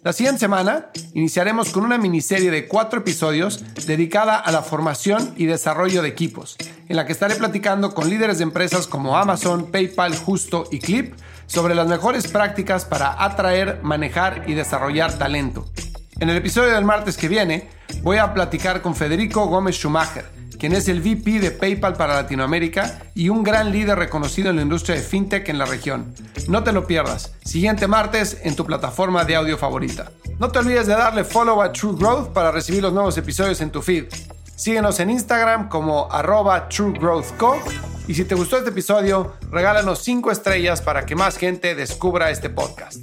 La 0.03 0.13
siguiente 0.13 0.39
semana 0.39 0.87
iniciaremos 1.13 1.71
con 1.71 1.83
una 1.83 1.97
miniserie 1.97 2.51
de 2.51 2.67
cuatro 2.67 2.99
episodios 2.99 3.63
dedicada 3.85 4.37
a 4.37 4.51
la 4.51 4.61
formación 4.61 5.33
y 5.35 5.45
desarrollo 5.45 6.01
de 6.01 6.09
equipos, 6.09 6.55
en 6.87 6.95
la 6.95 7.05
que 7.05 7.11
estaré 7.11 7.35
platicando 7.35 7.93
con 7.93 8.09
líderes 8.09 8.37
de 8.37 8.43
empresas 8.43 8.87
como 8.87 9.17
Amazon, 9.17 9.71
PayPal, 9.71 10.15
Justo 10.17 10.65
y 10.71 10.79
Clip 10.79 11.13
sobre 11.47 11.75
las 11.75 11.87
mejores 11.87 12.27
prácticas 12.27 12.85
para 12.85 13.23
atraer, 13.23 13.79
manejar 13.83 14.43
y 14.47 14.53
desarrollar 14.53 15.17
talento. 15.17 15.65
En 16.19 16.29
el 16.29 16.37
episodio 16.37 16.73
del 16.73 16.85
martes 16.85 17.17
que 17.17 17.27
viene 17.27 17.69
voy 18.01 18.17
a 18.17 18.33
platicar 18.33 18.81
con 18.81 18.95
Federico 18.95 19.47
Gómez 19.47 19.75
Schumacher, 19.75 20.38
quien 20.59 20.73
es 20.73 20.87
el 20.87 21.01
VP 21.01 21.39
de 21.39 21.51
PayPal 21.51 21.95
para 21.95 22.15
Latinoamérica 22.15 23.01
y 23.15 23.29
un 23.29 23.43
gran 23.43 23.71
líder 23.71 23.97
reconocido 23.97 24.49
en 24.49 24.57
la 24.57 24.61
industria 24.61 24.95
de 24.97 25.01
fintech 25.01 25.47
en 25.49 25.57
la 25.57 25.65
región. 25.65 26.13
No 26.47 26.63
te 26.63 26.73
lo 26.73 26.85
pierdas. 26.85 27.33
Siguiente 27.43 27.87
martes 27.87 28.37
en 28.43 28.55
tu 28.55 28.65
plataforma 28.65 29.23
de 29.23 29.37
audio 29.37 29.57
favorita. 29.57 30.11
No 30.37 30.51
te 30.51 30.59
olvides 30.59 30.87
de 30.87 30.93
darle 30.93 31.23
follow 31.23 31.61
a 31.61 31.71
True 31.71 31.95
Growth 31.97 32.33
para 32.33 32.51
recibir 32.51 32.83
los 32.83 32.93
nuevos 32.93 33.17
episodios 33.17 33.61
en 33.61 33.71
tu 33.71 33.81
feed. 33.81 34.05
Síguenos 34.55 34.99
en 34.99 35.09
Instagram 35.09 35.69
como 35.69 36.11
arroba 36.11 36.67
truegrowthco 36.67 37.57
y 38.09 38.15
si 38.15 38.25
te 38.25 38.35
gustó 38.35 38.57
este 38.57 38.71
episodio, 38.71 39.35
regálanos 39.51 39.99
5 39.99 40.31
estrellas 40.31 40.81
para 40.81 41.05
que 41.05 41.15
más 41.15 41.37
gente 41.37 41.75
descubra 41.75 42.31
este 42.31 42.49
podcast. 42.49 42.97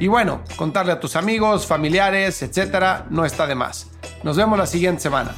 Y 0.00 0.08
bueno, 0.08 0.42
contarle 0.56 0.92
a 0.92 1.00
tus 1.00 1.16
amigos, 1.16 1.66
familiares, 1.66 2.42
etcétera, 2.42 3.06
no 3.08 3.24
está 3.24 3.46
de 3.46 3.54
más. 3.54 3.86
Nos 4.22 4.36
vemos 4.36 4.58
la 4.58 4.66
siguiente 4.66 5.00
semana. 5.00 5.32